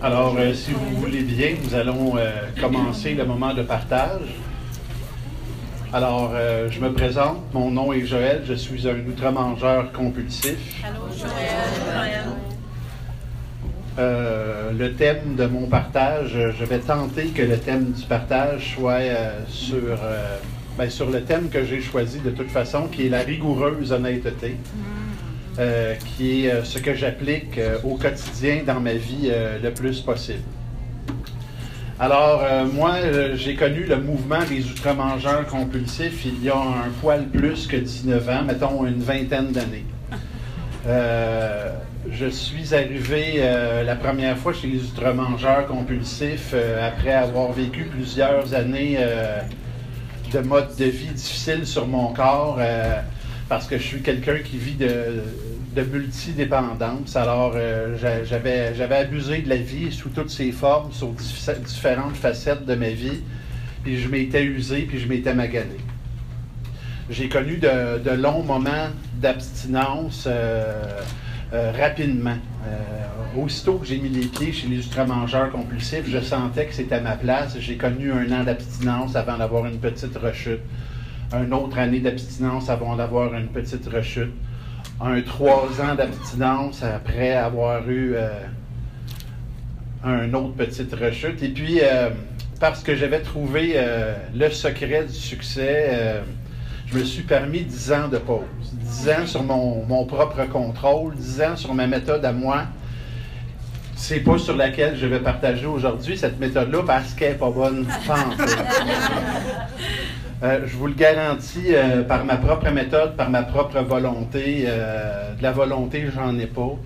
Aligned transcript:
Alors, 0.00 0.36
euh, 0.38 0.54
si 0.54 0.70
vous 0.70 1.00
voulez 1.00 1.22
bien, 1.22 1.56
nous 1.60 1.74
allons 1.74 2.16
euh, 2.16 2.30
commencer 2.60 3.14
le 3.14 3.24
moment 3.24 3.52
de 3.52 3.64
partage. 3.64 4.28
Alors, 5.92 6.30
euh, 6.34 6.68
je 6.70 6.78
me 6.78 6.92
présente. 6.92 7.38
Mon 7.52 7.72
nom 7.72 7.92
est 7.92 8.06
Joël. 8.06 8.44
Je 8.46 8.54
suis 8.54 8.86
un 8.86 8.94
outre-mangeur 8.94 9.90
compulsif. 9.90 10.84
Allô, 10.86 11.08
Joël. 11.10 12.26
Le 14.78 14.92
thème 14.94 15.34
de 15.34 15.46
mon 15.46 15.66
partage, 15.66 16.38
je 16.56 16.64
vais 16.64 16.78
tenter 16.78 17.26
que 17.28 17.42
le 17.42 17.58
thème 17.58 17.90
du 17.90 18.04
partage 18.04 18.76
soit 18.76 19.00
sur, 19.48 19.98
ben, 20.76 20.88
sur 20.88 21.10
le 21.10 21.22
thème 21.22 21.48
que 21.48 21.64
j'ai 21.64 21.80
choisi 21.80 22.20
de 22.20 22.30
toute 22.30 22.50
façon, 22.50 22.86
qui 22.86 23.06
est 23.06 23.10
la 23.10 23.22
rigoureuse 23.22 23.90
honnêteté, 23.90 24.56
euh, 25.58 25.96
qui 25.96 26.46
est 26.46 26.52
euh, 26.52 26.62
ce 26.62 26.78
que 26.78 26.94
j'applique 26.94 27.58
euh, 27.58 27.78
au 27.82 27.96
quotidien 27.96 28.60
dans 28.64 28.78
ma 28.78 28.92
vie 28.92 29.32
le 29.60 29.70
plus 29.70 30.00
possible. 30.00 30.44
Alors, 31.98 32.44
moi, 32.72 32.94
j'ai 33.34 33.56
connu 33.56 33.82
le 33.82 33.96
mouvement 33.96 34.38
des 34.48 34.64
outre-mangeurs 34.66 35.44
compulsifs 35.46 36.24
il 36.24 36.44
y 36.44 36.48
a 36.48 36.56
un 36.56 36.90
poil 37.00 37.26
plus 37.26 37.66
que 37.66 37.76
19 37.76 38.28
ans, 38.28 38.44
mettons 38.44 38.86
une 38.86 39.02
vingtaine 39.02 39.50
d'années. 39.50 39.84
Je 42.08 42.28
suis 42.28 42.72
arrivé 42.72 43.42
la 43.84 43.96
première 43.96 44.38
fois 44.38 44.52
chez 44.52 44.68
les 44.68 44.84
outre-mangeurs 44.84 45.66
compulsifs 45.66 46.54
après 46.80 47.14
avoir 47.14 47.50
vécu 47.50 47.82
plusieurs 47.86 48.54
années 48.54 48.96
de 50.32 50.38
mode 50.38 50.76
de 50.76 50.84
vie 50.84 51.08
difficile 51.08 51.66
sur 51.66 51.88
mon 51.88 52.12
corps 52.12 52.60
parce 53.48 53.66
que 53.66 53.76
je 53.76 53.82
suis 53.82 54.02
quelqu'un 54.02 54.38
qui 54.44 54.58
vit 54.58 54.74
de, 54.74 55.22
de 55.78 55.84
multidépendance. 55.84 57.14
Alors, 57.16 57.52
euh, 57.54 57.96
j'a- 58.00 58.24
j'avais, 58.24 58.74
j'avais 58.74 58.96
abusé 58.96 59.42
de 59.42 59.48
la 59.48 59.56
vie 59.56 59.92
sous 59.92 60.08
toutes 60.08 60.30
ses 60.30 60.50
formes, 60.50 60.90
sur 60.92 61.08
dif- 61.12 61.60
différentes 61.62 62.16
facettes 62.16 62.66
de 62.66 62.74
ma 62.74 62.88
vie, 62.90 63.20
puis 63.84 63.98
je 63.98 64.08
m'étais 64.08 64.44
usé, 64.44 64.82
puis 64.82 64.98
je 64.98 65.06
m'étais 65.08 65.34
magané. 65.34 65.76
J'ai 67.10 67.28
connu 67.28 67.56
de, 67.58 68.10
longs 68.10 68.42
moments 68.42 68.88
d'abstinence 69.14 70.24
euh, 70.26 70.82
euh, 71.52 71.72
rapidement. 71.78 72.36
Aussitôt 73.36 73.74
que 73.74 73.86
j'ai 73.86 73.98
mis 73.98 74.08
les 74.08 74.26
pieds 74.26 74.52
chez 74.52 74.66
les 74.68 74.76
ultramangeurs 74.76 75.50
compulsifs, 75.50 76.04
je 76.08 76.18
sentais 76.18 76.66
que 76.66 76.74
c'était 76.74 77.00
ma 77.00 77.12
place. 77.16 77.56
J'ai 77.60 77.76
connu 77.76 78.10
un 78.10 78.30
an 78.32 78.42
d'abstinence 78.44 79.16
avant 79.16 79.38
d'avoir 79.38 79.64
une 79.66 79.78
petite 79.78 80.16
rechute. 80.16 80.60
Un 81.32 81.50
autre 81.52 81.78
année 81.78 82.00
d'abstinence 82.00 82.68
avant 82.68 82.96
d'avoir 82.96 83.34
une 83.34 83.48
petite 83.48 83.86
rechute. 83.86 84.32
Un 85.00 85.20
trois 85.22 85.68
ans 85.80 85.94
d'abstinence 85.94 86.82
après 86.82 87.32
avoir 87.32 87.88
eu 87.88 88.14
euh, 88.16 88.28
un 90.04 90.32
autre 90.34 90.54
petite 90.54 90.92
rechute. 90.94 91.42
Et 91.42 91.48
puis, 91.48 91.80
euh, 91.82 92.10
parce 92.60 92.82
que 92.82 92.96
j'avais 92.96 93.20
trouvé 93.20 93.74
euh, 93.76 94.14
le 94.34 94.50
secret 94.50 95.04
du 95.04 95.14
succès, 95.14 95.88
euh, 95.92 96.20
je 96.86 96.98
me 96.98 97.04
suis 97.04 97.22
permis 97.22 97.60
10 97.62 97.92
ans 97.92 98.08
de 98.08 98.18
pause. 98.18 98.42
10 98.72 99.08
ans 99.10 99.26
sur 99.26 99.42
mon, 99.42 99.84
mon 99.86 100.04
propre 100.04 100.44
contrôle, 100.46 101.14
10 101.14 101.42
ans 101.42 101.56
sur 101.56 101.74
ma 101.74 101.86
méthode 101.86 102.24
à 102.24 102.32
moi. 102.32 102.64
C'est 103.94 104.20
pas 104.20 104.38
sur 104.38 104.56
laquelle 104.56 104.96
je 104.96 105.06
vais 105.06 105.18
partager 105.18 105.66
aujourd'hui 105.66 106.16
cette 106.16 106.38
méthode-là 106.38 106.82
parce 106.86 107.14
qu'elle 107.14 107.32
n'est 107.32 107.38
pas 107.38 107.50
bonne. 107.50 107.86
Euh, 110.40 110.60
je 110.66 110.76
vous 110.76 110.86
le 110.86 110.94
garantis 110.94 111.74
euh, 111.74 112.04
par 112.04 112.24
ma 112.24 112.36
propre 112.36 112.70
méthode, 112.70 113.16
par 113.16 113.28
ma 113.28 113.42
propre 113.42 113.80
volonté. 113.80 114.64
euh, 114.68 115.34
de 115.34 115.42
la 115.42 115.50
volonté, 115.50 116.06
j'en 116.14 116.38
ai 116.38 116.46
pas. 116.46 116.76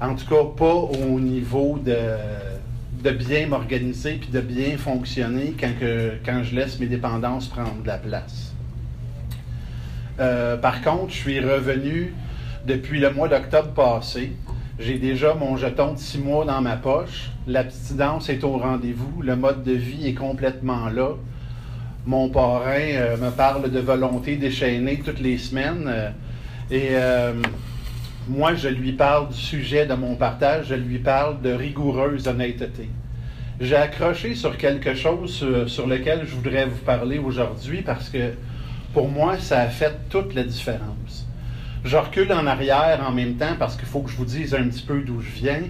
En 0.00 0.14
tout 0.16 0.26
cas, 0.26 0.44
pas 0.56 0.74
au 0.74 1.20
niveau 1.20 1.78
de, 1.78 1.96
de 3.04 3.10
bien 3.10 3.46
m'organiser 3.46 4.14
puis 4.14 4.30
de 4.30 4.40
bien 4.40 4.76
fonctionner 4.76 5.54
quand, 5.58 5.70
quand 6.24 6.42
je 6.42 6.54
laisse 6.54 6.78
mes 6.80 6.86
dépendances 6.86 7.46
prendre 7.48 7.82
de 7.82 7.86
la 7.86 7.98
place. 7.98 8.52
Par 10.16 10.82
contre, 10.82 11.12
je 11.12 11.18
suis 11.18 11.40
revenu 11.40 12.14
depuis 12.66 13.00
le 13.00 13.10
mois 13.12 13.28
d'octobre 13.28 13.72
passé. 13.72 14.32
J'ai 14.78 14.98
déjà 14.98 15.34
mon 15.34 15.56
jeton 15.56 15.94
de 15.94 15.98
six 15.98 16.18
mois 16.18 16.44
dans 16.44 16.60
ma 16.60 16.76
poche. 16.76 17.30
L'abstinence 17.48 18.28
est 18.28 18.44
au 18.44 18.56
rendez-vous. 18.58 19.22
Le 19.22 19.34
mode 19.34 19.64
de 19.64 19.72
vie 19.72 20.06
est 20.08 20.14
complètement 20.14 20.88
là. 20.88 21.14
Mon 22.08 22.30
parrain 22.30 22.88
euh, 22.94 23.18
me 23.18 23.28
parle 23.28 23.70
de 23.70 23.80
volonté 23.80 24.36
déchaînée 24.36 25.02
toutes 25.04 25.20
les 25.20 25.36
semaines. 25.36 25.84
euh, 25.86 26.08
et 26.70 26.88
euh, 26.92 27.34
moi, 28.26 28.54
je 28.54 28.68
lui 28.68 28.92
parle 28.92 29.28
du 29.28 29.36
sujet 29.36 29.84
de 29.84 29.92
mon 29.92 30.14
partage. 30.14 30.68
Je 30.68 30.74
lui 30.74 31.00
parle 31.00 31.42
de 31.42 31.50
rigoureuse 31.50 32.26
honnêteté. 32.26 32.88
J'ai 33.60 33.76
accroché 33.76 34.34
sur 34.34 34.56
quelque 34.56 34.94
chose 34.94 35.44
sur, 35.66 35.86
lequel 35.86 36.20
je 36.24 36.34
voudrais 36.34 36.64
vous 36.64 36.78
parler 36.78 37.18
aujourd'hui 37.18 37.82
parce 37.82 38.08
que 38.08 38.32
pour 38.94 39.10
moi, 39.10 39.36
ça 39.36 39.60
a 39.60 39.66
fait 39.66 39.94
toute 40.08 40.34
la 40.34 40.44
différence. 40.44 41.26
Je 41.84 41.98
recule 41.98 42.32
en 42.32 42.46
arrière 42.46 43.04
en 43.06 43.12
même 43.12 43.34
temps 43.34 43.56
parce 43.58 43.76
qu'il 43.76 43.86
faut 43.86 44.00
que 44.00 44.10
je 44.10 44.16
vous 44.16 44.24
dise 44.24 44.54
un 44.54 44.66
petit 44.68 44.86
peu 44.86 45.02
d'où 45.02 45.20
je 45.20 45.42
viens. 45.42 45.60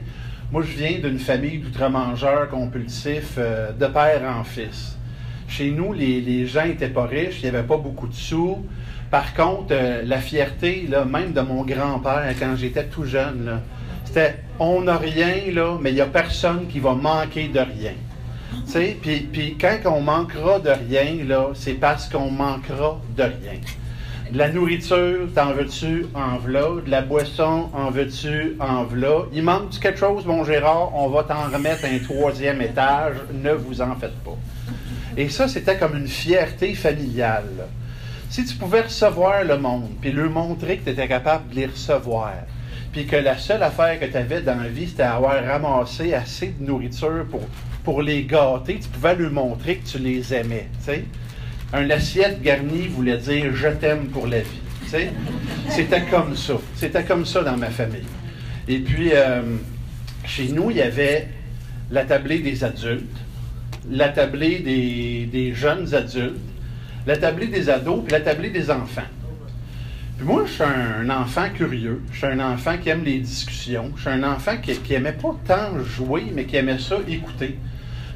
Moi, 0.52 0.62
je 0.62 0.76
viens 0.76 1.00
d'une 1.00 1.18
famille 1.18 1.58
d'outre-mangeurs 1.58 2.48
compulsifs 2.48 3.38
de 3.38 3.86
père 3.86 4.22
en 4.38 4.44
fils. 4.44 4.97
Chez 5.48 5.70
nous, 5.70 5.92
les, 5.92 6.46
gens 6.46 6.66
n'étaient 6.66 6.88
pas 6.88 7.04
riches, 7.06 7.40
il 7.42 7.50
n'y 7.50 7.56
avait 7.56 7.66
pas 7.66 7.78
beaucoup 7.78 8.06
de 8.06 8.14
sous. 8.14 8.58
Par 9.10 9.34
contre, 9.34 9.72
euh, 9.72 10.02
la 10.04 10.18
fierté, 10.18 10.86
là, 10.88 11.04
même 11.04 11.32
de 11.32 11.40
mon 11.40 11.62
grand-père, 11.62 12.34
quand 12.38 12.54
j'étais 12.56 12.84
tout 12.84 13.04
jeune, 13.04 13.60
c'était 14.04 14.36
on 14.60 14.82
n'a 14.82 14.98
rien, 14.98 15.52
là, 15.52 15.78
mais 15.80 15.90
il 15.90 15.94
n'y 15.94 16.00
a 16.00 16.06
personne 16.06 16.66
qui 16.68 16.80
va 16.80 16.94
manquer 16.94 17.48
de 17.48 17.60
rien. 17.60 17.92
Puis, 19.02 19.56
quand 19.58 19.78
on 19.86 20.00
manquera 20.00 20.58
de 20.58 20.70
rien, 20.70 21.16
c'est 21.54 21.74
parce 21.74 22.08
qu'on 22.08 22.30
manquera 22.30 23.00
de 23.16 23.22
rien. 23.22 23.60
De 24.30 24.36
la 24.36 24.50
nourriture, 24.50 25.28
t'en 25.34 25.52
veux-tu, 25.52 26.06
en 26.14 26.36
v'là. 26.36 26.82
De 26.84 26.90
la 26.90 27.00
boisson, 27.00 27.70
en 27.72 27.90
veux-tu, 27.90 28.56
en 28.60 28.84
v'là. 28.84 29.22
Il 29.32 29.42
manque 29.42 29.78
quelque 29.80 29.98
chose, 29.98 30.26
mon 30.26 30.44
Gérard, 30.44 30.94
on 30.94 31.08
va 31.08 31.22
t'en 31.22 31.48
remettre 31.50 31.86
un 31.86 31.98
troisième 31.98 32.60
étage, 32.60 33.16
ne 33.32 33.52
vous 33.52 33.80
en 33.80 33.94
faites 33.96 34.18
pas. 34.22 34.36
Et 35.18 35.28
ça, 35.28 35.48
c'était 35.48 35.76
comme 35.76 35.96
une 35.96 36.06
fierté 36.06 36.74
familiale. 36.74 37.66
Si 38.30 38.44
tu 38.44 38.54
pouvais 38.54 38.82
recevoir 38.82 39.42
le 39.42 39.58
monde, 39.58 39.90
puis 40.00 40.12
leur 40.12 40.30
montrer 40.30 40.76
que 40.76 40.84
tu 40.84 40.90
étais 40.90 41.08
capable 41.08 41.50
de 41.50 41.56
les 41.56 41.66
recevoir, 41.66 42.34
puis 42.92 43.04
que 43.04 43.16
la 43.16 43.36
seule 43.36 43.64
affaire 43.64 43.98
que 43.98 44.04
tu 44.04 44.16
avais 44.16 44.42
dans 44.42 44.54
la 44.54 44.68
vie, 44.68 44.86
c'était 44.86 45.02
avoir 45.02 45.44
ramassé 45.44 46.14
assez 46.14 46.54
de 46.56 46.64
nourriture 46.64 47.26
pour, 47.28 47.40
pour 47.82 48.00
les 48.00 48.22
gâter, 48.22 48.78
tu 48.80 48.88
pouvais 48.90 49.16
leur 49.16 49.32
montrer 49.32 49.78
que 49.78 49.88
tu 49.88 49.98
les 49.98 50.32
aimais. 50.32 50.68
sais. 50.78 51.04
Un 51.72 51.90
assiette 51.90 52.40
garnie 52.40 52.86
voulait 52.86 53.18
dire 53.18 53.52
je 53.56 53.68
t'aime 53.70 54.06
pour 54.06 54.28
la 54.28 54.38
vie. 54.38 54.62
C'était 55.68 56.02
comme 56.02 56.36
ça. 56.36 56.54
C'était 56.76 57.02
comme 57.02 57.26
ça 57.26 57.42
dans 57.42 57.56
ma 57.56 57.70
famille. 57.70 58.06
Et 58.68 58.78
puis, 58.78 59.10
euh, 59.12 59.42
chez 60.24 60.48
nous, 60.48 60.70
il 60.70 60.76
y 60.76 60.82
avait 60.82 61.26
la 61.90 62.04
tablée 62.04 62.38
des 62.38 62.62
adultes, 62.62 63.18
la 63.90 64.08
des, 64.08 65.52
jeunes 65.54 65.94
adultes, 65.94 66.40
la 67.06 67.16
des 67.16 67.70
ados, 67.70 68.04
puis 68.04 68.12
la 68.12 68.34
des 68.34 68.70
enfants. 68.70 69.02
Puis 70.16 70.26
moi, 70.26 70.44
je 70.46 70.52
suis 70.52 70.64
un, 70.64 71.08
enfant 71.10 71.48
curieux, 71.54 72.02
je 72.10 72.18
suis 72.18 72.26
un 72.26 72.40
enfant 72.40 72.76
qui 72.76 72.88
aime 72.88 73.04
les 73.04 73.20
discussions, 73.20 73.92
je 73.94 74.00
suis 74.00 74.10
un 74.10 74.24
enfant 74.24 74.56
qui, 74.60 74.76
qui 74.76 74.94
aimait 74.94 75.12
pas 75.12 75.36
tant 75.46 75.78
jouer, 75.84 76.24
mais 76.34 76.44
qui 76.44 76.56
aimait 76.56 76.78
ça 76.78 76.96
écouter. 77.06 77.56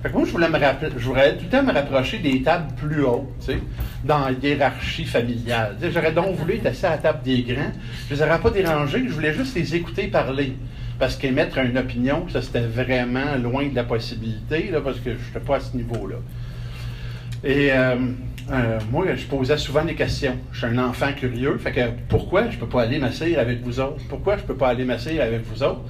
Fait 0.03 0.09
que 0.09 0.15
moi, 0.17 0.25
je 0.27 0.33
voulais 0.33 0.49
me 0.49 0.59
je 0.99 1.05
voudrais 1.05 1.37
tout 1.37 1.45
le 1.45 1.49
temps 1.49 1.63
me 1.63 1.73
rapprocher 1.73 2.19
des 2.19 2.43
tables 2.43 2.75
plus 2.75 3.05
hautes, 3.05 3.29
tu 3.39 3.53
sais, 3.53 3.59
dans 4.05 4.19
la 4.19 4.33
hiérarchie 4.33 5.05
familiale. 5.05 5.77
J'aurais 5.81 6.11
donc 6.11 6.35
voulu 6.35 6.55
être 6.55 6.67
assis 6.67 6.87
à 6.87 6.91
la 6.91 6.99
table 6.99 7.23
des 7.23 7.43
grands. 7.43 7.71
Je 8.11 8.15
les 8.17 8.23
aurais 8.23 8.41
pas 8.41 8.51
dérangés, 8.51 9.05
je 9.07 9.13
voulais 9.13 9.33
juste 9.33 9.55
les 9.55 9.77
écouter 9.77 10.09
parler. 10.09 10.57
Parce 11.03 11.17
qu'émettre 11.17 11.59
une 11.59 11.77
opinion, 11.79 12.29
ça 12.29 12.43
c'était 12.43 12.61
vraiment 12.61 13.35
loin 13.43 13.67
de 13.67 13.75
la 13.75 13.83
possibilité, 13.83 14.71
parce 14.85 15.01
que 15.01 15.11
je 15.11 15.17
n'étais 15.17 15.45
pas 15.45 15.57
à 15.57 15.59
ce 15.61 15.77
niveau-là. 15.77 16.15
Et 17.43 17.73
euh, 17.73 17.97
euh, 18.53 18.79
moi, 18.89 19.07
je 19.17 19.27
posais 19.27 19.57
souvent 19.57 19.85
des 19.85 19.97
questions. 19.97 20.37
Je 20.53 20.59
suis 20.59 20.67
un 20.69 20.79
enfant 20.79 21.13
curieux. 21.13 21.59
Fait 21.59 21.73
que 21.73 21.81
pourquoi 22.09 22.49
je 22.51 22.55
ne 22.55 22.61
peux 22.61 22.69
pas 22.69 22.83
aller 22.83 23.01
m'asseoir 23.01 23.41
avec 23.41 23.63
vous 23.65 23.81
autres? 23.81 24.01
Pourquoi 24.09 24.37
je 24.37 24.43
ne 24.43 24.47
peux 24.47 24.55
pas 24.55 24.69
aller 24.69 24.85
m'asseoir 24.85 25.27
avec 25.27 25.43
vous 25.45 25.65
autres? 25.65 25.81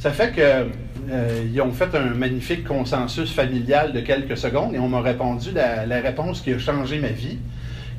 Ça 0.00 0.10
fait 0.10 0.32
que 0.32 0.66
euh, 1.08 1.62
ont 1.62 1.70
fait 1.70 1.94
un 1.94 2.14
magnifique 2.14 2.64
consensus 2.64 3.32
familial 3.32 3.92
de 3.92 4.00
quelques 4.00 4.36
secondes 4.36 4.74
et 4.74 4.80
on 4.80 4.88
m'a 4.88 5.02
répondu 5.02 5.50
la 5.52 6.00
réponse 6.00 6.40
qui 6.40 6.52
a 6.52 6.58
changé 6.58 6.98
ma 6.98 7.10
vie. 7.10 7.38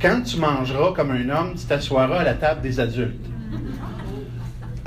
Quand 0.01 0.23
tu 0.23 0.35
mangeras 0.35 0.91
comme 0.91 1.11
un 1.11 1.29
homme, 1.29 1.53
tu 1.57 1.65
t'assoiras 1.67 2.19
à 2.19 2.23
la 2.25 2.33
table 2.33 2.59
des 2.59 2.81
adultes. 2.81 3.29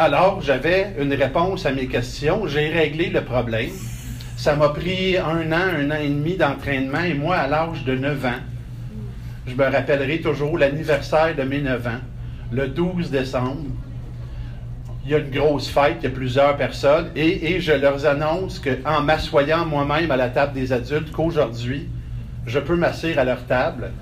Alors, 0.04 0.40
j'avais 0.42 0.96
une 0.98 1.14
réponse 1.14 1.64
à 1.64 1.70
mes 1.70 1.86
questions. 1.86 2.48
J'ai 2.48 2.70
réglé 2.70 3.08
le 3.08 3.20
problème. 3.20 3.70
Ça 4.36 4.56
m'a 4.56 4.70
pris 4.70 5.16
un 5.16 5.52
an, 5.52 5.68
un 5.78 5.92
an 5.92 6.00
et 6.02 6.08
demi 6.08 6.34
d'entraînement. 6.34 7.04
Et 7.04 7.14
moi, 7.14 7.36
à 7.36 7.46
l'âge 7.46 7.84
de 7.84 7.94
9 7.94 8.26
ans, 8.26 8.40
je 9.46 9.54
me 9.54 9.62
rappellerai 9.62 10.20
toujours 10.20 10.58
l'anniversaire 10.58 11.36
de 11.36 11.44
mes 11.44 11.60
9 11.60 11.86
ans, 11.86 12.00
le 12.50 12.66
12 12.66 13.12
décembre. 13.12 13.62
il 15.04 15.12
y 15.12 15.14
a 15.14 15.18
une 15.18 15.30
grosse 15.30 15.68
fête, 15.68 15.98
il 16.00 16.04
y 16.04 16.06
a 16.08 16.10
plusieurs 16.10 16.56
personnes, 16.56 17.10
et, 17.14 17.60
je 17.60 17.70
leur 17.70 18.04
annonce 18.04 18.58
qu'en 18.60 19.02
m'assoyant 19.02 19.64
moi-même 19.64 20.10
à 20.10 20.16
la 20.16 20.30
table 20.30 20.54
des 20.54 20.72
adultes, 20.72 21.12
qu'aujourd'hui, 21.12 21.88
je 22.48 22.58
peux 22.58 22.74
m'asseoir 22.74 23.18
à 23.18 23.24
leur 23.24 23.46
table 23.46 23.92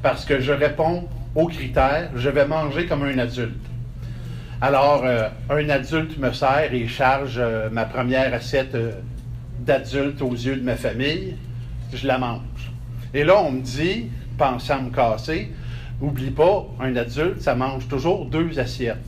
parce 0.00 0.24
que 0.24 0.38
je 0.38 0.52
réponds 0.52 1.08
aux 1.34 1.48
critères, 1.48 2.10
je 2.14 2.28
vais 2.28 2.46
manger 2.46 2.86
comme 2.86 3.02
un 3.02 3.18
adulte. 3.18 3.69
Alors, 4.62 5.04
euh, 5.06 5.30
un 5.48 5.70
adulte 5.70 6.18
me 6.18 6.34
sert 6.34 6.74
et 6.74 6.86
charge 6.86 7.36
euh, 7.38 7.70
ma 7.70 7.86
première 7.86 8.34
assiette 8.34 8.74
euh, 8.74 8.92
d'adulte 9.58 10.20
aux 10.20 10.34
yeux 10.34 10.56
de 10.56 10.62
ma 10.62 10.76
famille, 10.76 11.34
je 11.94 12.06
la 12.06 12.18
mange. 12.18 12.42
Et 13.14 13.24
là, 13.24 13.40
on 13.40 13.52
me 13.52 13.62
dit, 13.62 14.10
pensant 14.36 14.74
à 14.74 14.80
me 14.82 14.90
casser, 14.90 15.50
oublie 16.02 16.30
pas, 16.30 16.66
un 16.78 16.94
adulte, 16.94 17.40
ça 17.40 17.54
mange 17.54 17.88
toujours 17.88 18.26
deux 18.26 18.60
assiettes. 18.60 18.98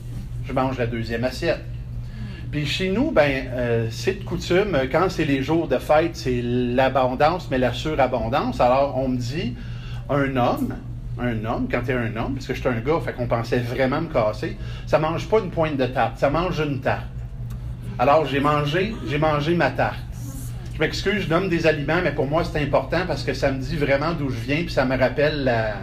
Je 0.47 0.53
mange 0.53 0.79
la 0.79 0.87
deuxième 0.87 1.23
assiette. 1.23 1.61
Puis 2.49 2.65
chez 2.65 2.89
nous, 2.89 3.11
ben, 3.11 3.45
c'est 3.89 4.19
de 4.19 4.23
coutume, 4.23 4.77
quand 4.91 5.09
c'est 5.09 5.25
les 5.25 5.41
jours 5.41 5.67
de 5.67 5.77
fête, 5.77 6.15
c'est 6.15 6.41
l'abondance, 6.43 7.47
mais 7.49 7.57
la 7.57 7.73
surabondance. 7.73 8.59
Alors, 8.59 8.97
on 8.97 9.07
me 9.07 9.17
dit, 9.17 9.55
un 10.09 10.35
homme, 10.35 10.75
un 11.19 11.45
homme, 11.45 11.67
quand 11.69 11.81
tu 11.85 11.91
es 11.91 11.93
un 11.93 12.15
homme, 12.15 12.33
parce 12.33 12.47
que 12.47 12.53
je 12.53 12.59
suis 12.59 12.69
un 12.69 12.79
gars, 12.79 12.99
fait 13.03 13.13
qu'on 13.13 13.27
pensait 13.27 13.59
vraiment 13.59 14.01
me 14.01 14.07
casser, 14.07 14.57
ça 14.87 14.99
mange 14.99 15.27
pas 15.27 15.39
une 15.39 15.51
pointe 15.51 15.77
de 15.77 15.85
tarte, 15.85 16.17
ça 16.17 16.29
mange 16.29 16.59
une 16.59 16.79
tarte. 16.79 17.05
Alors 17.99 18.25
j'ai 18.25 18.39
mangé, 18.39 18.95
j'ai 19.07 19.17
mangé 19.17 19.55
ma 19.55 19.69
tarte. 19.69 19.99
Je 20.73 20.79
m'excuse, 20.79 21.23
je 21.23 21.29
donne 21.29 21.49
des 21.49 21.67
aliments, 21.67 22.01
mais 22.03 22.11
pour 22.11 22.25
moi 22.25 22.43
c'est 22.43 22.59
important 22.61 23.01
parce 23.07 23.23
que 23.23 23.33
ça 23.33 23.51
me 23.51 23.59
dit 23.59 23.75
vraiment 23.75 24.13
d'où 24.13 24.29
je 24.29 24.39
viens, 24.39 24.63
puis 24.63 24.71
ça 24.71 24.85
me 24.85 24.97
rappelle 24.97 25.43
la, 25.43 25.75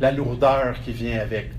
la 0.00 0.12
lourdeur 0.12 0.76
qui 0.84 0.92
vient 0.92 1.20
avec. 1.20 1.50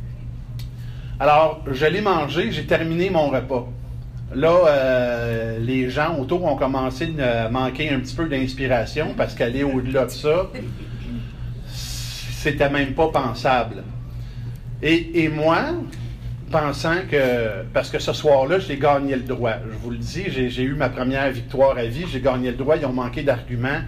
Alors, 1.20 1.64
je 1.72 1.86
l'ai 1.86 2.02
mangé, 2.02 2.52
j'ai 2.52 2.66
terminé 2.66 3.10
mon 3.10 3.30
repas. 3.30 3.68
Là, 4.34 4.54
euh, 4.68 5.60
les 5.60 5.90
gens 5.90 6.18
autour 6.20 6.44
ont 6.44 6.58
commencé 6.58 7.14
à 7.22 7.48
manquer 7.50 7.90
un 7.90 8.00
petit 8.00 8.16
peu 8.16 8.28
d'inspiration 8.28 9.14
parce 9.16 9.34
qu'aller 9.34 9.64
au-delà 9.64 10.06
de 10.06 10.12
ça, 10.12 10.50
c'était 12.46 12.70
même 12.70 12.94
pas 12.94 13.08
pensable. 13.08 13.84
Et, 14.84 15.30
moi, 15.30 15.64
pensant 16.52 16.98
que, 17.10 17.64
parce 17.74 17.90
que 17.90 17.98
ce 17.98 18.14
soir-là, 18.14 18.60
j'ai 18.60 18.78
gagné 18.78 19.16
le 19.16 19.24
droit. 19.24 19.54
Je 19.68 19.76
vous 19.80 19.90
le 19.90 19.98
dis, 19.98 20.26
j'ai 20.30 20.62
eu 20.62 20.76
ma 20.76 20.90
première 20.90 21.32
victoire 21.32 21.76
à 21.76 21.86
vie, 21.86 22.06
j'ai 22.12 22.22
gagné 22.22 22.52
le 22.52 22.58
droit, 22.58 22.78
ils 22.78 22.86
ont 22.86 22.94
manqué 22.94 23.24
d'arguments. 23.24 23.82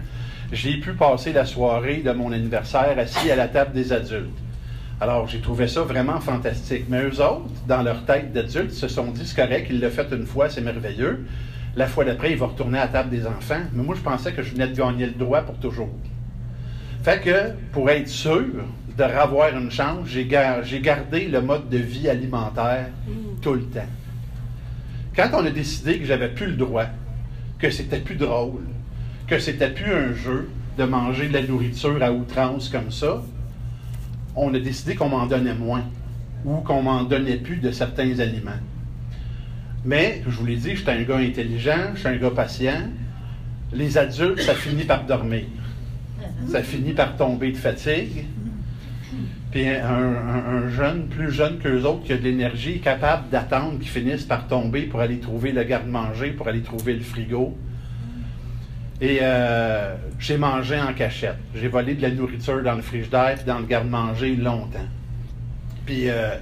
J'ai 0.50 0.78
pu 0.78 0.92
passer 0.94 1.32
la 1.32 1.44
soirée 1.44 1.98
de 1.98 2.10
mon 2.10 2.32
anniversaire 2.32 2.96
assis 2.98 3.30
à 3.30 3.36
la 3.36 3.46
table 3.46 3.74
des 3.74 3.92
adultes. 3.92 4.36
Alors, 5.00 5.28
j'ai 5.28 5.38
trouvé 5.38 5.68
ça 5.68 5.82
vraiment 5.82 6.18
fantastique. 6.18 6.86
Mais 6.88 7.04
eux 7.04 7.20
autres, 7.20 7.48
dans 7.68 7.82
leur 7.82 8.04
tête 8.06 8.32
d'adultes, 8.32 8.72
se 8.72 8.88
sont 8.88 9.12
dit, 9.12 9.24
c'est 9.24 9.36
correct, 9.36 9.68
il 9.70 9.78
l'a 9.78 9.90
fait 9.90 10.08
une 10.10 10.26
fois, 10.26 10.50
c'est 10.50 10.62
merveilleux. 10.62 11.24
La 11.76 11.86
fois 11.86 12.04
d'après, 12.04 12.32
il 12.32 12.38
va 12.38 12.46
retourner 12.46 12.78
à 12.78 12.86
la 12.86 12.88
table 12.88 13.10
des 13.10 13.24
enfants. 13.24 13.62
Mais 13.72 13.84
moi, 13.84 13.94
je 13.94 14.00
pensais 14.00 14.32
que 14.32 14.42
je 14.42 14.50
venais 14.50 14.66
de 14.66 14.74
gagner 14.74 15.06
le 15.06 15.12
droit 15.12 15.42
pour 15.42 15.58
toujours. 15.58 15.90
Fait 17.08 17.20
que, 17.20 17.52
pour 17.72 17.88
être 17.88 18.06
sûr 18.06 18.44
de 18.98 19.02
revoir 19.02 19.56
une 19.56 19.70
chance, 19.70 20.06
j'ai 20.06 20.26
gardé 20.26 21.26
le 21.28 21.40
mode 21.40 21.70
de 21.70 21.78
vie 21.78 22.06
alimentaire 22.06 22.88
mm. 23.06 23.40
tout 23.40 23.54
le 23.54 23.62
temps. 23.62 23.88
Quand 25.16 25.30
on 25.32 25.46
a 25.46 25.50
décidé 25.50 26.00
que 26.00 26.04
j'avais 26.04 26.28
plus 26.28 26.48
le 26.48 26.52
droit, 26.52 26.84
que 27.58 27.70
c'était 27.70 28.00
plus 28.00 28.16
drôle, 28.16 28.60
que 29.26 29.38
c'était 29.38 29.70
plus 29.70 29.90
un 29.90 30.12
jeu 30.12 30.50
de 30.76 30.84
manger 30.84 31.28
de 31.28 31.32
la 31.32 31.40
nourriture 31.40 32.02
à 32.02 32.12
outrance 32.12 32.68
comme 32.68 32.90
ça, 32.90 33.22
on 34.36 34.52
a 34.52 34.58
décidé 34.58 34.94
qu'on 34.94 35.08
m'en 35.08 35.24
donnait 35.24 35.54
moins 35.54 35.84
ou 36.44 36.56
qu'on 36.56 36.82
m'en 36.82 37.04
donnait 37.04 37.38
plus 37.38 37.56
de 37.56 37.70
certains 37.70 38.18
aliments. 38.18 38.60
Mais, 39.82 40.22
je 40.28 40.36
vous 40.36 40.44
l'ai 40.44 40.56
dit, 40.56 40.72
je 40.76 40.82
suis 40.82 40.90
un 40.90 41.02
gars 41.04 41.16
intelligent, 41.16 41.92
je 41.94 42.00
suis 42.00 42.08
un 42.08 42.16
gars 42.18 42.32
patient. 42.32 42.82
Les 43.72 43.96
adultes, 43.96 44.42
ça 44.42 44.52
finit 44.52 44.84
par 44.84 45.04
dormir 45.04 45.44
ça 46.46 46.62
finit 46.62 46.92
par 46.92 47.16
tomber 47.16 47.52
de 47.52 47.56
fatigue. 47.56 48.26
Puis 49.50 49.66
un, 49.66 50.68
jeune, 50.68 51.06
plus 51.08 51.32
jeune 51.32 51.58
qu'eux 51.58 51.82
autres, 51.84 52.04
qui 52.04 52.12
a 52.12 52.18
de 52.18 52.22
l'énergie, 52.22 52.76
est 52.76 52.80
capable 52.80 53.30
d'attendre 53.30 53.78
qu'ils 53.78 53.88
finissent 53.88 54.24
par 54.24 54.46
tomber 54.46 54.82
pour 54.82 55.00
aller 55.00 55.18
trouver 55.18 55.52
le 55.52 55.64
garde-manger, 55.64 56.32
pour 56.32 56.48
aller 56.48 56.60
trouver 56.60 56.94
le 56.94 57.00
frigo. 57.00 57.56
Et 59.00 59.20
euh, 59.22 59.94
j'ai 60.18 60.36
mangé 60.36 60.78
en 60.78 60.92
cachette. 60.92 61.38
J'ai 61.54 61.68
volé 61.68 61.94
de 61.94 62.02
la 62.02 62.10
nourriture 62.10 62.62
dans 62.62 62.74
le 62.74 62.82
frigidaire 62.82 63.36
puis 63.36 63.44
dans 63.46 63.58
le 63.58 63.66
garde-manger 63.66 64.36
longtemps. 64.36 64.86
Puis 65.86 66.10
euh, 66.10 66.34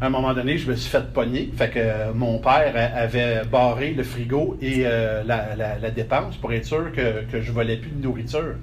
à 0.00 0.06
un 0.06 0.10
moment 0.10 0.32
donné, 0.32 0.56
je 0.56 0.70
me 0.70 0.76
suis 0.76 0.88
fait 0.88 1.12
pogner. 1.12 1.50
Fait 1.54 1.68
que 1.68 2.12
mon 2.14 2.38
père 2.38 2.72
avait 2.94 3.42
barré 3.44 3.92
le 3.92 4.04
frigo 4.04 4.56
et 4.62 4.84
euh, 4.86 5.22
la, 5.24 5.90
dépense 5.90 6.36
pour 6.36 6.52
être 6.52 6.64
sûr 6.64 6.90
que, 6.92 7.24
que 7.30 7.42
je 7.42 7.52
volais 7.52 7.76
plus 7.76 7.90
de 7.90 8.02
nourriture 8.02 8.54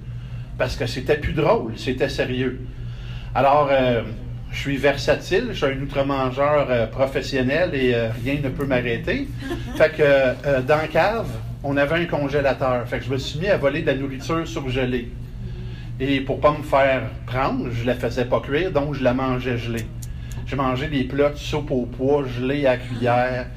parce 0.58 0.76
que 0.76 0.88
c'était 0.88 1.18
plus 1.18 1.34
drôle, 1.34 1.74
c'était 1.78 2.10
sérieux. 2.10 2.62
Alors, 3.36 3.70
euh, 3.72 4.02
je 4.52 4.60
suis 4.60 4.78
versatile, 4.78 5.50
je 5.52 5.66
suis 5.66 5.66
un 5.66 5.82
outre-mangeur 5.82 6.68
euh, 6.70 6.88
professionnel 6.88 7.72
et 7.74 7.94
euh, 7.94 8.10
rien 8.24 8.40
ne 8.44 8.50
peut 8.50 8.66
m'arrêter. 8.66 9.28
Fait 9.76 9.96
que 9.96 10.62
dans 10.62 10.78
la 10.78 10.88
cave, 10.88 11.28
on 11.64 11.78
avait 11.78 12.02
un 12.02 12.06
congélateur. 12.06 12.88
Fait 12.88 13.00
que 13.00 13.06
je 13.06 13.12
me 13.12 13.18
suis 13.18 13.40
mis 13.40 13.48
à 13.48 13.58
voler 13.58 13.82
de 13.82 13.88
la 13.88 13.96
nourriture 13.96 14.48
surgelée. 14.48 15.12
Et 16.00 16.22
pour 16.22 16.40
pas 16.40 16.52
me 16.52 16.64
faire 16.64 17.10
prendre, 17.26 17.70
je 17.72 17.86
la 17.86 17.96
faisais 17.96 18.26
pas 18.26 18.40
cuire, 18.40 18.72
donc 18.72 18.94
je 18.94 19.04
la 19.04 19.14
mangeais 19.14 19.58
gelée. 19.58 19.86
J'ai 20.46 20.56
mangé 20.56 20.88
des 20.88 21.04
plats 21.04 21.32
de 21.32 21.38
soupe 21.38 21.72
au 21.72 21.86
pois 21.86 22.24
gelés 22.26 22.68
à 22.68 22.78
cuillère, 22.78 23.48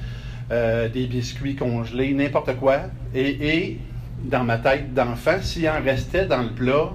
des 0.51 1.07
biscuits 1.07 1.55
congelés, 1.55 2.15
n'importe 2.15 2.57
quoi. 2.57 2.81
et 3.15 3.79
dans 4.25 4.45
ma 4.45 4.59
tête 4.59 4.95
d'enfant, 4.95 5.39
s'il 5.41 5.69
en 5.69 5.83
restait 5.83 6.27
dans 6.27 6.43
le 6.43 6.51
plat, 6.51 6.91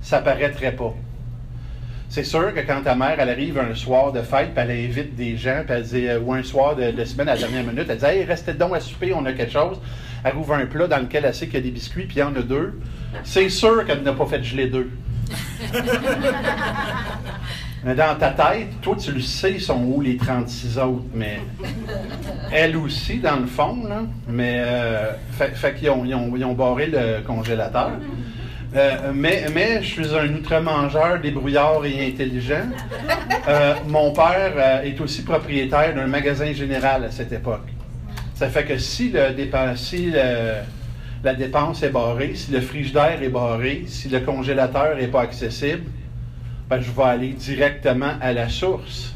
ça 0.00 0.20
paraîtrait 0.20 0.72
pas. 0.72 0.94
C'est 2.08 2.24
sûr 2.24 2.52
que 2.52 2.60
quand 2.60 2.82
ta 2.82 2.94
mère, 2.94 3.16
elle 3.18 3.30
arrive 3.30 3.58
un 3.58 3.74
soir 3.74 4.12
de 4.12 4.20
fête, 4.20 4.52
puis 4.54 4.62
elle 4.62 4.70
invite 4.70 5.16
des 5.16 5.36
gens, 5.38 5.62
puis 5.66 5.74
elle 5.74 5.82
dit, 5.82 6.06
euh, 6.08 6.20
ou 6.20 6.34
un 6.34 6.42
soir 6.42 6.76
de, 6.76 7.04
semaine 7.04 7.28
à 7.28 7.34
la 7.34 7.40
dernière 7.40 7.64
minute, 7.64 7.86
elle 7.88 7.96
dit 7.96 8.04
Hey, 8.04 8.24
restez 8.24 8.52
donc 8.52 8.76
à 8.76 8.80
souper, 8.80 9.14
on 9.14 9.24
a 9.24 9.32
quelque 9.32 9.52
chose. 9.52 9.80
Elle 10.22 10.36
ouvre 10.36 10.52
un 10.52 10.66
plat 10.66 10.86
dans 10.86 10.98
lequel 10.98 11.24
elle 11.24 11.34
sait 11.34 11.46
qu'il 11.46 11.54
y 11.54 11.58
a 11.58 11.62
des 11.62 11.70
biscuits, 11.70 12.04
puis 12.04 12.16
il 12.16 12.20
y 12.20 12.22
en 12.22 12.36
a 12.36 12.42
deux. 12.42 12.78
C'est 13.24 13.48
sûr 13.48 13.84
qu'elle 13.86 14.02
n'a 14.02 14.12
pas 14.12 14.26
fait 14.26 14.44
geler 14.44 14.66
deux. 14.66 14.90
Mais 17.84 17.96
dans 17.96 18.14
ta 18.14 18.30
tête, 18.30 18.68
toi, 18.80 18.96
tu 18.96 19.10
le 19.10 19.20
sais, 19.20 19.58
sont 19.58 19.82
où 19.82 20.00
les 20.00 20.16
36 20.16 20.78
autres, 20.78 21.04
mais 21.14 21.40
elle 22.52 22.76
aussi, 22.76 23.18
dans 23.18 23.40
le 23.40 23.46
fond, 23.46 23.84
là. 23.88 24.02
Mais, 24.28 24.62
euh, 24.64 25.12
fait, 25.32 25.74
qu'ils 25.74 25.90
ont, 25.90 26.04
ils 26.04 26.44
ont, 26.44 26.52
barré 26.52 26.86
le 26.86 27.22
congélateur. 27.26 27.92
Euh, 28.74 29.12
mais, 29.14 29.44
mais 29.54 29.82
je 29.82 30.02
suis 30.02 30.16
un 30.16 30.32
outre-mangeur 30.32 31.20
débrouillard 31.20 31.84
et 31.84 32.06
intelligent. 32.06 32.70
Euh, 33.46 33.74
mon 33.86 34.14
père 34.14 34.82
est 34.82 34.98
aussi 34.98 35.24
propriétaire 35.24 35.94
d'un 35.94 36.06
magasin 36.06 36.50
général 36.54 37.04
à 37.04 37.10
cette 37.10 37.32
époque. 37.32 37.68
Ça 38.34 38.48
fait 38.48 38.64
que 38.64 38.78
si, 38.78 39.12
le, 39.12 39.76
si 39.76 40.14
la 41.22 41.34
dépense 41.34 41.82
est 41.82 41.90
barrée, 41.90 42.32
si 42.34 42.50
le 42.50 42.62
frigidaire 42.62 43.22
est 43.22 43.28
barré, 43.28 43.84
si 43.88 44.08
le 44.08 44.20
congélateur 44.20 44.96
n'est 44.96 45.08
pas 45.08 45.20
accessible, 45.20 45.82
ben, 46.72 46.80
je 46.80 46.90
vais 46.90 47.02
aller 47.02 47.28
directement 47.34 48.14
à 48.18 48.32
la 48.32 48.48
source. 48.48 49.12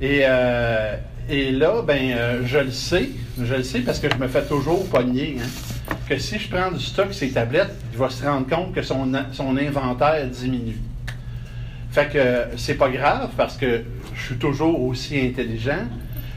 Et, 0.00 0.20
euh, 0.22 0.96
là, 1.28 1.82
ben, 1.82 2.12
euh, 2.12 2.40
je 2.46 2.56
le 2.56 2.70
sais, 2.70 3.10
je 3.38 3.54
le 3.54 3.62
sais 3.62 3.80
parce 3.80 3.98
que 3.98 4.08
je 4.10 4.16
me 4.16 4.26
fais 4.26 4.44
toujours 4.44 4.88
pogner, 4.88 5.36
hein, 5.38 5.94
que 6.08 6.16
si 6.16 6.38
je 6.38 6.48
prends 6.48 6.72
du 6.72 6.82
stock 6.82 7.12
ces 7.12 7.30
tablettes, 7.30 7.76
il 7.92 7.98
va 7.98 8.08
se 8.08 8.24
rendre 8.24 8.48
compte 8.48 8.72
que 8.74 8.80
son, 8.80 9.12
son 9.32 9.54
inventaire 9.58 10.26
diminue. 10.28 10.78
Fait 11.90 12.08
que 12.10 12.56
c'est 12.56 12.76
pas 12.76 12.88
grave 12.88 13.32
parce 13.36 13.58
que 13.58 13.82
je 14.14 14.22
suis 14.22 14.36
toujours 14.36 14.80
aussi 14.82 15.20
intelligent. 15.20 15.88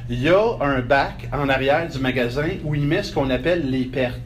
Il 0.09 0.21
y 0.21 0.27
a 0.27 0.57
un 0.59 0.81
bac 0.81 1.29
en 1.31 1.47
arrière 1.47 1.87
du 1.87 1.99
magasin 1.99 2.49
où 2.65 2.75
il 2.75 2.81
met 2.81 3.03
ce 3.03 3.13
qu'on 3.13 3.29
appelle 3.29 3.69
les 3.71 3.85
pertes 3.85 4.19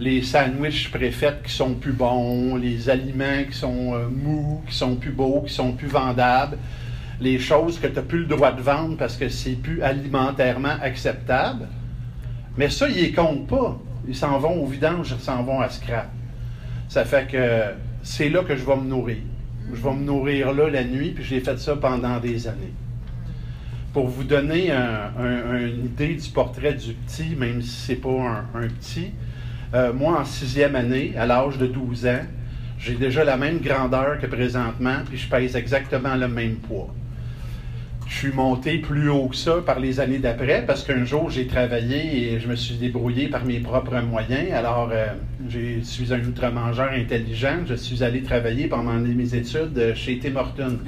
les 0.00 0.22
sandwichs 0.22 0.90
préfets 0.90 1.38
qui 1.44 1.52
sont 1.52 1.74
plus 1.74 1.92
bons, 1.92 2.56
les 2.56 2.88
aliments 2.88 3.44
qui 3.48 3.56
sont 3.56 3.94
euh, 3.94 4.08
mous, 4.08 4.62
qui 4.66 4.74
sont 4.74 4.96
plus 4.96 5.12
beaux, 5.12 5.42
qui 5.42 5.52
sont 5.52 5.72
plus 5.72 5.88
vendables, 5.88 6.58
les 7.20 7.38
choses 7.38 7.78
que 7.78 7.86
tu 7.86 7.94
n'as 7.94 8.02
plus 8.02 8.20
le 8.20 8.26
droit 8.26 8.52
de 8.52 8.60
vendre 8.60 8.96
parce 8.96 9.16
que 9.16 9.28
c'est 9.28 9.52
plus 9.52 9.82
alimentairement 9.82 10.76
acceptable. 10.82 11.68
Mais 12.56 12.68
ça, 12.68 12.88
ils 12.88 13.10
ne 13.10 13.16
comptent 13.16 13.46
pas. 13.46 13.78
Ils 14.08 14.16
s'en 14.16 14.38
vont 14.38 14.62
au 14.62 14.66
vidange, 14.66 15.14
ils 15.16 15.22
s'en 15.22 15.42
vont 15.42 15.60
à 15.60 15.68
scrap. 15.68 16.10
Ça 16.88 17.04
fait 17.04 17.30
que 17.30 17.62
c'est 18.02 18.28
là 18.28 18.42
que 18.42 18.56
je 18.56 18.64
vais 18.64 18.76
me 18.76 18.84
nourrir. 18.84 19.18
Je 19.72 19.80
vais 19.80 19.94
me 19.94 20.02
nourrir 20.04 20.52
là 20.52 20.68
la 20.68 20.84
nuit, 20.84 21.10
puis 21.10 21.24
j'ai 21.24 21.40
fait 21.40 21.58
ça 21.58 21.76
pendant 21.76 22.18
des 22.18 22.48
années. 22.48 22.74
Pour 23.92 24.08
vous 24.08 24.24
donner 24.24 24.70
une 24.72 25.84
idée 25.84 26.14
du 26.14 26.28
portrait 26.30 26.74
du 26.74 26.94
petit, 26.94 27.36
même 27.36 27.62
si 27.62 27.68
ce 27.68 27.92
n'est 27.92 27.98
pas 27.98 28.44
un 28.54 28.68
petit, 28.68 29.12
euh, 29.74 29.92
moi, 29.92 30.20
en 30.20 30.24
sixième 30.24 30.76
année, 30.76 31.14
à 31.16 31.26
l'âge 31.26 31.56
de 31.58 31.66
12 31.66 32.06
ans, 32.06 32.20
j'ai 32.78 32.94
déjà 32.94 33.24
la 33.24 33.36
même 33.36 33.60
grandeur 33.60 34.18
que 34.18 34.26
présentement, 34.26 34.96
puis 35.08 35.16
je 35.16 35.28
pèse 35.28 35.56
exactement 35.56 36.14
le 36.14 36.28
même 36.28 36.56
poids. 36.56 36.92
Je 38.06 38.14
suis 38.18 38.32
monté 38.32 38.78
plus 38.78 39.08
haut 39.08 39.28
que 39.28 39.36
ça 39.36 39.54
par 39.64 39.80
les 39.80 39.98
années 39.98 40.18
d'après 40.18 40.64
parce 40.66 40.84
qu'un 40.84 41.06
jour, 41.06 41.30
j'ai 41.30 41.46
travaillé 41.46 42.34
et 42.34 42.40
je 42.40 42.48
me 42.48 42.56
suis 42.56 42.74
débrouillé 42.74 43.28
par 43.28 43.46
mes 43.46 43.60
propres 43.60 43.98
moyens. 44.02 44.52
Alors, 44.52 44.90
euh, 44.92 45.06
je 45.48 45.80
suis 45.82 46.12
un 46.12 46.20
outre-mangeur 46.20 46.90
intelligent. 46.92 47.60
Je 47.66 47.74
suis 47.74 48.02
allé 48.02 48.22
travailler 48.22 48.66
pendant 48.66 48.92
mes 48.92 49.34
études 49.34 49.94
chez 49.94 50.18
Tim 50.18 50.36
Hortons. 50.36 50.78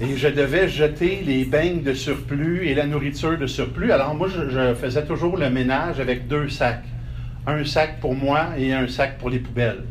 Et 0.00 0.16
je 0.16 0.28
devais 0.28 0.68
jeter 0.68 1.22
les 1.26 1.44
beignes 1.44 1.82
de 1.82 1.94
surplus 1.94 2.68
et 2.68 2.74
la 2.74 2.86
nourriture 2.86 3.36
de 3.36 3.48
surplus. 3.48 3.90
Alors, 3.90 4.14
moi, 4.14 4.28
je 4.28 4.74
faisais 4.74 5.04
toujours 5.04 5.36
le 5.36 5.50
ménage 5.50 5.98
avec 5.98 6.28
deux 6.28 6.48
sacs. 6.48 6.84
Un 7.48 7.64
sac 7.64 7.98
pour 7.98 8.14
moi 8.14 8.50
et 8.58 8.74
un 8.74 8.86
sac 8.88 9.16
pour 9.16 9.30
les 9.30 9.38
poubelles. 9.38 9.82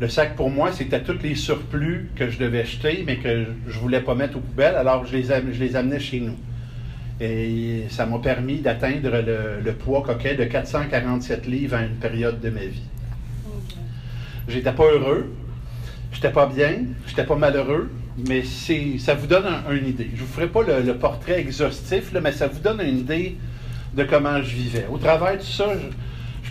Le 0.00 0.08
sac 0.08 0.36
pour 0.36 0.48
moi, 0.48 0.70
c'était 0.70 1.02
tous 1.02 1.18
les 1.20 1.34
surplus 1.34 2.08
que 2.14 2.30
je 2.30 2.38
devais 2.38 2.64
jeter, 2.64 3.02
mais 3.04 3.16
que 3.16 3.46
je 3.66 3.74
ne 3.74 3.80
voulais 3.80 4.00
pas 4.00 4.14
mettre 4.14 4.36
aux 4.36 4.40
poubelles, 4.40 4.76
alors 4.76 5.04
je 5.04 5.16
les, 5.16 5.24
je 5.24 5.58
les 5.58 5.74
amenais 5.74 5.98
chez 5.98 6.20
nous. 6.20 6.36
Et 7.20 7.86
ça 7.90 8.06
m'a 8.06 8.20
permis 8.20 8.60
d'atteindre 8.60 9.10
le, 9.64 9.72
poids 9.72 10.02
coquet 10.02 10.36
de 10.36 10.44
447 10.44 11.48
livres 11.48 11.74
à 11.74 11.82
une 11.82 11.96
période 11.96 12.40
de 12.40 12.48
ma 12.48 12.60
vie. 12.60 12.84
J'étais 14.46 14.70
pas 14.70 14.84
heureux, 14.84 15.34
j'étais 16.12 16.30
pas 16.30 16.46
bien, 16.46 16.76
j'étais 17.08 17.24
pas 17.24 17.34
malheureux, 17.34 17.90
mais 18.28 18.44
ça 18.44 19.14
vous 19.14 19.26
donne 19.26 19.46
une 19.72 19.88
idée. 19.88 20.10
Je 20.14 20.20
ne 20.20 20.26
vous 20.26 20.32
ferai 20.32 20.46
pas 20.46 20.62
le, 20.62 20.94
portrait 20.94 21.40
exhaustif, 21.40 22.12
mais 22.22 22.30
ça 22.30 22.46
vous 22.46 22.60
donne 22.60 22.80
une 22.82 22.98
idée 22.98 23.36
de 23.94 24.04
comment 24.04 24.40
je 24.40 24.54
vivais. 24.54 24.86
Au 24.88 24.98
travers 24.98 25.38
de 25.38 25.42
ça, 25.42 25.72
je, 25.74 25.88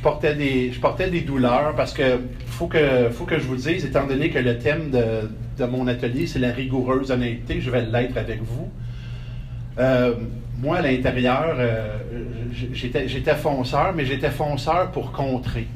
portais 0.07 0.35
des, 0.35 0.71
je 0.71 0.79
portais 0.79 1.09
des 1.09 1.19
douleurs 1.21 1.75
parce 1.75 1.91
que 1.91 2.21
faut 2.45 2.67
que, 2.67 2.79
je 2.79 3.43
vous 3.43 3.57
dise, 3.57 3.83
étant 3.83 4.07
donné 4.07 4.29
que 4.29 4.39
le 4.39 4.57
thème 4.57 4.89
de, 4.89 5.65
mon 5.65 5.85
atelier, 5.87 6.27
c'est 6.27 6.39
la 6.39 6.53
rigoureuse 6.53 7.11
honnêteté, 7.11 7.59
je 7.59 7.69
vais 7.69 7.85
l'être 7.85 8.17
avec 8.17 8.41
vous. 8.41 8.69
Euh, 9.79 10.13
moi, 10.59 10.77
à 10.77 10.81
l'intérieur, 10.81 11.55
euh, 11.59 11.97
j'étais 12.71 13.35
fonceur, 13.35 13.93
mais 13.93 14.05
j'étais 14.05 14.29
fonceur 14.29 14.91
pour 14.91 15.11
contrer. 15.11 15.67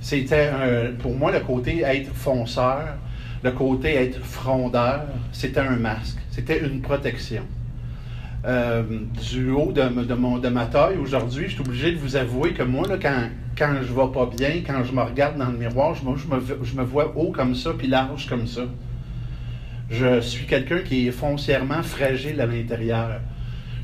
C'était, 0.00 0.50
pour 0.98 1.14
moi, 1.14 1.30
le 1.30 1.38
côté 1.38 1.82
être 1.82 2.12
fonceur, 2.12 2.96
le 3.44 3.52
côté 3.52 3.94
être 3.94 4.18
frondeur, 4.24 5.02
c'était 5.30 5.60
un 5.60 5.76
masque, 5.76 6.18
c'était 6.32 6.58
une 6.58 6.80
protection. 6.80 7.44
Euh, 8.44 8.82
du 9.30 9.52
haut 9.52 9.70
de, 9.70 10.14
mon, 10.14 10.38
de 10.38 10.48
ma 10.48 10.66
taille 10.66 10.96
aujourd'hui, 10.96 11.44
je 11.46 11.52
suis 11.52 11.60
obligé 11.60 11.92
de 11.92 11.98
vous 11.98 12.16
avouer 12.16 12.52
que 12.52 12.64
moi, 12.64 12.88
là, 12.88 12.96
quand, 13.00 13.28
quand 13.56 13.72
je 13.80 13.92
vais 13.92 14.12
pas 14.12 14.28
bien, 14.36 14.62
quand 14.66 14.82
je 14.82 14.92
me 14.92 15.00
regarde 15.00 15.38
dans 15.38 15.46
le 15.46 15.56
miroir, 15.56 15.94
je, 15.94 16.00
je, 16.02 16.74
me, 16.74 16.82
vois 16.82 17.12
haut 17.16 17.30
comme 17.30 17.54
ça, 17.54 17.70
puis 17.78 17.86
large 17.86 18.28
comme 18.28 18.48
ça. 18.48 18.62
Je 19.90 20.20
suis 20.20 20.46
quelqu'un 20.46 20.80
qui 20.80 21.06
est 21.06 21.12
foncièrement 21.12 21.84
fragile 21.84 22.40
à 22.40 22.46
l'intérieur. 22.46 23.20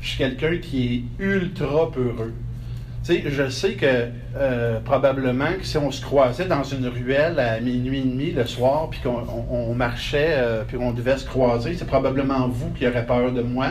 Je 0.01 0.09
suis 0.09 0.17
quelqu'un 0.17 0.57
qui 0.57 1.05
est 1.19 1.23
ultra 1.23 1.89
peureux. 1.91 2.33
Je 3.07 3.49
sais 3.49 3.73
que 3.73 4.07
euh, 4.35 4.79
probablement 4.81 5.53
que 5.57 5.65
si 5.65 5.77
on 5.77 5.89
se 5.89 6.01
croisait 6.01 6.45
dans 6.45 6.63
une 6.63 6.87
ruelle 6.87 7.39
à 7.39 7.59
minuit 7.59 7.99
et 7.99 8.03
demi 8.03 8.31
le 8.31 8.45
soir, 8.45 8.89
puis 8.89 8.99
qu'on 8.99 9.73
marchait, 9.73 10.33
euh, 10.33 10.63
puis 10.67 10.77
on 10.77 10.91
devait 10.91 11.17
se 11.17 11.25
croiser, 11.25 11.75
c'est 11.75 11.87
probablement 11.87 12.47
vous 12.49 12.71
qui 12.71 12.85
aurez 12.85 13.05
peur 13.05 13.31
de 13.31 13.41
moi. 13.41 13.69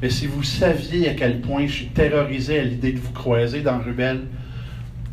Mais 0.00 0.10
si 0.10 0.26
vous 0.26 0.42
saviez 0.42 1.08
à 1.08 1.14
quel 1.14 1.40
point 1.40 1.66
je 1.66 1.72
suis 1.72 1.86
terrorisé 1.86 2.60
à 2.60 2.64
l'idée 2.64 2.92
de 2.92 3.00
vous 3.00 3.12
croiser 3.12 3.62
dans 3.62 3.78
Rubel, 3.78 4.20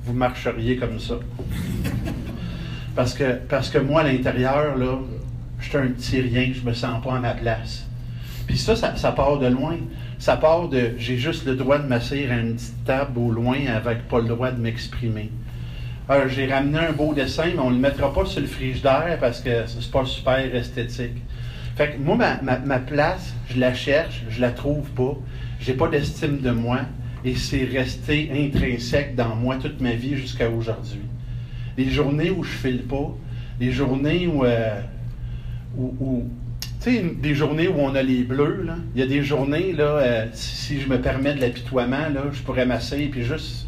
vous 0.03 0.13
marcheriez 0.13 0.77
comme 0.77 0.99
ça. 0.99 1.15
Parce 2.95 3.13
que, 3.13 3.33
parce 3.49 3.69
que 3.69 3.79
moi, 3.79 4.01
à 4.01 4.03
l'intérieur, 4.03 4.77
là, 4.77 4.99
je 5.59 5.69
suis 5.69 5.77
un 5.77 5.87
petit 5.87 6.21
rien, 6.21 6.51
je 6.53 6.61
me 6.61 6.73
sens 6.73 7.03
pas 7.03 7.15
à 7.15 7.19
ma 7.19 7.33
place. 7.33 7.85
Puis 8.47 8.57
ça, 8.57 8.75
ça, 8.75 9.11
part 9.11 9.39
de 9.39 9.47
loin. 9.47 9.77
Ça 10.19 10.37
part 10.37 10.69
de 10.69 10.91
j'ai 10.97 11.17
juste 11.17 11.45
le 11.45 11.55
droit 11.55 11.79
de 11.79 11.87
m'asseoir 11.87 12.31
à 12.31 12.35
une 12.35 12.55
petite 12.55 12.85
table 12.85 13.19
au 13.19 13.31
loin 13.31 13.57
avec 13.75 14.07
pas 14.07 14.19
le 14.19 14.27
droit 14.27 14.51
de 14.51 14.61
m'exprimer. 14.61 15.29
J'ai 16.27 16.45
ramené 16.45 16.77
un 16.77 16.91
beau 16.91 17.13
dessin, 17.13 17.47
mais 17.53 17.59
on 17.59 17.71
ne 17.71 17.75
le 17.75 17.81
mettra 17.81 18.13
pas 18.13 18.25
sur 18.25 18.39
le 18.39 18.47
frigidaire 18.47 19.17
parce 19.19 19.41
que 19.41 19.65
c'est 19.65 19.91
pas 19.91 20.05
super 20.05 20.55
esthétique. 20.55 21.17
Fait 21.75 21.91
que 21.91 21.97
moi, 21.97 22.17
ma, 22.41 22.79
place, 22.79 23.33
je 23.49 23.59
la 23.59 23.73
cherche, 23.73 24.23
je 24.29 24.39
la 24.39 24.51
trouve 24.51 24.89
pas. 24.91 25.17
J'ai 25.59 25.73
pas 25.73 25.89
d'estime 25.89 26.39
de 26.39 26.51
moi 26.51 26.79
et 27.25 27.35
c'est 27.35 27.65
resté 27.65 28.29
intrinsèque 28.33 29.15
dans 29.15 29.35
moi 29.35 29.57
toute 29.57 29.81
ma 29.81 29.91
vie 29.91 30.15
jusqu'à 30.15 30.49
aujourd'hui. 30.49 31.01
Les 31.77 31.89
journées 31.89 32.31
où 32.31 32.43
je 32.43 32.49
file 32.49 32.83
pas, 32.83 33.13
les 33.59 33.73
journées 33.73 34.27
où, 34.27 34.45
euh, 34.45 34.79
tu 35.77 36.21
sais, 36.79 37.03
des 37.21 37.35
journées 37.35 37.67
où 37.67 37.75
on 37.77 37.93
a 37.95 38.03
les 38.03 38.23
bleus, 38.23 38.63
là. 38.65 38.75
Il 38.93 39.01
y 39.01 39.03
a 39.03 39.07
des 39.07 39.21
journées, 39.21 39.73
là, 39.73 39.83
euh, 39.83 40.25
si, 40.33 40.79
je 40.79 40.87
me 40.87 41.01
permets 41.01 41.33
de 41.33 41.41
l'apitoiement, 41.41 42.09
là, 42.09 42.23
je 42.31 42.41
pourrais 42.41 42.65
m'asseoir 42.65 43.01
et 43.01 43.11
juste 43.23 43.64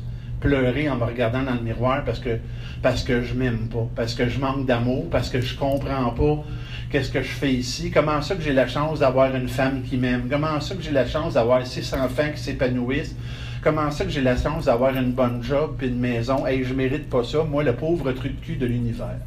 pleurer 0.47 0.89
en 0.89 0.95
me 0.95 1.03
regardant 1.03 1.43
dans 1.43 1.55
le 1.55 1.61
miroir 1.61 2.03
parce 2.05 2.19
que, 2.19 2.37
parce 2.81 3.03
que 3.03 3.21
je 3.21 3.33
m'aime 3.33 3.67
pas, 3.67 3.87
parce 3.95 4.13
que 4.13 4.29
je 4.29 4.39
manque 4.39 4.65
d'amour, 4.65 5.09
parce 5.09 5.29
que 5.29 5.41
je 5.41 5.55
comprends 5.55 6.09
pas 6.11 6.43
qu'est-ce 6.89 7.11
que 7.11 7.21
je 7.21 7.27
fais 7.27 7.53
ici, 7.53 7.91
comment 7.91 8.21
ça 8.21 8.35
que 8.35 8.41
j'ai 8.41 8.53
la 8.53 8.67
chance 8.67 8.99
d'avoir 8.99 9.35
une 9.35 9.49
femme 9.49 9.83
qui 9.83 9.97
m'aime, 9.97 10.27
comment 10.29 10.59
ça 10.61 10.75
que 10.75 10.81
j'ai 10.81 10.91
la 10.91 11.05
chance 11.05 11.33
d'avoir 11.33 11.65
six 11.67 11.93
enfants 11.93 12.31
qui 12.33 12.41
s'épanouissent, 12.41 13.15
comment 13.61 13.91
ça 13.91 14.05
que 14.05 14.11
j'ai 14.11 14.21
la 14.21 14.37
chance 14.37 14.65
d'avoir 14.65 14.95
une 14.95 15.11
bonne 15.11 15.43
job 15.43 15.75
puis 15.77 15.87
une 15.87 15.99
maison, 15.99 16.47
et 16.47 16.63
je 16.63 16.73
mérite 16.73 17.09
pas 17.09 17.23
ça, 17.25 17.43
moi 17.43 17.63
le 17.63 17.73
pauvre 17.73 18.11
truc 18.13 18.39
de 18.39 18.45
cul 18.45 18.55
de 18.55 18.65
l'univers. 18.65 19.19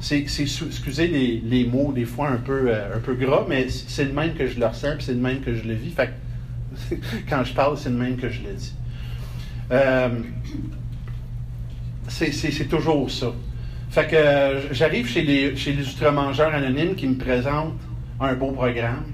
C'est, 0.00 0.18
excusez 0.18 1.42
les, 1.44 1.64
mots 1.66 1.92
des 1.92 2.06
fois 2.06 2.30
un 2.30 2.38
peu, 2.38 2.70
euh, 2.70 2.96
un 2.96 3.00
peu 3.00 3.14
gras, 3.14 3.44
mais 3.48 3.68
c'est 3.68 4.06
le 4.06 4.12
même 4.12 4.32
que 4.32 4.46
je 4.46 4.58
le 4.58 4.66
ressens, 4.66 4.96
puis 4.96 5.04
c'est 5.04 5.12
le 5.12 5.20
même 5.20 5.40
que 5.40 5.54
je 5.54 5.62
le 5.62 5.74
vis. 5.74 5.94
Quand 7.28 7.44
je 7.44 7.52
parle, 7.52 7.76
c'est 7.76 7.90
le 7.90 7.96
même 7.96 8.16
que 8.16 8.30
je 8.30 8.40
le 8.40 8.54
dis. 8.54 8.72
Euh, 9.70 10.08
c'est 12.08 12.68
toujours 12.68 13.10
ça. 13.10 13.32
Fait 13.90 14.06
que 14.06 14.16
euh, 14.16 14.72
j'arrive 14.72 15.08
chez 15.08 15.22
les, 15.22 15.56
chez 15.56 15.72
les 15.72 15.88
Outre-mangeurs 15.88 16.54
anonymes 16.54 16.94
qui 16.94 17.06
me 17.06 17.16
présentent 17.16 17.74
un 18.20 18.34
beau 18.34 18.52
programme, 18.52 19.04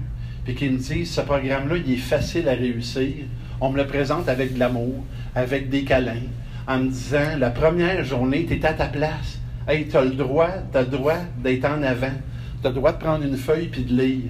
puis 0.43 0.55
qui 0.55 0.69
me 0.69 0.77
disent 0.77 1.11
ce 1.11 1.21
programme-là, 1.21 1.77
il 1.77 1.93
est 1.93 1.97
facile 1.97 2.47
à 2.49 2.53
réussir. 2.53 3.13
On 3.61 3.71
me 3.71 3.77
le 3.77 3.87
présente 3.87 4.29
avec 4.29 4.53
de 4.53 4.59
l'amour, 4.59 5.03
avec 5.35 5.69
des 5.69 5.83
câlins, 5.83 6.27
en 6.67 6.79
me 6.79 6.89
disant 6.89 7.37
la 7.39 7.49
première 7.49 8.03
journée, 8.03 8.45
tu 8.47 8.55
es 8.55 8.65
à 8.65 8.73
ta 8.73 8.85
place. 8.85 9.39
Hey, 9.67 9.87
tu 9.87 9.97
as 9.97 10.03
le 10.03 10.11
droit, 10.11 10.49
as 10.73 10.81
le 10.81 10.87
droit 10.87 11.17
d'être 11.43 11.65
en 11.65 11.81
avant. 11.83 12.13
Tu 12.61 12.67
as 12.67 12.69
le 12.69 12.75
droit 12.75 12.91
de 12.91 12.99
prendre 12.99 13.25
une 13.25 13.37
feuille 13.37 13.67
puis 13.67 13.83
de 13.83 13.99
lire. 13.99 14.29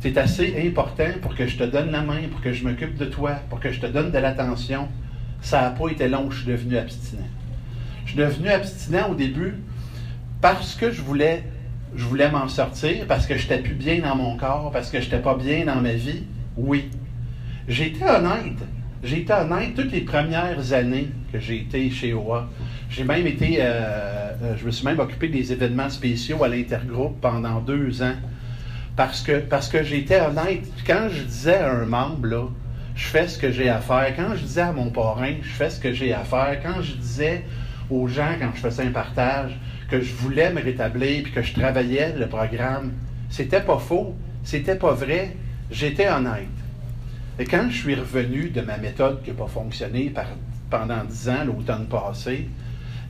C'est 0.00 0.16
assez 0.16 0.54
important 0.64 1.10
pour 1.22 1.34
que 1.34 1.46
je 1.46 1.56
te 1.56 1.64
donne 1.64 1.90
la 1.90 2.02
main, 2.02 2.22
pour 2.30 2.40
que 2.40 2.52
je 2.52 2.62
m'occupe 2.62 2.96
de 2.96 3.04
toi, 3.04 3.32
pour 3.50 3.58
que 3.58 3.72
je 3.72 3.80
te 3.80 3.86
donne 3.86 4.10
de 4.10 4.18
l'attention. 4.18 4.88
Ça 5.40 5.62
n'a 5.62 5.70
pas 5.70 5.88
été 5.88 6.08
long, 6.08 6.30
je 6.30 6.38
suis 6.38 6.46
devenu 6.46 6.76
abstinent. 6.76 7.28
Je 8.04 8.10
suis 8.10 8.18
devenu 8.18 8.48
abstinent 8.48 9.10
au 9.10 9.14
début 9.14 9.54
parce 10.40 10.74
que 10.74 10.90
je 10.90 11.02
voulais, 11.02 11.44
je 11.94 12.04
voulais 12.04 12.30
m'en 12.30 12.48
sortir, 12.48 13.06
parce 13.06 13.26
que 13.26 13.36
je 13.36 13.42
n'étais 13.42 13.58
plus 13.58 13.74
bien 13.74 14.00
dans 14.00 14.16
mon 14.16 14.36
corps, 14.36 14.70
parce 14.72 14.90
que 14.90 15.00
je 15.00 15.04
n'étais 15.04 15.18
pas 15.18 15.34
bien 15.34 15.64
dans 15.64 15.80
ma 15.80 15.92
vie, 15.92 16.24
oui. 16.56 16.90
Été 17.68 18.04
honnête. 18.04 18.58
Été 19.04 19.32
honnête 19.32 19.74
toutes 19.74 19.92
les 19.92 20.00
premières 20.00 20.72
années 20.72 21.08
que 21.32 21.38
j'ai 21.38 21.60
été 21.60 21.90
chez 21.90 22.12
OA. 22.14 22.48
J'ai 22.90 23.04
même 23.04 23.26
été, 23.26 23.58
euh, 23.60 24.32
euh, 24.42 24.56
je 24.56 24.64
me 24.64 24.70
suis 24.70 24.84
même 24.84 24.98
occupé 24.98 25.28
des 25.28 25.52
événements 25.52 25.90
spéciaux 25.90 26.42
à 26.42 26.48
l'intergroupe 26.48 27.20
pendant 27.20 27.60
deux 27.60 28.02
ans. 28.02 28.14
Parce 28.96 29.20
que, 29.22 29.38
parce 29.38 29.68
que 29.68 29.84
j'étais 29.84 30.20
honnête. 30.20 30.66
Quand 30.86 31.08
je 31.10 31.22
disais 31.22 31.58
à 31.58 31.72
un 31.72 31.84
membre, 31.84 32.26
là, 32.26 32.44
je 32.98 33.06
fais 33.06 33.28
ce 33.28 33.38
que 33.38 33.52
j'ai 33.52 33.68
à 33.68 33.78
faire. 33.78 34.12
Quand 34.16 34.34
je 34.34 34.42
disais 34.42 34.60
à 34.60 34.72
mon 34.72 34.90
parrain, 34.90 35.34
je 35.40 35.48
fais 35.48 35.70
ce 35.70 35.78
que 35.78 35.92
j'ai 35.92 36.12
à 36.12 36.24
faire. 36.24 36.58
Quand 36.60 36.82
je 36.82 36.94
disais 36.94 37.44
aux 37.90 38.08
gens, 38.08 38.34
quand 38.40 38.50
je 38.54 38.60
faisais 38.60 38.82
un 38.82 38.90
partage, 38.90 39.56
que 39.88 40.00
je 40.00 40.12
voulais 40.14 40.52
me 40.52 40.60
rétablir 40.60 41.22
puis 41.22 41.32
que 41.32 41.40
je 41.40 41.54
travaillais 41.54 42.12
le 42.18 42.26
programme. 42.26 42.92
C'était 43.30 43.60
pas 43.60 43.78
faux, 43.78 44.14
c'était 44.42 44.74
pas 44.74 44.92
vrai, 44.92 45.36
j'étais 45.70 46.08
honnête. 46.08 46.48
Et 47.38 47.44
quand 47.44 47.70
je 47.70 47.76
suis 47.76 47.94
revenu 47.94 48.50
de 48.50 48.62
ma 48.62 48.76
méthode 48.78 49.22
qui 49.22 49.30
n'a 49.30 49.36
pas 49.36 49.46
fonctionné 49.46 50.12
pendant 50.68 51.04
dix 51.04 51.28
ans, 51.28 51.44
l'automne 51.46 51.86
passé, 51.86 52.48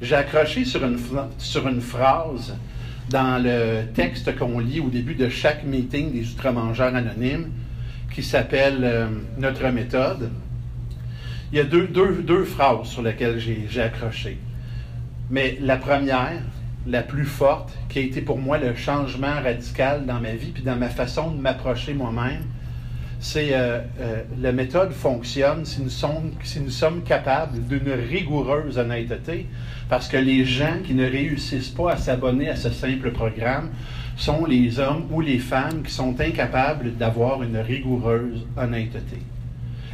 j'ai 0.03 0.15
accroché 0.15 0.67
sur 0.67 0.85
une, 0.85 0.99
sur 1.39 1.67
une 1.67 1.81
phrase 1.81 2.55
dans 3.09 3.43
le 3.43 3.85
texte 3.95 4.37
qu'on 4.39 4.59
lit 4.59 4.81
au 4.81 4.91
début 4.91 5.15
de 5.15 5.31
chaque 5.31 5.65
meeting 5.65 6.13
des 6.13 6.31
Outre-mangeurs 6.31 6.95
anonymes 6.95 7.51
qui 8.19 8.25
s'appelle 8.25 8.81
euh, 8.83 9.07
Notre 9.39 9.69
méthode. 9.69 10.33
Il 11.53 11.59
y 11.59 11.61
a 11.61 11.65
deux, 11.65 11.87
deux 11.87 12.43
phrases 12.43 12.89
sur 12.89 13.01
lesquelles 13.01 13.39
j'ai 13.39 13.81
accroché. 13.81 14.39
Mais 15.31 15.57
la 15.61 15.77
première, 15.77 16.43
la 16.85 17.03
plus 17.03 17.27
forte, 17.27 17.79
qui 17.89 18.01
a 18.01 18.03
été 18.03 18.21
pour 18.21 18.39
moi 18.39 18.59
le 18.59 18.75
changement 18.75 19.41
radical 19.41 20.05
dans 20.05 20.19
ma 20.19 20.33
vie, 20.33 20.51
puis 20.51 20.65
dans 20.65 20.75
ma 20.75 20.89
façon 20.89 21.31
de 21.31 21.41
m'approcher 21.41 21.95
moi-même, 21.95 22.43
c'est 23.21 23.51
euh, 23.53 23.83
euh, 24.01 24.23
la 24.41 24.51
méthode 24.51 24.91
fonctionne 24.91 25.65
si 25.65 25.81
nous, 25.81 25.89
sommes, 25.89 26.33
si 26.43 26.61
nous 26.61 26.71
sommes 26.71 27.05
capables 27.05 27.61
d'une 27.69 27.93
rigoureuse 27.93 28.79
honnêteté, 28.79 29.47
parce 29.89 30.09
que 30.09 30.17
les 30.17 30.45
gens 30.45 30.79
qui 30.85 30.95
ne 30.95 31.09
réussissent 31.09 31.71
pas 31.71 31.93
à 31.93 31.97
s'abonner 31.97 32.49
à 32.49 32.57
ce 32.57 32.71
simple 32.71 33.13
programme 33.13 33.71
sont 34.19 34.45
les 34.45 34.81
hommes 34.81 35.07
ou 35.13 35.21
les 35.21 35.39
femmes 35.39 35.83
qui 35.83 35.93
sont 35.93 36.21
incapables 36.21 36.97
d'avoir 36.97 37.43
une 37.43 37.57
rigoureuse 37.57 38.45
honnêteté. 38.57 39.19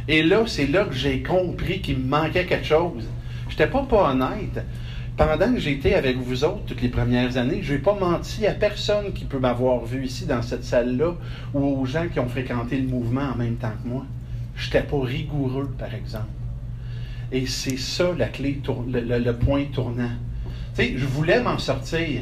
Et 0.07 0.23
là, 0.23 0.43
c'est 0.47 0.67
là 0.67 0.85
que 0.85 0.95
j'ai 0.95 1.21
compris 1.21 1.79
qu'il 1.79 1.99
me 1.99 2.07
manquait 2.07 2.45
quelque 2.45 2.65
chose. 2.65 3.07
Je 3.47 3.53
n'étais 3.53 3.67
pas 3.67 3.85
honnête. 3.91 4.65
Pendant 5.15 5.53
que 5.53 5.59
j'étais 5.59 5.93
avec 5.93 6.17
vous 6.17 6.43
autres 6.43 6.65
toutes 6.65 6.81
les 6.81 6.89
premières 6.89 7.37
années, 7.37 7.59
je 7.61 7.73
n'ai 7.73 7.79
pas 7.79 7.95
menti 7.95 8.45
à 8.47 8.53
personne 8.53 9.13
qui 9.13 9.25
peut 9.25 9.39
m'avoir 9.39 9.85
vu 9.85 10.05
ici 10.05 10.25
dans 10.25 10.41
cette 10.41 10.63
salle-là 10.63 11.13
ou 11.53 11.81
aux 11.81 11.85
gens 11.85 12.07
qui 12.11 12.19
ont 12.19 12.27
fréquenté 12.27 12.77
le 12.77 12.87
mouvement 12.87 13.29
en 13.33 13.37
même 13.37 13.55
temps 13.55 13.71
que 13.81 13.87
moi. 13.87 14.05
Je 14.55 14.65
n'étais 14.65 14.83
pas 14.83 15.01
rigoureux, 15.01 15.71
par 15.77 15.93
exemple. 15.93 16.25
Et 17.31 17.45
c'est 17.45 17.77
ça 17.77 18.09
la 18.17 18.27
clé, 18.27 18.59
le, 18.91 19.19
le 19.19 19.33
point 19.33 19.65
tournant. 19.71 20.11
Je 20.77 21.05
voulais 21.05 21.41
m'en 21.41 21.59
sortir. 21.59 22.21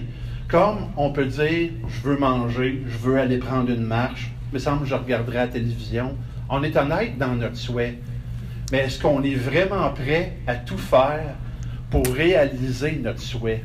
Comme 0.53 0.89
on 0.98 1.10
peut 1.10 1.25
dire, 1.25 1.72
je 1.88 2.07
veux 2.07 2.15
manger, 2.15 2.83
je 2.86 2.98
veux 3.00 3.17
aller 3.17 3.39
prendre 3.39 3.72
une 3.72 3.81
marche, 3.81 4.29
il 4.51 4.53
me 4.53 4.60
semble 4.60 4.81
que 4.81 4.86
je 4.86 4.93
regarderai 4.93 5.38
la 5.38 5.48
télévision. 5.48 6.15
On 6.48 6.62
est 6.62 6.77
honnête 6.77 7.17
dans 7.17 7.33
notre 7.33 7.57
souhait. 7.57 7.98
Mais 8.72 8.77
est-ce 8.77 9.01
qu'on 9.01 9.24
est 9.24 9.33
vraiment 9.33 9.89
prêt 9.89 10.33
à 10.45 10.53
tout 10.53 10.77
faire 10.77 11.33
pour 11.89 12.05
réaliser 12.05 13.01
notre 13.03 13.19
souhait? 13.19 13.63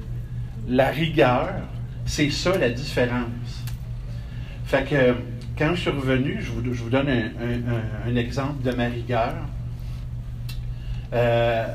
La 0.67 0.89
rigueur, 0.89 1.51
c'est 2.07 2.31
ça 2.31 2.57
la 2.57 2.71
différence. 2.71 3.67
Fait 4.65 4.89
que 4.89 5.15
quand 5.59 5.75
je 5.75 5.81
suis 5.83 5.91
revenu, 5.91 6.39
je 6.41 6.53
vous, 6.53 6.89
donne 6.89 7.11
un, 7.11 8.17
exemple 8.17 8.63
de 8.63 8.75
ma 8.75 8.87
rigueur. 8.87 9.35
Euh, 11.13 11.67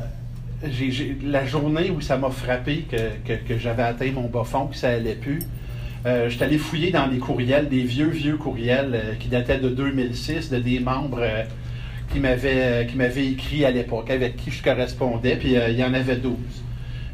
la 1.24 1.46
journée 1.46 1.91
où 1.91 2.01
ça 2.01 2.17
m'a 2.17 2.29
frappé 2.29 2.86
que, 2.89 3.58
j'avais 3.58 3.84
atteint 3.84 4.12
mon 4.12 4.27
bas 4.27 4.43
fond, 4.43 4.67
que 4.67 4.75
ça 4.75 4.89
allait 4.89 5.15
plus, 5.15 5.39
euh, 6.05 6.29
je 6.29 6.36
suis 6.36 6.43
allé 6.43 6.58
fouiller 6.58 6.91
dans 6.91 7.08
des 7.08 7.17
courriels, 7.17 7.70
des 7.70 7.84
vieux, 7.84 8.10
vieux 8.10 8.36
courriels 8.36 8.91
euh, 8.93 9.13
qui 9.20 9.29
dataient 9.29 9.60
de 9.60 9.70
2006, 9.70 10.50
de 10.50 10.60
des 10.60 10.79
membres 10.79 11.22
euh, 11.22 11.43
qui 12.12 12.20
m'avaient 12.20 12.86
qui 12.88 12.98
m'avaient 12.98 13.27
écrit 13.27 13.63
à 13.63 13.72
l'époque, 13.72 14.10
avec 14.10 14.36
qui 14.36 14.51
je 14.51 14.62
correspondais, 14.62 15.38
puis 15.38 15.53
il 15.53 15.75
y 15.75 15.84
en 15.84 15.93
avait 15.93 16.17
12. 16.17 16.34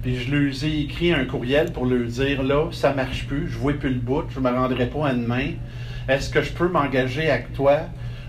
Puis 0.02 0.18
je 0.18 0.36
leur 0.36 0.64
ai 0.64 0.80
écrit 0.82 1.12
un 1.12 1.26
courriel 1.26 1.72
pour 1.72 1.86
leur 1.86 2.08
dire 2.08 2.42
là, 2.42 2.70
ça 2.72 2.94
marche 2.94 3.28
plus, 3.28 3.48
je 3.48 3.58
vois 3.58 3.74
plus 3.74 3.90
le 3.90 4.00
bout, 4.00 4.24
je 4.30 4.40
me 4.40 4.50
rendrai 4.50 4.88
pas 4.88 5.10
à 5.10 5.14
demain. 5.14 5.52
Est-ce 6.08 6.30
que 6.30 6.42
je 6.42 6.52
peux 6.52 6.68
m'engager 6.68 7.30
avec 7.30 7.54
toi 7.54 7.82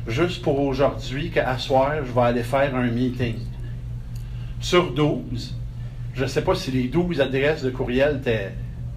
juste 0.06 0.42
pour 0.42 0.60
aujourd'hui 0.60 1.30
qu'à 1.30 1.56
soir, 1.56 1.92
je 2.04 2.12
vais 2.12 2.26
aller 2.26 2.42
faire 2.42 2.74
un 2.74 2.88
meeting? 2.88 3.36
Sur 4.60 4.92
12, 4.92 5.56
je 6.14 6.22
ne 6.22 6.28
sais 6.28 6.42
pas 6.42 6.54
si 6.54 6.70
les 6.70 6.84
12 6.84 7.20
adresses 7.20 7.62
de 7.62 7.70
courriel 7.70 8.20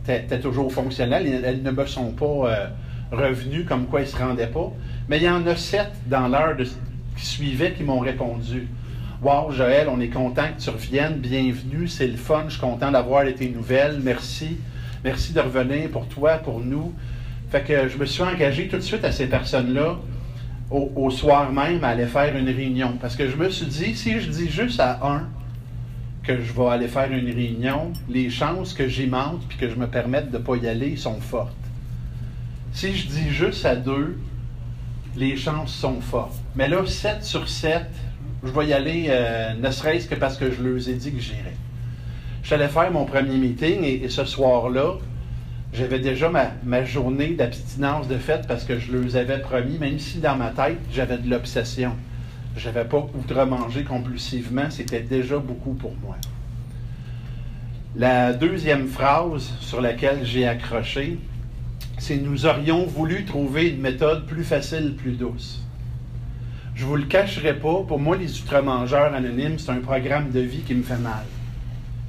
étaient 0.08 0.40
toujours 0.40 0.72
fonctionnelles, 0.72 1.42
elles 1.44 1.64
ne 1.64 1.72
me 1.72 1.86
sont 1.86 2.12
pas 2.12 2.26
euh, 2.26 2.68
revenues 3.12 3.64
comme 3.64 3.86
quoi 3.86 4.02
ils 4.02 4.06
ne 4.06 4.10
se 4.10 4.18
rendaient 4.18 4.48
pas, 4.48 4.72
mais 5.08 5.18
il 5.18 5.24
y 5.24 5.30
en 5.30 5.46
a 5.48 5.56
7 5.56 5.88
dans 6.08 6.28
l'heure 6.28 6.56
qui 7.16 7.26
suivait 7.26 7.72
qui 7.72 7.84
m'ont 7.84 8.00
répondu. 8.00 8.68
Wow, 9.22 9.52
Joël, 9.52 9.88
on 9.90 10.02
est 10.02 10.10
content 10.10 10.48
que 10.58 10.62
tu 10.62 10.70
reviennes, 10.70 11.20
bienvenue, 11.20 11.88
c'est 11.88 12.08
le 12.08 12.18
fun, 12.18 12.44
je 12.48 12.54
suis 12.54 12.62
content 12.62 12.92
d'avoir 12.92 13.24
tes 13.34 13.50
nouvelles, 13.50 14.02
merci, 14.04 14.58
merci 15.02 15.32
de 15.32 15.40
revenir 15.40 15.90
pour 15.90 16.08
toi, 16.08 16.34
pour 16.40 16.60
nous. 16.60 16.94
Fait 17.50 17.62
que 17.62 17.88
je 17.88 17.98
me 17.98 18.06
suis 18.06 18.24
engagé 18.24 18.68
tout 18.68 18.76
de 18.76 18.82
suite 18.82 19.06
à 19.06 19.14
ces 19.14 19.28
personnes-là 19.28 19.98
au, 20.72 21.10
soir 21.12 21.52
même 21.52 21.84
à 21.84 21.90
aller 21.90 22.08
faire 22.08 22.36
une 22.36 22.50
réunion. 22.50 22.98
Parce 23.00 23.16
que 23.16 23.30
je 23.30 23.36
me 23.36 23.50
suis 23.50 23.68
dit, 23.68 23.96
si 23.96 24.20
je 24.20 24.30
dis 24.30 24.50
juste 24.50 24.80
à 24.80 25.00
un, 25.08 25.30
que 26.24 26.42
je 26.42 26.54
vais 26.54 26.68
aller 26.68 26.88
faire 26.88 27.12
une 27.12 27.26
réunion, 27.26 27.92
les 28.10 28.30
chances 28.30 28.74
que 28.74 28.88
j'y 28.88 29.08
monte 29.08 29.42
puis 29.50 29.58
que 29.58 29.70
je 29.70 29.76
me 29.76 29.88
permette 29.88 30.32
de 30.32 30.38
ne 30.38 30.44
pas 30.44 30.56
y 30.56 30.68
aller 30.68 30.96
sont 30.96 31.20
fortes. 31.20 31.54
Si 32.72 32.96
je 32.96 33.08
dis 33.08 33.30
juste 33.30 33.66
à 33.66 33.76
deux, 33.76 34.18
les 35.18 35.36
chances 35.36 35.74
sont 35.74 36.00
fortes. 36.02 36.40
Mais 36.56 36.68
là, 36.68 36.86
7 36.86 37.24
sur 37.24 37.48
7, 37.48 37.84
je 38.44 38.52
vais 38.52 38.68
y 38.68 38.74
aller 38.74 39.08
euh, 39.10 39.54
ne 39.54 39.70
serait-ce 39.70 40.08
que 40.08 40.16
parce 40.16 40.38
que 40.38 40.50
je 40.50 40.64
leur 40.64 40.88
ai 40.88 40.94
dit 40.94 41.12
que 41.12 41.20
j'irais. 41.20 41.56
J'allais 42.44 42.68
faire 42.68 42.92
mon 42.92 43.06
premier 43.06 43.38
meeting 43.38 43.84
et, 43.84 44.10
ce 44.10 44.26
soir-là, 44.26 44.96
j'avais 45.74 46.00
déjà 46.00 46.30
ma, 46.30 46.52
ma 46.64 46.84
journée 46.84 47.36
d'abstinence 47.36 48.08
de 48.08 48.18
fête 48.18 48.48
parce 48.48 48.64
que 48.64 48.80
je 48.80 48.92
leur 48.92 49.16
avais 49.16 49.40
promis, 49.40 49.78
même 49.78 50.00
si 50.00 50.20
dans 50.20 50.36
ma 50.36 50.50
tête, 50.50 50.80
j'avais 50.92 51.18
de 51.18 51.30
l'obsession 51.30 51.94
je 52.56 52.68
n'avais 52.68 52.86
pas 52.86 53.08
outre-mangé 53.18 53.84
compulsivement, 53.84 54.70
c'était 54.70 55.02
déjà 55.02 55.38
beaucoup 55.38 55.74
pour 55.74 55.94
moi. 56.04 56.16
La 57.96 58.34
deuxième 58.34 58.88
phrase 58.88 59.54
sur 59.60 59.82
laquelle 59.82 60.24
j'ai 60.24 60.48
accroché, 60.48 61.18
c'est 61.98 62.18
Nous 62.18 62.46
aurions 62.46 62.86
voulu 62.86 63.24
trouver 63.24 63.70
une 63.70 63.80
méthode 63.80 64.26
plus 64.26 64.44
facile, 64.44 64.96
plus 64.96 65.14
douce. 65.14 65.64
Je 66.76 66.84
ne 66.84 66.90
vous 66.90 66.96
le 66.96 67.06
cacherai 67.06 67.54
pas, 67.54 67.84
pour 67.88 68.00
moi, 68.00 68.18
les 68.18 68.42
outre-mangeurs 68.42 69.14
anonymes, 69.14 69.60
c'est 69.60 69.72
un 69.72 69.80
programme 69.80 70.32
de 70.32 70.40
vie 70.40 70.62
qui 70.62 70.74
me 70.74 70.84
fait 70.84 70.98
mal, 70.98 71.24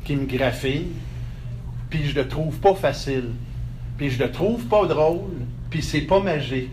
qui 0.05 0.17
me 0.17 0.25
graphine, 0.25 0.89
puis 1.91 2.05
je 2.07 2.15
le 2.15 2.27
trouve 2.27 2.59
pas 2.59 2.75
facile, 2.75 3.31
puis 3.99 4.11
je 4.11 4.23
le 4.23 4.31
trouve 4.31 4.65
pas 4.65 4.87
drôle, 4.87 5.33
puis 5.71 5.83
c'est 5.83 6.01
pas 6.01 6.21
magique 6.21 6.73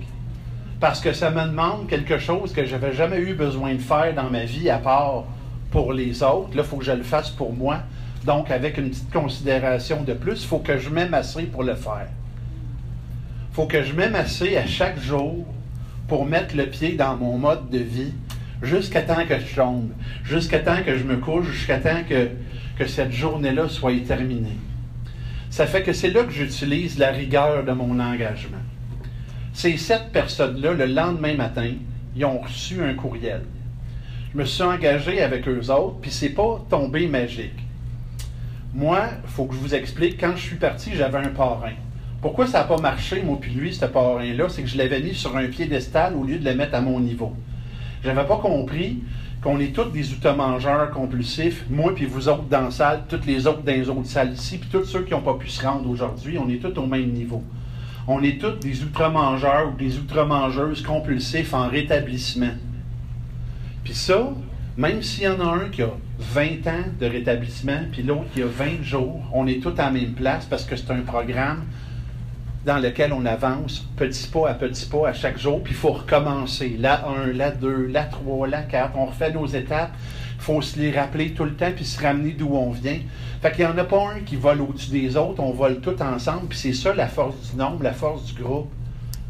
parce 0.81 0.99
que 0.99 1.13
ça 1.13 1.29
me 1.29 1.45
demande 1.45 1.87
quelque 1.87 2.17
chose 2.17 2.53
que 2.53 2.65
je 2.65 2.71
n'avais 2.71 2.91
jamais 2.91 3.19
eu 3.19 3.35
besoin 3.35 3.75
de 3.75 3.81
faire 3.81 4.15
dans 4.15 4.31
ma 4.31 4.45
vie 4.45 4.67
à 4.67 4.79
part 4.79 5.25
pour 5.69 5.93
les 5.93 6.23
autres. 6.23 6.57
Là, 6.57 6.63
il 6.63 6.67
faut 6.67 6.77
que 6.77 6.83
je 6.83 6.91
le 6.91 7.03
fasse 7.03 7.29
pour 7.29 7.53
moi. 7.53 7.81
Donc, 8.25 8.49
avec 8.49 8.79
une 8.79 8.89
petite 8.89 9.13
considération 9.13 10.01
de 10.01 10.13
plus, 10.13 10.41
il 10.41 10.47
faut 10.47 10.57
que 10.57 10.79
je 10.79 10.89
m'aime 10.89 11.13
assez 11.13 11.43
pour 11.43 11.63
le 11.63 11.75
faire. 11.75 12.07
Il 13.51 13.55
faut 13.55 13.67
que 13.67 13.83
je 13.83 13.93
m'aime 13.93 14.15
assez 14.15 14.57
à 14.57 14.65
chaque 14.65 14.99
jour 14.99 15.45
pour 16.07 16.25
mettre 16.25 16.57
le 16.57 16.65
pied 16.65 16.93
dans 16.93 17.15
mon 17.15 17.37
mode 17.37 17.69
de 17.69 17.77
vie 17.77 18.13
jusqu'à 18.63 19.03
temps 19.03 19.25
que 19.27 19.39
je 19.39 19.55
tombe, 19.55 19.91
jusqu'à 20.23 20.59
temps 20.59 20.81
que 20.83 20.97
je 20.97 21.03
me 21.03 21.17
couche, 21.17 21.45
jusqu'à 21.51 21.77
temps 21.77 22.01
que, 22.09 22.29
que 22.77 22.87
cette 22.87 23.11
journée-là 23.11 23.69
soit 23.69 24.03
terminée. 24.07 24.57
Ça 25.51 25.67
fait 25.67 25.83
que 25.83 25.93
c'est 25.93 26.09
là 26.09 26.23
que 26.23 26.31
j'utilise 26.31 26.97
la 26.97 27.11
rigueur 27.11 27.63
de 27.63 27.71
mon 27.71 27.99
engagement. 27.99 28.57
Ces 29.61 29.77
sept 29.77 30.11
personnes-là, 30.11 30.73
le 30.73 30.87
lendemain 30.87 31.35
matin, 31.35 31.73
ils 32.15 32.25
ont 32.25 32.39
reçu 32.39 32.81
un 32.81 32.95
courriel. 32.95 33.43
Je 34.33 34.39
me 34.39 34.43
suis 34.43 34.63
engagé 34.63 35.21
avec 35.21 35.47
eux 35.47 35.69
autres, 35.69 35.97
puis 36.01 36.09
c'est 36.09 36.29
pas 36.29 36.65
tombé 36.67 37.05
magique. 37.05 37.59
Moi, 38.73 39.01
il 39.23 39.29
faut 39.29 39.45
que 39.45 39.53
je 39.53 39.59
vous 39.59 39.75
explique, 39.75 40.19
quand 40.19 40.35
je 40.35 40.41
suis 40.41 40.55
parti, 40.55 40.89
j'avais 40.95 41.19
un 41.19 41.27
parrain. 41.27 41.73
Pourquoi 42.23 42.47
ça 42.47 42.61
n'a 42.61 42.63
pas 42.63 42.79
marché, 42.79 43.21
moi 43.21 43.37
puis 43.39 43.71
ce 43.71 43.85
parrain-là, 43.85 44.49
c'est 44.49 44.63
que 44.63 44.67
je 44.67 44.79
l'avais 44.79 44.99
mis 44.99 45.13
sur 45.13 45.37
un 45.37 45.45
piédestal 45.45 46.15
au 46.15 46.23
lieu 46.23 46.39
de 46.39 46.45
le 46.49 46.55
mettre 46.55 46.73
à 46.73 46.81
mon 46.81 46.99
niveau. 46.99 47.31
J'avais 48.03 48.25
pas 48.25 48.37
compris 48.37 49.03
qu'on 49.43 49.59
est 49.59 49.75
tous 49.75 49.91
des 49.91 50.11
outre-mangeurs 50.11 50.89
compulsifs, 50.89 51.65
moi 51.69 51.93
puis 51.93 52.07
vous 52.07 52.29
autres 52.29 52.45
dans 52.49 52.61
la 52.61 52.71
salle, 52.71 53.03
toutes 53.07 53.27
les 53.27 53.45
autres 53.45 53.61
dans 53.61 53.73
les 53.73 53.89
autres 53.89 54.07
salles 54.07 54.33
ici, 54.33 54.57
puis 54.57 54.69
tous 54.71 54.85
ceux 54.85 55.03
qui 55.03 55.11
n'ont 55.11 55.21
pas 55.21 55.35
pu 55.35 55.49
se 55.49 55.63
rendre 55.63 55.87
aujourd'hui, 55.87 56.39
on 56.39 56.49
est 56.49 56.57
tous 56.57 56.79
au 56.79 56.87
même 56.87 57.11
niveau 57.11 57.43
on 58.07 58.23
est 58.23 58.39
tous 58.39 58.59
des 58.59 58.83
outre-mangeurs 58.83 59.71
ou 59.73 59.77
des 59.77 59.97
outre-mangeuses 59.97 60.81
compulsifs 60.81 61.53
en 61.53 61.67
rétablissement. 61.67 62.55
Puis 63.83 63.93
ça, 63.93 64.31
même 64.77 65.01
s'il 65.01 65.23
y 65.23 65.27
en 65.27 65.39
a 65.39 65.63
un 65.63 65.69
qui 65.69 65.81
a 65.81 65.91
20 66.19 66.67
ans 66.67 66.85
de 66.99 67.05
rétablissement, 67.05 67.79
puis 67.91 68.03
l'autre 68.03 68.31
qui 68.33 68.41
a 68.41 68.47
20 68.47 68.83
jours, 68.83 69.21
on 69.33 69.47
est 69.47 69.61
tous 69.61 69.77
à 69.79 69.85
la 69.85 69.91
même 69.91 70.13
place 70.13 70.45
parce 70.45 70.65
que 70.65 70.75
c'est 70.75 70.91
un 70.91 71.01
programme 71.01 71.63
dans 72.65 72.77
lequel 72.77 73.11
on 73.11 73.25
avance 73.25 73.87
petit 73.97 74.27
pas 74.27 74.49
à 74.49 74.53
petit 74.53 74.85
pas 74.85 75.09
à 75.09 75.13
chaque 75.13 75.39
jour, 75.39 75.63
puis 75.63 75.73
il 75.73 75.77
faut 75.77 75.93
recommencer. 75.93 76.77
La 76.79 77.07
1, 77.07 77.33
la 77.33 77.51
2, 77.51 77.87
la 77.87 78.03
3, 78.03 78.47
la 78.47 78.61
4, 78.61 78.91
on 78.95 79.05
refait 79.05 79.31
nos 79.31 79.47
étapes, 79.47 79.93
faut 80.41 80.61
se 80.61 80.79
les 80.79 80.91
rappeler 80.91 81.31
tout 81.31 81.43
le 81.43 81.53
temps, 81.53 81.71
puis 81.75 81.85
se 81.85 82.01
ramener 82.01 82.31
d'où 82.31 82.49
on 82.55 82.71
vient. 82.71 82.97
Fait 83.41 83.51
qu'il 83.51 83.63
n'y 83.63 83.71
en 83.71 83.77
a 83.77 83.83
pas 83.83 84.13
un 84.15 84.21
qui 84.21 84.35
vole 84.35 84.61
au-dessus 84.61 84.89
des 84.89 85.15
autres, 85.15 85.39
on 85.39 85.51
vole 85.51 85.79
tout 85.81 86.01
ensemble, 86.01 86.47
puis 86.49 86.57
c'est 86.57 86.73
ça 86.73 86.95
la 86.95 87.07
force 87.07 87.51
du 87.51 87.57
nombre, 87.57 87.83
la 87.83 87.93
force 87.93 88.25
du 88.25 88.41
groupe. 88.41 88.71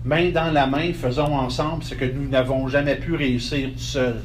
Main 0.06 0.30
dans 0.30 0.52
la 0.52 0.67
main, 0.67 0.93
faisons 0.93 1.36
ensemble 1.36 1.84
ce 1.84 1.95
que 1.95 2.06
nous 2.06 2.30
n'avons 2.30 2.67
jamais 2.69 2.95
pu 2.95 3.15
réussir 3.15 3.69
tout 3.74 3.80
seul. 3.80 4.21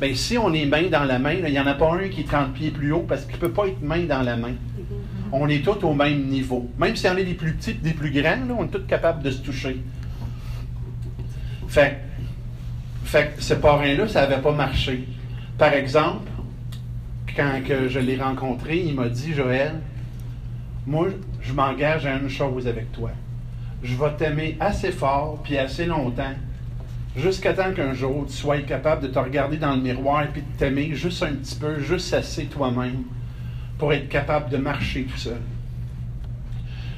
Bien, 0.00 0.14
si 0.14 0.38
on 0.38 0.52
est 0.54 0.64
main 0.64 0.88
dans 0.90 1.04
la 1.04 1.18
main, 1.18 1.34
il 1.34 1.44
n'y 1.44 1.60
en 1.60 1.66
a 1.66 1.74
pas 1.74 1.92
un 1.92 2.08
qui 2.08 2.22
est 2.22 2.28
30 2.28 2.54
pieds 2.54 2.70
plus 2.70 2.90
haut 2.92 3.04
parce 3.06 3.26
qu'il 3.26 3.34
ne 3.34 3.40
peut 3.40 3.52
pas 3.52 3.66
être 3.66 3.82
main 3.82 4.04
dans 4.04 4.22
la 4.22 4.36
main. 4.36 4.54
On 5.30 5.46
est 5.48 5.62
tous 5.62 5.84
au 5.84 5.92
même 5.92 6.24
niveau. 6.24 6.70
Même 6.78 6.96
si 6.96 7.06
on 7.06 7.16
est 7.18 7.24
des 7.24 7.34
plus 7.34 7.52
petits 7.52 7.74
des 7.74 7.92
plus 7.92 8.10
grands, 8.10 8.48
on 8.58 8.64
est 8.64 8.68
tous 8.68 8.86
capables 8.86 9.22
de 9.22 9.30
se 9.30 9.42
toucher. 9.42 9.76
Fait, 11.68 11.98
fait 13.04 13.34
ce 13.38 13.54
parrain-là, 13.54 14.08
ça 14.08 14.22
n'avait 14.22 14.42
pas 14.42 14.52
marché. 14.52 15.04
Par 15.58 15.72
exemple, 15.72 16.30
quand 17.36 17.62
que 17.66 17.88
je 17.88 18.00
l'ai 18.00 18.16
rencontré, 18.16 18.78
il 18.78 18.94
m'a 18.94 19.08
dit 19.08 19.32
Joël, 19.32 19.80
moi, 20.86 21.08
je 21.40 21.52
m'engage 21.52 22.06
à 22.06 22.16
une 22.16 22.28
chose 22.28 22.66
avec 22.66 22.92
toi. 22.92 23.10
Je 23.82 23.94
vais 23.94 24.16
t'aimer 24.16 24.56
assez 24.60 24.90
fort 24.90 25.40
puis 25.42 25.56
assez 25.56 25.86
longtemps, 25.86 26.34
jusqu'à 27.16 27.52
temps 27.52 27.72
qu'un 27.72 27.94
jour 27.94 28.24
tu 28.26 28.32
sois 28.32 28.58
capable 28.62 29.02
de 29.02 29.08
te 29.08 29.18
regarder 29.18 29.56
dans 29.56 29.74
le 29.76 29.82
miroir 29.82 30.24
et 30.24 30.40
de 30.40 30.58
t'aimer 30.58 30.94
juste 30.94 31.22
un 31.22 31.34
petit 31.34 31.56
peu, 31.56 31.78
juste 31.80 32.12
assez 32.14 32.46
toi-même, 32.46 33.04
pour 33.78 33.92
être 33.92 34.08
capable 34.08 34.50
de 34.50 34.56
marcher 34.56 35.04
tout 35.04 35.18
seul. 35.18 35.40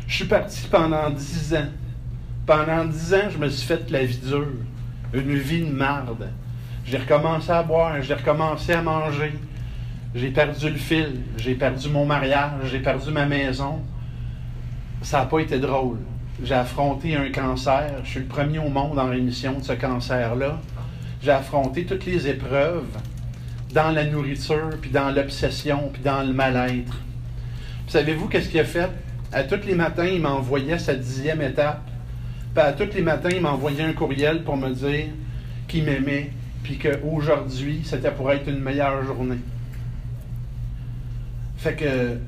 Je 0.06 0.14
suis 0.14 0.24
parti 0.26 0.66
pendant 0.70 1.10
dix 1.10 1.54
ans 1.54 1.68
Pendant 2.46 2.84
dix 2.84 3.12
ans, 3.12 3.28
je 3.28 3.38
me 3.38 3.48
suis 3.48 3.66
fait 3.66 3.90
la 3.90 4.04
vie 4.04 4.18
dure, 4.18 4.46
une 5.12 5.34
vie 5.34 5.62
de 5.62 5.72
marde. 5.72 6.30
J'ai 6.88 6.98
recommencé 6.98 7.50
à 7.50 7.64
boire, 7.64 8.00
j'ai 8.00 8.14
recommencé 8.14 8.72
à 8.72 8.80
manger. 8.80 9.32
J'ai 10.14 10.30
perdu 10.30 10.70
le 10.70 10.76
fil, 10.76 11.20
j'ai 11.36 11.56
perdu 11.56 11.88
mon 11.88 12.06
mariage, 12.06 12.70
j'ai 12.70 12.78
perdu 12.78 13.10
ma 13.10 13.26
maison. 13.26 13.80
Ça 15.02 15.20
n'a 15.20 15.26
pas 15.26 15.40
été 15.40 15.58
drôle. 15.58 15.98
J'ai 16.42 16.54
affronté 16.54 17.16
un 17.16 17.30
cancer. 17.30 17.90
Je 18.04 18.10
suis 18.10 18.20
le 18.20 18.26
premier 18.26 18.60
au 18.60 18.68
monde 18.68 18.98
en 18.98 19.10
rémission 19.10 19.58
de 19.58 19.64
ce 19.64 19.72
cancer-là. 19.72 20.60
J'ai 21.22 21.32
affronté 21.32 21.86
toutes 21.86 22.06
les 22.06 22.28
épreuves 22.28 22.86
dans 23.74 23.90
la 23.90 24.04
nourriture, 24.04 24.70
puis 24.80 24.90
dans 24.90 25.10
l'obsession, 25.10 25.90
puis 25.92 26.02
dans 26.02 26.22
le 26.22 26.32
mal-être. 26.32 26.98
Savez-vous 27.88 28.28
qu'est-ce 28.28 28.48
qu'il 28.48 28.60
a 28.60 28.64
fait? 28.64 28.90
À 29.32 29.42
tous 29.42 29.66
les 29.66 29.74
matins, 29.74 30.06
il 30.06 30.20
m'envoyait 30.20 30.78
sa 30.78 30.94
dixième 30.94 31.42
étape. 31.42 31.82
Puis 32.54 32.64
à 32.64 32.72
tous 32.72 32.94
les 32.94 33.02
matins, 33.02 33.30
il 33.32 33.40
m'envoyait 33.40 33.82
un 33.82 33.92
courriel 33.92 34.44
pour 34.44 34.56
me 34.56 34.70
dire 34.70 35.06
qu'il 35.66 35.82
m'aimait, 35.84 36.30
puis 36.66 36.78
qu'aujourd'hui, 36.78 37.82
c'était 37.84 38.10
pour 38.10 38.32
être 38.32 38.48
une 38.48 38.58
meilleure 38.58 39.04
journée. 39.04 39.38
Fait 41.58 41.74
que, 41.74 42.18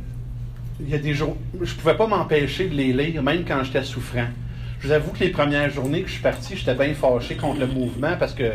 il 0.80 0.88
y 0.88 0.94
a 0.94 0.98
des 0.98 1.12
jours, 1.12 1.36
je 1.60 1.74
pouvais 1.74 1.96
pas 1.96 2.06
m'empêcher 2.06 2.68
de 2.68 2.74
les 2.74 2.92
lire, 2.92 3.20
même 3.20 3.44
quand 3.44 3.64
j'étais 3.64 3.82
souffrant. 3.82 4.28
Je 4.78 4.86
vous 4.86 4.92
avoue 4.92 5.10
que 5.10 5.24
les 5.24 5.30
premières 5.30 5.70
journées 5.70 6.02
que 6.02 6.06
je 6.06 6.12
suis 6.12 6.22
parti, 6.22 6.56
j'étais 6.56 6.76
bien 6.76 6.94
fâché 6.94 7.34
contre 7.34 7.58
le 7.58 7.66
mouvement 7.66 8.16
parce 8.16 8.32
que 8.32 8.52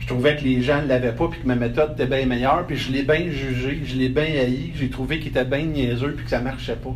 je 0.00 0.06
trouvais 0.06 0.36
que 0.36 0.44
les 0.44 0.60
gens 0.60 0.82
ne 0.82 0.88
l'avaient 0.88 1.14
pas 1.14 1.28
puis 1.28 1.40
que 1.40 1.46
ma 1.46 1.54
méthode 1.54 1.92
était 1.92 2.06
bien 2.06 2.26
meilleure. 2.26 2.66
Puis 2.66 2.76
je 2.76 2.92
l'ai 2.92 3.02
bien 3.02 3.30
jugé, 3.30 3.80
je 3.86 3.96
l'ai 3.96 4.10
bien 4.10 4.24
haï, 4.24 4.72
j'ai 4.74 4.90
trouvé 4.90 5.18
qu'il 5.18 5.28
était 5.28 5.46
bien 5.46 5.64
niaiseux 5.64 6.12
puis 6.12 6.24
que 6.24 6.30
ça 6.30 6.40
ne 6.40 6.44
marchait 6.44 6.76
pas. 6.76 6.94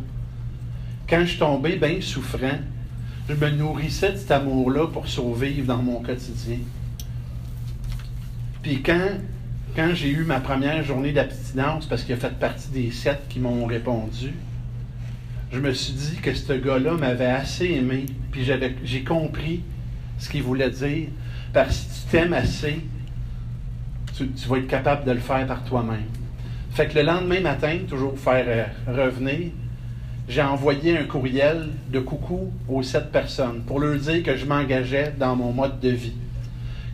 Quand 1.09 1.21
je 1.21 1.25
suis 1.25 1.39
tombé 1.39 1.77
bien 1.77 1.97
souffrant, 2.01 2.59
je 3.27 3.33
me 3.33 3.49
nourrissais 3.49 4.11
de 4.11 4.17
cet 4.17 4.29
amour-là 4.29 4.85
pour 4.85 5.07
survivre 5.07 5.65
dans 5.65 5.81
mon 5.81 6.01
quotidien. 6.01 6.59
Puis 8.67 8.81
quand, 8.81 9.11
quand 9.77 9.91
j'ai 9.93 10.09
eu 10.09 10.25
ma 10.25 10.41
première 10.41 10.83
journée 10.83 11.13
d'abstinence, 11.13 11.85
parce 11.85 12.03
qu'il 12.03 12.13
a 12.15 12.17
fait 12.17 12.37
partie 12.37 12.67
des 12.67 12.91
sept 12.91 13.21
qui 13.29 13.39
m'ont 13.39 13.65
répondu, 13.65 14.33
je 15.53 15.59
me 15.61 15.71
suis 15.71 15.93
dit 15.93 16.17
que 16.17 16.33
ce 16.33 16.51
gars-là 16.51 16.95
m'avait 16.95 17.27
assez 17.27 17.63
aimé, 17.63 18.07
puis 18.29 18.45
j'ai 18.83 19.03
compris 19.05 19.63
ce 20.19 20.27
qu'il 20.27 20.43
voulait 20.43 20.69
dire. 20.69 21.07
Parce 21.53 21.69
que 21.69 21.73
si 21.75 22.03
tu 22.03 22.11
t'aimes 22.11 22.33
assez, 22.33 22.81
tu, 24.17 24.27
vas 24.49 24.57
être 24.57 24.67
capable 24.67 25.05
de 25.05 25.11
le 25.11 25.19
faire 25.19 25.47
par 25.47 25.63
toi-même. 25.63 26.03
Fait 26.71 26.87
que 26.87 26.95
le 26.95 27.03
lendemain 27.03 27.39
matin, 27.39 27.77
toujours 27.87 28.15
pour 28.15 28.33
faire 28.33 28.45
euh, 28.49 29.05
revenir, 29.05 29.51
j'ai 30.27 30.41
envoyé 30.41 30.97
un 30.97 31.05
courriel 31.05 31.69
de 31.89 32.01
coucou 32.01 32.51
aux 32.67 32.83
sept 32.83 33.13
personnes 33.13 33.61
pour 33.61 33.79
leur 33.79 33.97
dire 33.97 34.23
que 34.23 34.35
je 34.35 34.45
m'engageais 34.45 35.13
dans 35.17 35.37
mon 35.37 35.53
mode 35.53 35.79
de 35.79 35.91
vie, 35.91 36.15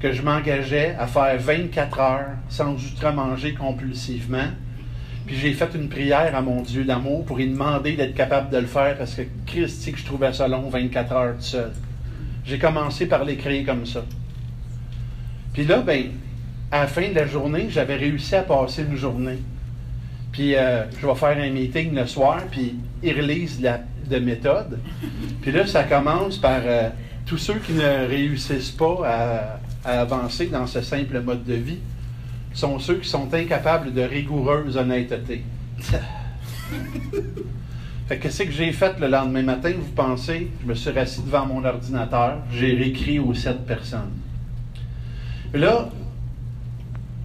que 0.04 0.12
je 0.12 0.22
m'engageais 0.22 0.98
à 1.00 1.08
faire 1.08 1.39
24 1.39 2.00
heures 2.02 2.32
sans 2.50 2.74
ultra-manger 2.74 3.54
compulsivement. 3.54 4.50
Puis 5.26 5.38
j'ai 5.38 5.54
fait 5.54 5.70
une 5.76 5.88
prière 5.88 6.36
à 6.36 6.42
mon 6.42 6.62
Dieu 6.62 6.84
d'amour 6.84 7.24
pour 7.24 7.38
lui 7.38 7.48
demander 7.48 7.94
d'être 7.94 8.13
capable 8.13 8.50
de 8.50 8.58
le 8.58 8.66
faire 8.66 8.98
parce 8.98 9.16
que 9.16 9.22
Christ, 9.46 9.89
que 9.89 9.98
je 9.98 10.04
trouvais 10.04 10.34
ça 10.34 10.50
long, 10.50 10.68
24 10.68 11.12
heures 11.13 11.36
tout 11.38 11.44
seul. 11.44 11.72
J'ai 12.44 12.60
commencé 12.60 13.06
par 13.06 13.24
l'écrire 13.24 13.66
comme 13.66 13.86
ça. 13.86 14.04
Puis 15.54 15.63
là, 15.63 15.80
ben, 15.80 16.08
à 16.70 16.82
la 16.82 16.88
fin 16.88 17.08
de 17.08 17.16
la 17.16 17.26
journée, 17.26 17.68
j'avais 17.70 17.96
réussi 17.96 18.36
à 18.36 18.42
passer 18.42 18.82
une 18.82 18.98
journée. 18.98 19.39
Puis 20.34 20.54
euh, 20.56 20.84
je 21.00 21.08
vais 21.08 21.16
faire 21.16 21.38
un 21.38 21.50
meeting 21.50 21.96
le 21.96 22.08
soir, 22.08 22.42
puis 22.52 22.76
ils 23.02 23.13
relisent 23.13 23.62
la 23.62 23.80
de 24.10 24.20
méthode. 24.20 24.80
Puis 25.42 25.54
là, 25.54 25.66
ça 25.66 25.86
commence 25.86 26.38
par 26.38 26.60
euh, 26.66 26.89
tous 27.26 27.38
ceux 27.38 27.60
qui 27.60 27.72
ne 27.72 28.06
réussissent 28.06 28.72
pas 28.72 29.00
à, 29.06 29.60
avancer 29.86 30.48
dans 30.48 30.67
ce 30.67 30.82
simple 30.82 31.22
mode 31.22 31.43
de 31.43 31.56
vie 31.56 31.80
sont 32.54 32.80
ceux 32.80 32.96
qui 32.96 33.10
sont 33.10 33.34
incapables 33.34 33.93
de 33.93 34.02
rigoureuse 34.02 34.78
honnêteté. 34.78 35.43
fait 38.08 38.17
que 38.17 38.24
qu'est-ce 38.24 38.43
que 38.43 38.52
j'ai 38.52 38.72
fait 38.72 39.00
le 39.00 39.08
lendemain 39.08 39.41
matin, 39.41 39.72
vous 39.76 39.91
pensez? 39.91 40.52
Je 40.62 40.67
me 40.67 40.76
suis 40.76 40.98
assis 40.98 41.22
devant 41.22 41.46
mon 41.46 41.65
ordinateur, 41.65 42.39
j'ai 42.52 42.76
réécrit 42.76 43.19
aux 43.19 43.34
sept 43.34 43.65
personnes. 43.65 44.12
Là, 45.54 45.89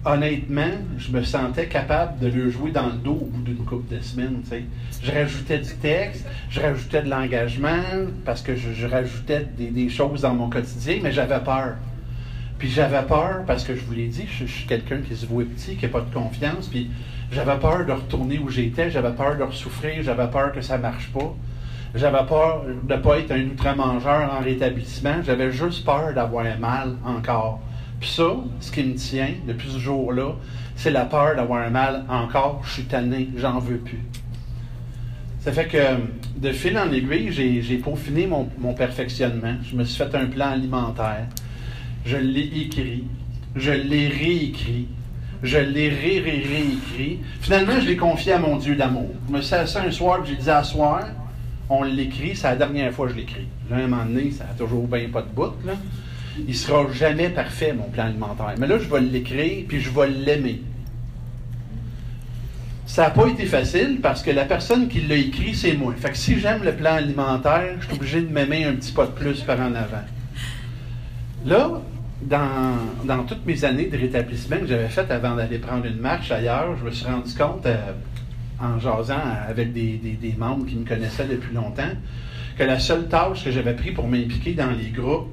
honnêtement, 0.05 0.71
je 0.97 1.11
me 1.11 1.23
sentais 1.23 1.67
capable 1.67 2.19
de 2.19 2.27
le 2.27 2.49
jouer 2.49 2.71
dans 2.71 2.87
le 2.87 2.93
dos 2.93 3.19
au 3.21 3.25
bout 3.25 3.41
d'une 3.41 3.65
couple 3.65 3.95
de 3.95 4.01
semaines. 4.01 4.41
Je 5.03 5.11
rajoutais 5.11 5.59
du 5.59 5.75
texte, 5.75 6.25
je 6.49 6.61
rajoutais 6.61 7.01
de 7.01 7.09
l'engagement, 7.09 7.83
parce 8.25 8.41
que 8.41 8.55
je, 8.55 8.85
rajoutais 8.87 9.47
des, 9.57 9.89
choses 9.89 10.21
dans 10.21 10.33
mon 10.33 10.49
quotidien, 10.49 10.99
mais 11.01 11.11
j'avais 11.11 11.39
peur. 11.39 11.75
Puis 12.59 12.69
j'avais 12.69 13.01
peur, 13.03 13.43
parce 13.47 13.63
que 13.63 13.73
je 13.73 13.85
vous 13.85 13.93
l'ai 13.93 14.07
dit, 14.07 14.25
je, 14.27 14.43
suis 14.45 14.67
quelqu'un 14.67 14.97
qui 14.97 15.15
se 15.15 15.25
voit 15.25 15.45
petit, 15.45 15.77
qui 15.77 15.85
n'a 15.85 15.91
pas 15.91 16.01
de 16.01 16.13
confiance, 16.13 16.67
puis 16.67 16.91
j'avais 17.31 17.57
peur 17.57 17.85
de 17.85 17.93
retourner 17.93 18.37
où 18.37 18.49
j'étais, 18.49 18.91
j'avais 18.91 19.13
peur 19.13 19.37
de 19.37 19.43
ressouffrir, 19.43 20.03
j'avais 20.03 20.27
peur 20.27 20.51
que 20.51 20.61
ça 20.61 20.77
ne 20.77 20.81
marche 20.81 21.09
pas. 21.13 21.33
J'avais 21.95 22.25
peur 22.27 22.65
de 22.83 22.93
ne 22.93 22.99
pas 22.99 23.17
être 23.17 23.31
un 23.31 23.45
outre-mangeur 23.45 24.29
en 24.37 24.43
rétablissement, 24.43 25.23
j'avais 25.23 25.53
juste 25.53 25.85
peur 25.85 26.13
d'avoir 26.13 26.45
mal 26.59 26.97
encore. 27.05 27.61
Puis 28.01 28.09
ça, 28.09 28.35
ce 28.59 28.71
qui 28.71 28.83
me 28.83 28.95
tient 28.95 29.33
depuis 29.47 29.69
ce 29.69 29.79
jour-là, 29.79 30.33
c'est 30.75 30.91
la 30.91 31.05
peur 31.05 31.37
d'avoir 31.37 31.63
un 31.63 31.69
mal 31.69 32.03
encore. 32.09 32.61
Je 32.65 32.71
suis 32.71 32.83
tanné, 32.83 33.29
j'en 33.37 33.59
veux 33.59 33.77
plus. 33.77 34.03
Ça 35.39 35.53
fait 35.53 35.67
que 35.67 35.77
de 36.37 36.51
fil 36.51 36.77
en 36.77 36.91
aiguille, 36.91 37.31
j'ai 37.31 37.77
peaufiné 37.77 38.27
mon, 38.27 38.49
mon, 38.59 38.73
perfectionnement. 38.73 39.55
Je 39.63 39.77
me 39.77 39.85
suis 39.85 39.97
fait 39.97 40.13
un 40.15 40.25
plan 40.25 40.51
alimentaire. 40.51 41.27
Je 42.05 42.17
l'ai 42.17 42.49
écrit. 42.61 43.03
Je 43.55 43.71
l'ai 43.71 44.07
réécrit. 44.07 44.87
Je 45.41 45.57
l'ai 45.57 45.89
ré, 45.89 46.19
ré, 46.19 46.43
réécrit. 46.47 47.19
Finalement, 47.41 47.79
je 47.79 47.87
l'ai 47.87 47.97
confié 47.97 48.33
à 48.33 48.39
mon 48.39 48.57
Dieu 48.57 48.75
d'amour. 48.75 49.09
Je 49.27 49.33
me 49.33 49.41
suis 49.41 49.55
assis 49.55 49.77
un 49.77 49.91
soir, 49.91 50.25
j'ai 50.25 50.35
dit 50.35 50.49
à 50.49 50.63
soir, 50.63 51.05
on 51.69 51.83
l'écrit, 51.83 52.35
c'est 52.35 52.47
la 52.47 52.55
dernière 52.57 52.91
fois 52.91 53.07
que 53.07 53.13
je 53.13 53.17
l'écris. 53.17 53.47
Là, 53.69 53.77
un 53.77 53.87
moment 53.87 54.03
donné, 54.03 54.31
ça 54.31 54.43
n'a 54.43 54.53
toujours 54.53 54.87
bien 54.87 55.07
pas 55.09 55.21
de 55.21 55.29
bout, 55.29 55.53
là 55.65 55.73
il 56.47 56.55
sera 56.55 56.91
jamais 56.91 57.29
parfait, 57.29 57.73
mon 57.73 57.89
plan 57.89 58.05
alimentaire. 58.05 58.53
Mais 58.57 58.67
là, 58.67 58.77
je 58.77 58.87
vais 58.87 59.01
l'écrire, 59.01 59.65
puis 59.67 59.81
je 59.81 59.89
vais 59.89 60.07
l'aimer. 60.07 60.61
Ça 62.85 63.03
n'a 63.03 63.09
pas 63.11 63.27
été 63.27 63.45
facile 63.45 63.99
parce 64.01 64.23
que 64.23 64.31
la 64.31 64.45
personne 64.45 64.87
qui 64.87 65.01
l'a 65.01 65.15
écrit, 65.15 65.53
c'est 65.53 65.73
moi. 65.73 65.93
Fait 65.95 66.09
que 66.09 66.17
si 66.17 66.39
j'aime 66.39 66.63
le 66.63 66.73
plan 66.73 66.95
alimentaire, 66.95 67.75
je 67.79 67.85
suis 67.85 67.95
obligé 67.95 68.21
de 68.21 68.31
m'aimer 68.31 68.65
un 68.65 68.73
petit 68.73 68.91
pas 68.91 69.05
de 69.05 69.11
plus 69.11 69.41
par 69.41 69.59
en 69.59 69.75
avant. 69.75 70.05
Là, 71.45 71.81
dans, 72.21 73.23
toutes 73.27 73.45
mes 73.45 73.63
années 73.63 73.85
de 73.85 73.97
rétablissement 73.97 74.57
que 74.57 74.67
j'avais 74.67 74.89
faites 74.89 75.11
avant 75.11 75.35
d'aller 75.35 75.57
prendre 75.57 75.85
une 75.85 75.99
marche 75.99 76.31
ailleurs, 76.31 76.75
je 76.77 76.85
me 76.85 76.91
suis 76.91 77.05
rendu 77.05 77.33
compte, 77.33 77.65
euh, 77.65 77.93
en 78.61 78.79
jasant 78.79 79.21
avec 79.47 79.71
des, 79.71 80.35
membres 80.37 80.65
qui 80.65 80.75
me 80.75 80.85
connaissaient 80.85 81.27
depuis 81.27 81.53
longtemps, 81.53 81.91
que 82.57 82.63
la 82.63 82.79
seule 82.79 83.07
tâche 83.07 83.45
que 83.45 83.51
j'avais 83.51 83.73
pris 83.73 83.91
pour 83.91 84.07
m'impliquer 84.07 84.53
dans 84.53 84.71
les 84.71 84.89
groupes, 84.89 85.29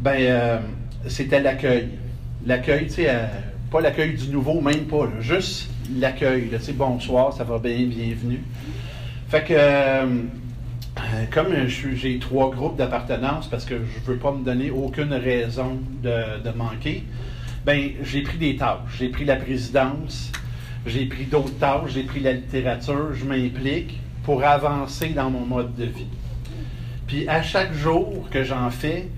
ben, 0.00 0.16
euh, 0.18 0.58
c'était 1.06 1.40
l'accueil. 1.40 1.88
L'accueil, 2.44 2.86
tu 2.86 2.94
sais, 2.94 3.06
euh, 3.08 3.26
pas 3.70 3.80
l'accueil 3.80 4.14
du 4.14 4.28
nouveau, 4.28 4.60
même 4.60 4.86
pas, 4.86 5.08
juste 5.20 5.70
l'accueil. 5.96 6.48
Tu 6.50 6.58
sais, 6.60 6.72
bonsoir, 6.72 7.32
ça 7.32 7.44
va 7.44 7.58
bien, 7.58 7.86
bienvenue. 7.86 8.42
Fait 9.28 9.44
que, 9.44 9.54
comme 11.30 11.48
j'ai 11.68 12.18
trois 12.18 12.50
groupes 12.50 12.76
d'appartenance, 12.76 13.48
parce 13.48 13.64
que 13.64 13.74
je 13.76 14.10
veux 14.10 14.18
pas 14.18 14.32
me 14.32 14.44
donner 14.44 14.70
aucune 14.70 15.12
raison 15.12 15.78
de, 16.02 16.50
manquer, 16.50 17.04
ben, 17.64 17.90
j'ai 18.02 18.22
pris 18.22 18.38
des 18.38 18.56
tâches. 18.56 18.96
J'ai 18.98 19.08
pris 19.08 19.24
la 19.24 19.36
présidence, 19.36 20.32
j'ai 20.86 21.06
pris 21.06 21.24
d'autres 21.24 21.58
tâches, 21.58 21.92
j'ai 21.94 22.04
pris 22.04 22.20
la 22.20 22.32
littérature, 22.32 23.14
je 23.14 23.24
m'implique 23.24 24.00
pour 24.24 24.44
avancer 24.44 25.10
dans 25.10 25.30
mon 25.30 25.44
mode 25.44 25.74
de 25.76 25.84
vie. 25.84 26.08
Puis 27.06 27.28
à 27.28 27.42
chaque 27.42 27.72
jour 27.72 28.28
que 28.30 28.42
j'en 28.42 28.70
fais, 28.70 29.08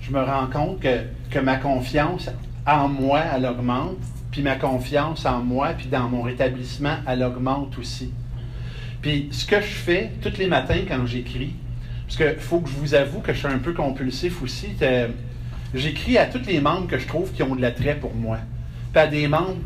je 0.00 0.12
me 0.12 0.22
rends 0.22 0.46
compte 0.46 0.80
que, 0.80 1.38
ma 1.38 1.56
confiance 1.56 2.30
en 2.66 2.88
moi, 2.88 3.20
elle 3.34 3.46
augmente, 3.46 3.96
puis 4.30 4.42
ma 4.42 4.56
confiance 4.56 5.24
en 5.24 5.40
moi, 5.40 5.70
puis 5.76 5.86
dans 5.86 6.08
mon 6.08 6.22
rétablissement, 6.22 6.96
elle 7.06 7.22
augmente 7.22 7.78
aussi. 7.78 8.12
Puis 9.02 9.28
ce 9.30 9.44
que 9.46 9.56
je 9.56 9.66
fais 9.66 10.10
tous 10.20 10.36
les 10.38 10.46
matins 10.46 10.80
quand 10.86 11.06
j'écris, 11.06 11.52
parce 12.06 12.16
qu'il 12.16 12.40
faut 12.40 12.60
que 12.60 12.68
je 12.68 12.74
vous 12.74 12.94
avoue 12.94 13.20
que 13.20 13.32
je 13.32 13.38
suis 13.38 13.48
un 13.48 13.58
peu 13.58 13.72
compulsif 13.72 14.42
aussi, 14.42 14.68
j'écris 15.74 16.18
à 16.18 16.26
tous 16.26 16.44
les 16.46 16.60
membres 16.60 16.86
que 16.86 16.98
je 16.98 17.06
trouve 17.06 17.32
qui 17.32 17.42
ont 17.42 17.54
de 17.54 17.60
l'attrait 17.60 17.96
pour 17.96 18.14
moi. 18.14 18.38
Puis 18.92 19.02
des 19.10 19.28
membres, 19.28 19.56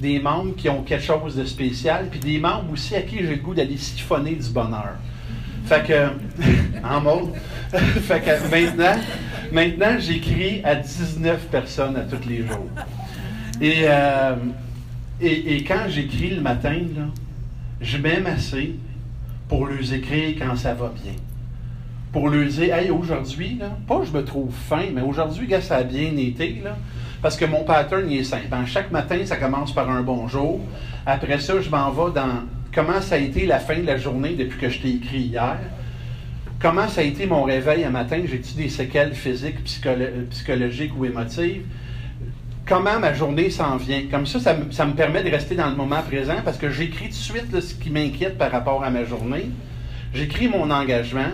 des 0.00 0.18
membres 0.18 0.56
qui 0.56 0.68
ont 0.68 0.82
quelque 0.82 1.04
chose 1.04 1.36
de 1.36 1.44
spécial, 1.44 2.08
puis 2.10 2.18
des 2.18 2.38
membres 2.38 2.72
aussi 2.72 2.96
à 2.96 3.02
qui 3.02 3.18
j'ai 3.18 3.36
le 3.36 3.36
goût 3.36 3.54
d'aller 3.54 3.76
siphonner 3.76 4.34
du 4.34 4.48
bonheur. 4.50 4.94
Fait 5.66 5.86
que, 5.86 6.08
en 6.84 7.00
mode, 7.00 7.28
que 7.72 8.50
maintenant, 8.50 8.98
Maintenant, 9.52 9.98
j'écris 9.98 10.62
à 10.64 10.74
19 10.74 11.48
personnes 11.50 11.96
à 11.96 12.00
tous 12.00 12.26
les 12.26 12.38
jours. 12.38 12.70
Euh, 13.60 14.36
et, 15.20 15.56
et, 15.56 15.64
quand 15.64 15.88
j'écris 15.88 16.30
le 16.30 16.40
matin, 16.40 16.72
là, 16.96 17.02
je 17.82 17.98
m'aime 17.98 18.26
assez 18.26 18.76
pour 19.48 19.66
les 19.66 19.94
écrire 19.94 20.36
quand 20.38 20.56
ça 20.56 20.72
va 20.72 20.92
bien. 21.02 21.12
pour 22.12 22.28
lui 22.28 22.48
dire 22.48 22.74
Hey, 22.74 22.90
aujourd'hui, 22.90 23.58
pas 23.86 24.02
je 24.04 24.16
me 24.16 24.24
trouve 24.24 24.52
faim, 24.52 24.86
mais 24.94 25.02
aujourd'hui, 25.02 25.48
ça 25.60 25.76
a 25.76 25.82
bien 25.82 26.16
été. 26.16 26.62
Parce 27.20 27.36
que 27.36 27.44
mon 27.44 27.64
pattern 27.64 28.10
est 28.10 28.24
simple. 28.24 28.46
chaque 28.66 28.90
matin, 28.90 29.18
ça 29.24 29.36
commence 29.36 29.72
par 29.72 29.88
un 29.90 30.02
bonjour. 30.02 30.60
Après 31.06 31.38
ça, 31.38 31.60
je 31.60 31.70
m'en 31.70 31.90
vais 31.90 32.12
dans 32.12 32.42
comment 32.74 33.00
ça 33.00 33.16
a 33.16 33.18
été 33.18 33.46
la 33.46 33.58
fin 33.58 33.78
de 33.78 33.86
la 33.86 33.96
journée 33.96 34.34
depuis 34.34 34.58
que 34.58 34.68
je 34.68 34.80
t'ai 34.80 34.90
écrit 34.90 35.20
hier. 35.20 35.58
Comment 36.60 36.88
ça 36.88 37.00
a 37.00 37.04
été 37.04 37.26
mon 37.26 37.42
réveil 37.42 37.84
un 37.84 37.90
matin? 37.90 38.20
J'ai-tu 38.24 38.54
des 38.54 38.68
séquelles 38.68 39.14
physiques, 39.14 39.64
psychologiques 39.64 40.92
ou 40.96 41.04
émotives? 41.04 41.62
Comment 42.72 42.98
ma 42.98 43.12
journée 43.12 43.50
s'en 43.50 43.76
vient? 43.76 44.04
Comme 44.10 44.24
ça, 44.24 44.40
ça, 44.40 44.86
me 44.86 44.94
permet 44.94 45.22
de 45.22 45.28
rester 45.28 45.54
dans 45.54 45.68
le 45.68 45.76
moment 45.76 46.00
présent 46.00 46.36
parce 46.42 46.56
que 46.56 46.70
j'écris 46.70 47.08
tout 47.08 47.10
de 47.10 47.14
suite 47.14 47.60
ce 47.60 47.74
qui 47.74 47.90
m'inquiète 47.90 48.38
par 48.38 48.50
rapport 48.50 48.82
à 48.82 48.88
ma 48.88 49.04
journée. 49.04 49.50
J'écris 50.14 50.48
mon 50.48 50.70
engagement. 50.70 51.32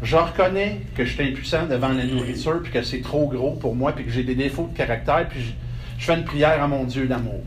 Je 0.00 0.16
reconnais 0.16 0.80
que 0.96 1.04
je 1.04 1.12
suis 1.12 1.22
impuissant 1.22 1.66
devant 1.66 1.88
la 1.88 2.06
nourriture, 2.06 2.62
puis 2.62 2.72
que 2.72 2.80
c'est 2.80 3.02
trop 3.02 3.28
gros 3.28 3.50
pour 3.50 3.76
moi, 3.76 3.92
puis 3.92 4.06
que 4.06 4.10
j'ai 4.10 4.22
des 4.22 4.34
défauts 4.34 4.70
de 4.72 4.74
caractère, 4.74 5.28
puis 5.28 5.54
je, 5.98 6.06
fais 6.06 6.14
une 6.14 6.24
prière 6.24 6.62
à 6.62 6.66
mon 6.66 6.84
Dieu 6.84 7.06
d'amour. 7.06 7.42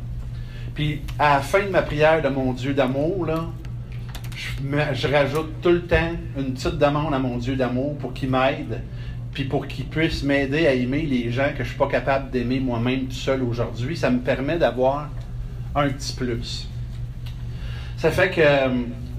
Puis 0.76 1.02
à 1.18 1.38
la 1.38 1.40
fin 1.40 1.64
de 1.64 1.70
ma 1.70 1.82
prière 1.82 2.22
de 2.22 2.30
mon 2.30 2.54
Dieu 2.54 2.76
d'amour, 2.76 3.26
je, 4.36 5.08
rajoute 5.08 5.50
tout 5.64 5.72
le 5.72 5.88
temps 5.88 6.12
une 6.38 6.54
petite 6.54 6.78
demande 6.78 7.12
à 7.16 7.18
mon 7.18 7.38
Dieu 7.38 7.56
d'amour 7.56 7.98
pour 7.98 8.14
qu'il 8.14 8.30
m'aide, 8.30 8.84
puis 9.34 9.46
pour 9.46 9.68
qu'il 9.68 9.86
puisse 9.86 10.24
m'aider 10.24 10.68
à 10.68 10.74
aimer 10.74 11.04
les 11.04 11.32
gens 11.32 11.50
que 11.50 11.58
je 11.58 11.64
ne 11.64 11.68
suis 11.68 11.78
pas 11.78 11.88
capable 11.88 12.32
d'aimer 12.32 12.60
moi-même 12.60 13.06
tout 13.06 13.16
seul 13.16 13.42
aujourd'hui. 13.44 13.96
Ça 13.96 14.10
me 14.10 14.20
permet 14.20 14.58
d'avoir 14.58 15.10
un 15.76 15.90
petit 15.90 16.14
plus. 16.14 16.68
Ça 17.98 18.12
fait 18.12 18.32
que 18.32 18.42
euh, 18.42 18.70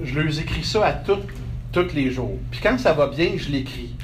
je 0.02 0.18
leur 0.18 0.38
écris 0.38 0.64
ça 0.64 0.86
à 0.86 0.92
tous 0.92 1.94
les 1.94 2.10
jours. 2.10 2.38
Puis 2.50 2.60
quand 2.62 2.78
ça 2.78 2.92
va 2.92 3.06
bien, 3.06 3.30
je 3.36 3.48
l'écris. 3.50 3.94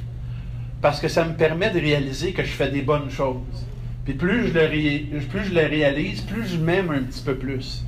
Parce 0.80 1.00
que 1.00 1.08
ça 1.08 1.24
me 1.24 1.34
permet 1.34 1.70
de 1.70 1.80
réaliser 1.80 2.32
que 2.32 2.42
je 2.42 2.50
fais 2.50 2.70
des 2.70 2.82
bonnes 2.82 3.10
choses. 3.10 3.66
Puis 4.04 4.14
plus 4.14 4.48
je 4.48 4.54
le, 4.54 5.20
plus 5.26 5.44
je 5.44 5.54
le 5.54 5.66
réalise, 5.66 6.22
plus 6.22 6.46
je 6.46 6.56
m'aime 6.56 6.90
un 6.90 7.02
petit 7.02 7.22
peu 7.22 7.34
plus. 7.34 7.84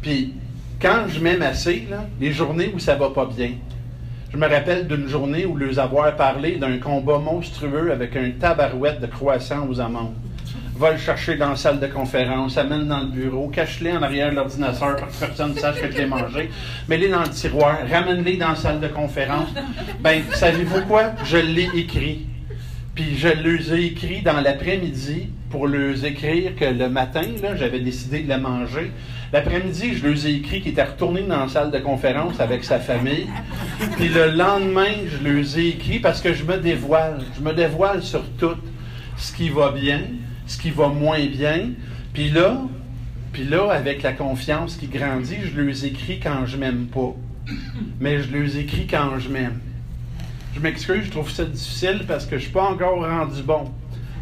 Puis 0.00 0.34
quand 0.80 1.08
je 1.08 1.18
m'aime 1.18 1.42
assez, 1.42 1.88
les 2.20 2.32
journées 2.32 2.70
où 2.72 2.78
ça 2.78 2.94
va 2.94 3.10
pas 3.10 3.26
bien, 3.26 3.52
je 4.34 4.38
me 4.40 4.48
rappelle 4.48 4.88
d'une 4.88 5.06
journée 5.06 5.46
où 5.46 5.56
leur 5.56 5.78
avoir 5.78 6.16
parlé 6.16 6.56
d'un 6.56 6.78
combat 6.78 7.18
monstrueux 7.18 7.92
avec 7.92 8.16
un 8.16 8.32
tabarouette 8.32 9.00
de 9.00 9.06
croissant 9.06 9.68
aux 9.68 9.78
amandes 9.78 10.14
va 10.76 10.90
le 10.90 10.98
chercher 10.98 11.36
dans 11.36 11.50
la 11.50 11.56
salle 11.56 11.78
de 11.78 11.86
conférence, 11.86 12.58
amène 12.58 12.88
dans 12.88 12.98
le 12.98 13.06
bureau, 13.06 13.46
cache-les 13.46 13.92
en 13.92 14.02
arrière 14.02 14.30
de 14.30 14.34
l'ordinateur 14.34 14.96
pour 14.96 15.06
que 15.06 15.12
personne 15.20 15.54
ne 15.54 15.58
sache 15.60 15.80
que 15.80 15.88
je 15.88 15.98
l'ai 15.98 16.06
mangé, 16.06 16.50
mets-les 16.88 17.10
dans 17.10 17.22
le 17.22 17.28
tiroir, 17.28 17.78
ramène-les 17.88 18.36
dans 18.36 18.48
la 18.48 18.56
salle 18.56 18.80
de 18.80 18.88
conférence. 18.88 19.50
Ben, 20.00 20.24
savez-vous 20.32 20.80
quoi? 20.88 21.12
Je 21.24 21.36
l'ai 21.36 21.70
écrit. 21.76 22.26
Puis 22.94 23.16
je 23.16 23.28
les 23.28 23.72
ai 23.74 23.86
écrit 23.86 24.22
dans 24.22 24.40
l'après-midi 24.40 25.28
pour 25.50 25.66
leur 25.66 26.04
écrire 26.04 26.54
que 26.54 26.64
le 26.64 26.88
matin, 26.88 27.22
j'avais 27.56 27.80
décidé 27.80 28.20
de 28.20 28.28
le 28.28 28.38
manger. 28.38 28.92
L'après-midi, 29.32 29.94
je 29.94 30.06
les 30.06 30.26
ai 30.28 30.34
écrit 30.36 30.60
qu'il 30.60 30.72
était 30.72 30.84
retourné 30.84 31.22
dans 31.22 31.40
la 31.40 31.48
salle 31.48 31.72
de 31.72 31.78
conférence 31.78 32.38
avec 32.38 32.62
sa 32.62 32.78
famille. 32.78 33.26
Puis 33.96 34.08
le 34.08 34.30
lendemain, 34.30 34.92
je 35.08 35.28
les 35.28 35.58
ai 35.58 35.68
écrit 35.70 35.98
parce 35.98 36.20
que 36.20 36.34
je 36.34 36.44
me 36.44 36.56
dévoile. 36.58 37.18
Je 37.36 37.42
me 37.42 37.52
dévoile 37.52 38.02
sur 38.02 38.22
tout 38.38 38.56
ce 39.16 39.32
qui 39.32 39.48
va 39.48 39.72
bien, 39.72 40.02
ce 40.46 40.56
qui 40.56 40.70
va 40.70 40.88
moins 40.88 41.24
bien. 41.26 41.70
Puis 42.12 42.30
là, 42.30 42.62
puis 43.32 43.42
là, 43.42 43.72
avec 43.72 44.02
la 44.02 44.12
confiance 44.12 44.76
qui 44.76 44.86
grandit, 44.86 45.38
je 45.52 45.60
les 45.60 45.86
écris 45.86 46.20
quand 46.20 46.46
je 46.46 46.56
m'aime 46.56 46.86
pas. 46.86 47.14
Mais 47.98 48.22
je 48.22 48.32
les 48.32 48.58
écris 48.58 48.86
quand 48.86 49.18
je 49.18 49.28
m'aime. 49.28 49.58
Je 50.54 50.60
m'excuse, 50.60 51.04
je 51.06 51.10
trouve 51.10 51.30
ça 51.30 51.44
difficile 51.44 52.04
parce 52.06 52.26
que 52.26 52.38
je 52.38 52.44
suis 52.44 52.52
pas 52.52 52.64
encore 52.64 53.00
rendu 53.00 53.42
bon. 53.42 53.72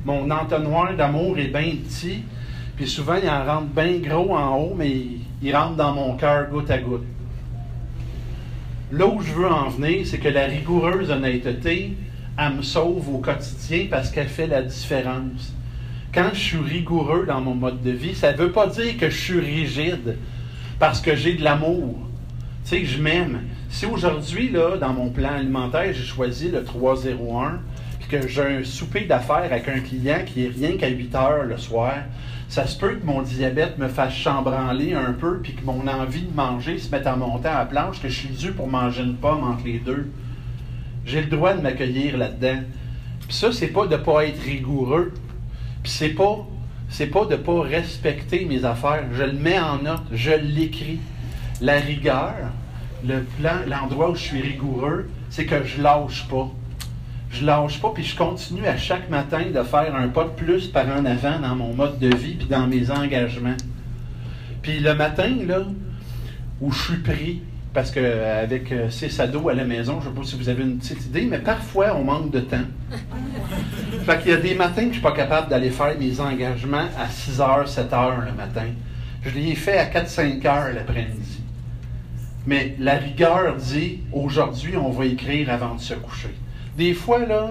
Mon 0.04 0.30
entonnoir 0.30 0.96
d'amour 0.96 1.38
est 1.38 1.48
bien 1.48 1.74
petit, 1.84 2.24
puis 2.76 2.88
souvent 2.88 3.16
il 3.22 3.28
en 3.28 3.44
rentre 3.44 3.66
bien 3.66 3.98
gros 3.98 4.34
en 4.34 4.56
haut, 4.56 4.74
mais 4.76 4.90
il, 5.42 5.54
rentre 5.54 5.76
dans 5.76 5.92
mon 5.92 6.16
cœur 6.16 6.48
goutte 6.50 6.70
à 6.70 6.78
goutte. 6.78 7.04
Là 8.90 9.06
où 9.06 9.20
je 9.20 9.32
veux 9.32 9.46
en 9.46 9.68
venir, 9.68 10.06
c'est 10.06 10.18
que 10.18 10.28
la 10.28 10.46
rigoureuse 10.46 11.10
honnêteté, 11.10 11.96
elle 12.38 12.54
me 12.54 12.62
sauve 12.62 13.08
au 13.14 13.18
quotidien 13.18 13.86
parce 13.90 14.10
qu'elle 14.10 14.28
fait 14.28 14.46
la 14.46 14.62
différence 14.62 15.54
quand 16.12 16.30
je 16.34 16.38
suis 16.38 16.58
rigoureux 16.58 17.24
dans 17.26 17.40
mon 17.40 17.54
mode 17.54 17.82
de 17.82 17.90
vie, 17.90 18.14
ça 18.14 18.32
ne 18.32 18.36
veut 18.36 18.52
pas 18.52 18.66
dire 18.66 18.96
que 18.98 19.08
je 19.08 19.16
suis 19.16 19.40
rigide 19.40 20.18
parce 20.78 21.00
que 21.00 21.16
j'ai 21.16 21.34
de 21.34 21.42
l'amour. 21.42 21.96
Tu 22.64 22.70
sais, 22.70 22.84
je 22.84 23.00
m'aime. 23.00 23.40
Si 23.72 23.86
aujourd'hui, 23.86 24.52
dans 24.78 24.92
mon 24.92 25.08
plan 25.08 25.30
alimentaire, 25.30 25.94
j'ai 25.94 26.04
choisi 26.04 26.50
le 26.50 26.62
301, 26.62 27.58
puis 27.98 28.08
que 28.08 28.28
j'ai 28.28 28.42
un 28.42 28.64
souper 28.64 29.06
d'affaires 29.06 29.48
avec 29.50 29.66
un 29.66 29.80
client 29.80 30.18
qui 30.26 30.44
est 30.44 30.50
rien 30.50 30.76
qu'à 30.76 30.88
8 30.88 31.14
heures 31.14 31.44
le 31.44 31.56
soir, 31.56 31.94
ça 32.50 32.66
se 32.66 32.78
peut 32.78 32.96
que 32.96 33.06
mon 33.06 33.22
diabète 33.22 33.78
me 33.78 33.88
fasse 33.88 34.12
chambranler 34.12 34.92
un 34.92 35.14
peu, 35.14 35.38
puis 35.38 35.54
que 35.54 35.64
mon 35.64 35.88
envie 35.88 36.20
de 36.20 36.36
manger 36.36 36.78
se 36.78 36.90
mette 36.90 37.06
à 37.06 37.16
monter 37.16 37.48
à 37.48 37.60
la 37.60 37.64
planche, 37.64 38.02
que 38.02 38.08
je 38.08 38.14
suis 38.14 38.28
dû 38.28 38.52
pour 38.52 38.68
manger 38.68 39.04
une 39.04 39.16
pomme 39.16 39.42
entre 39.42 39.64
les 39.64 39.78
deux. 39.78 40.10
J'ai 41.06 41.22
le 41.22 41.28
droit 41.28 41.54
de 41.54 41.62
m'accueillir 41.62 42.18
là-dedans. 42.18 42.60
Puis 43.26 43.34
ça, 43.34 43.52
c'est 43.52 43.68
pas 43.68 43.86
de 43.86 43.96
pas 43.96 44.26
être 44.26 44.42
rigoureux. 44.42 45.14
Puis 45.82 45.92
c'est 45.92 46.10
pas, 46.10 46.46
c'est 46.90 47.06
pas 47.06 47.24
de 47.24 47.36
pas 47.36 47.62
respecter 47.62 48.44
mes 48.44 48.66
affaires. 48.66 49.04
Je 49.14 49.22
le 49.22 49.32
mets 49.32 49.58
en 49.58 49.78
note, 49.78 50.04
je 50.12 50.32
l'écris. 50.32 51.00
La 51.62 51.78
rigueur, 51.78 52.34
le 53.06 53.22
plan, 53.38 53.56
l'endroit 53.66 54.10
où 54.10 54.14
je 54.14 54.22
suis 54.22 54.40
rigoureux, 54.40 55.08
c'est 55.30 55.46
que 55.46 55.64
je 55.64 55.82
lâche 55.82 56.28
pas. 56.28 56.50
Je 57.30 57.46
lâche 57.46 57.80
pas, 57.80 57.90
puis 57.94 58.04
je 58.04 58.16
continue 58.16 58.66
à 58.66 58.76
chaque 58.76 59.08
matin 59.08 59.44
de 59.52 59.62
faire 59.62 59.94
un 59.96 60.08
pas 60.08 60.24
de 60.24 60.30
plus 60.30 60.68
par 60.68 60.86
en 60.86 61.04
avant 61.04 61.38
dans 61.40 61.54
mon 61.54 61.72
mode 61.74 61.98
de 61.98 62.14
vie 62.14 62.34
puis 62.34 62.46
dans 62.46 62.66
mes 62.66 62.90
engagements. 62.90 63.56
Puis 64.60 64.80
le 64.80 64.94
matin, 64.94 65.30
là, 65.46 65.62
où 66.60 66.70
je 66.70 66.82
suis 66.82 66.98
pris, 66.98 67.42
parce 67.72 67.90
qu'avec 67.90 68.70
euh, 68.70 68.90
six 68.90 69.18
ados 69.18 69.50
à 69.50 69.54
la 69.54 69.64
maison, 69.64 70.00
je 70.00 70.08
ne 70.08 70.12
sais 70.12 70.20
pas 70.20 70.26
si 70.26 70.36
vous 70.36 70.48
avez 70.48 70.62
une 70.62 70.78
petite 70.78 71.06
idée, 71.06 71.22
mais 71.22 71.38
parfois 71.38 71.96
on 71.96 72.04
manque 72.04 72.30
de 72.30 72.40
temps. 72.40 72.58
fait 74.04 74.18
qu'il 74.20 74.30
y 74.30 74.34
a 74.34 74.36
des 74.36 74.54
matins 74.54 74.74
que 74.74 74.80
je 74.82 74.86
ne 74.88 74.92
suis 74.92 75.02
pas 75.02 75.12
capable 75.12 75.48
d'aller 75.48 75.70
faire 75.70 75.98
mes 75.98 76.20
engagements 76.20 76.88
à 76.98 77.08
6 77.08 77.38
h, 77.38 77.66
7 77.66 77.90
h 77.90 78.26
le 78.26 78.32
matin. 78.32 78.66
Je 79.24 79.30
les 79.30 79.50
ai 79.50 79.54
fait 79.54 79.78
à 79.78 79.86
4-5 79.86 80.42
h 80.42 80.74
l'après-midi. 80.74 81.41
Mais 82.46 82.74
la 82.78 82.96
rigueur 82.96 83.56
dit 83.56 84.00
aujourd'hui, 84.12 84.76
on 84.76 84.90
va 84.90 85.06
écrire 85.06 85.50
avant 85.50 85.74
de 85.74 85.80
se 85.80 85.94
coucher. 85.94 86.34
Des 86.76 86.94
fois, 86.94 87.24
là, 87.24 87.50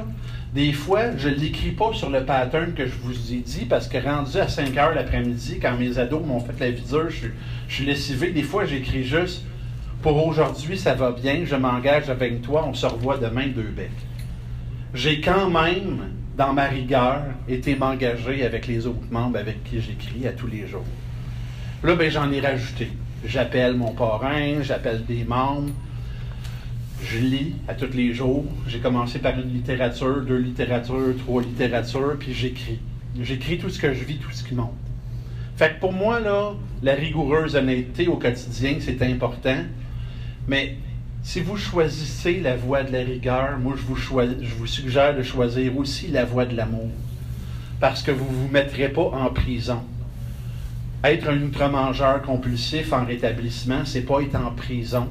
des 0.53 0.73
fois, 0.73 1.15
je 1.17 1.29
ne 1.29 1.35
l'écris 1.35 1.71
pas 1.71 1.93
sur 1.93 2.09
le 2.09 2.25
pattern 2.25 2.73
que 2.73 2.85
je 2.85 2.95
vous 3.01 3.33
ai 3.33 3.37
dit 3.37 3.65
parce 3.65 3.87
que 3.87 3.97
rendu 3.97 4.37
à 4.37 4.49
5 4.49 4.69
h 4.73 4.93
l'après-midi, 4.93 5.59
quand 5.61 5.77
mes 5.77 5.97
ados 5.97 6.25
m'ont 6.25 6.41
fait 6.41 6.59
la 6.59 6.71
vidéo, 6.71 7.07
je, 7.07 7.27
je 7.69 7.73
suis 7.73 7.85
lessivé. 7.85 8.31
Des 8.31 8.43
fois, 8.43 8.65
j'écris 8.65 9.05
juste 9.05 9.45
pour 10.01 10.25
aujourd'hui, 10.25 10.77
ça 10.77 10.95
va 10.95 11.11
bien, 11.11 11.43
je 11.45 11.55
m'engage 11.55 12.09
avec 12.09 12.41
toi, 12.41 12.65
on 12.67 12.73
se 12.73 12.85
revoit 12.85 13.17
demain 13.17 13.47
deux 13.47 13.61
becs. 13.61 13.91
J'ai 14.93 15.21
quand 15.21 15.49
même, 15.49 16.09
dans 16.35 16.53
ma 16.53 16.65
rigueur, 16.65 17.21
été 17.47 17.75
m'engager 17.75 18.43
avec 18.43 18.67
les 18.67 18.87
autres 18.87 19.11
membres 19.11 19.37
avec 19.37 19.63
qui 19.63 19.79
j'écris 19.79 20.27
à 20.27 20.31
tous 20.31 20.47
les 20.47 20.67
jours. 20.67 20.85
Là, 21.83 21.95
ben, 21.95 22.09
j'en 22.11 22.31
ai 22.31 22.41
rajouté. 22.41 22.89
J'appelle 23.25 23.75
mon 23.75 23.91
parrain, 23.91 24.61
j'appelle 24.63 25.05
des 25.05 25.23
membres, 25.23 25.71
je 27.03 27.19
lis 27.19 27.53
à 27.67 27.73
tous 27.73 27.93
les 27.93 28.13
jours. 28.13 28.45
J'ai 28.67 28.79
commencé 28.79 29.19
par 29.19 29.39
une 29.39 29.53
littérature, 29.53 30.21
deux 30.21 30.37
littératures, 30.37 31.15
trois 31.19 31.41
littératures, 31.41 32.15
puis 32.19 32.33
j'écris. 32.33 32.79
J'écris 33.19 33.57
tout 33.57 33.69
ce 33.69 33.79
que 33.79 33.93
je 33.93 34.03
vis, 34.03 34.17
tout 34.17 34.31
ce 34.31 34.43
qui 34.43 34.55
monte. 34.55 34.73
Fait 35.55 35.75
que 35.75 35.79
pour 35.79 35.93
moi, 35.93 36.19
là, 36.19 36.53
la 36.81 36.93
rigoureuse 36.93 37.55
honnêteté 37.55 38.07
au 38.07 38.17
quotidien, 38.17 38.77
c'est 38.79 39.01
important. 39.03 39.57
Mais 40.47 40.77
si 41.21 41.41
vous 41.41 41.57
choisissez 41.57 42.39
la 42.39 42.55
voie 42.55 42.83
de 42.83 42.91
la 42.91 43.03
rigueur, 43.03 43.59
moi 43.59 43.75
je 43.77 43.83
vous, 43.83 43.95
je 43.95 44.55
vous 44.55 44.67
suggère 44.67 45.15
de 45.15 45.21
choisir 45.21 45.77
aussi 45.77 46.07
la 46.07 46.25
voie 46.25 46.45
de 46.45 46.55
l'amour. 46.55 46.89
Parce 47.79 48.01
que 48.01 48.11
vous 48.11 48.25
ne 48.25 48.31
vous 48.31 48.47
mettrez 48.47 48.89
pas 48.89 49.03
en 49.03 49.29
prison. 49.29 49.81
Être 51.03 51.29
un 51.29 51.41
outre-mangeur 51.41 52.21
compulsif 52.21 52.93
en 52.93 53.05
rétablissement, 53.05 53.85
c'est 53.85 54.01
pas 54.01 54.21
être 54.21 54.35
en 54.35 54.51
prison, 54.51 55.07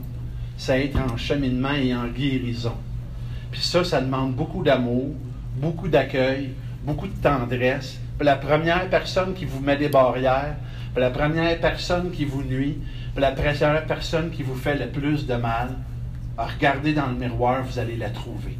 c'est 0.56 0.84
être 0.84 1.00
en 1.00 1.16
cheminement 1.16 1.72
et 1.72 1.92
en 1.92 2.06
guérison. 2.06 2.74
Puis 3.50 3.60
ça, 3.60 3.82
ça 3.82 4.00
demande 4.00 4.34
beaucoup 4.34 4.62
d'amour, 4.62 5.08
beaucoup 5.56 5.88
d'accueil, 5.88 6.50
beaucoup 6.84 7.08
de 7.08 7.20
tendresse. 7.20 7.98
la 8.20 8.36
première 8.36 8.88
personne 8.88 9.34
qui 9.34 9.44
vous 9.46 9.58
met 9.58 9.76
des 9.76 9.88
barrières, 9.88 10.54
la 10.96 11.10
première 11.10 11.58
personne 11.58 12.12
qui 12.12 12.24
vous 12.24 12.44
nuit, 12.44 12.78
la 13.16 13.32
première 13.32 13.84
personne 13.86 14.30
qui 14.30 14.44
vous 14.44 14.54
fait 14.54 14.76
le 14.76 14.86
plus 14.86 15.26
de 15.26 15.34
mal, 15.34 15.70
regardez 16.38 16.92
dans 16.92 17.08
le 17.08 17.16
miroir, 17.16 17.64
vous 17.64 17.80
allez 17.80 17.96
la 17.96 18.10
trouver. 18.10 18.56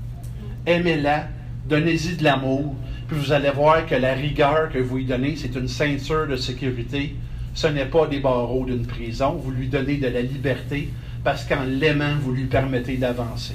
Aimez-la, 0.66 1.28
donnez-y 1.68 2.16
de 2.16 2.24
l'amour, 2.24 2.74
puis 3.10 3.18
vous 3.18 3.32
allez 3.32 3.50
voir 3.50 3.86
que 3.86 3.96
la 3.96 4.14
rigueur 4.14 4.70
que 4.72 4.78
vous 4.78 4.98
lui 4.98 5.04
donnez, 5.04 5.34
c'est 5.34 5.56
une 5.56 5.66
ceinture 5.66 6.28
de 6.28 6.36
sécurité. 6.36 7.16
Ce 7.54 7.66
n'est 7.66 7.86
pas 7.86 8.06
des 8.06 8.20
barreaux 8.20 8.64
d'une 8.64 8.86
prison. 8.86 9.32
Vous 9.32 9.50
lui 9.50 9.66
donnez 9.66 9.96
de 9.96 10.06
la 10.06 10.22
liberté 10.22 10.90
parce 11.24 11.44
qu'en 11.44 11.64
l'aimant, 11.64 12.14
vous 12.20 12.30
lui 12.30 12.44
permettez 12.44 12.98
d'avancer. 12.98 13.54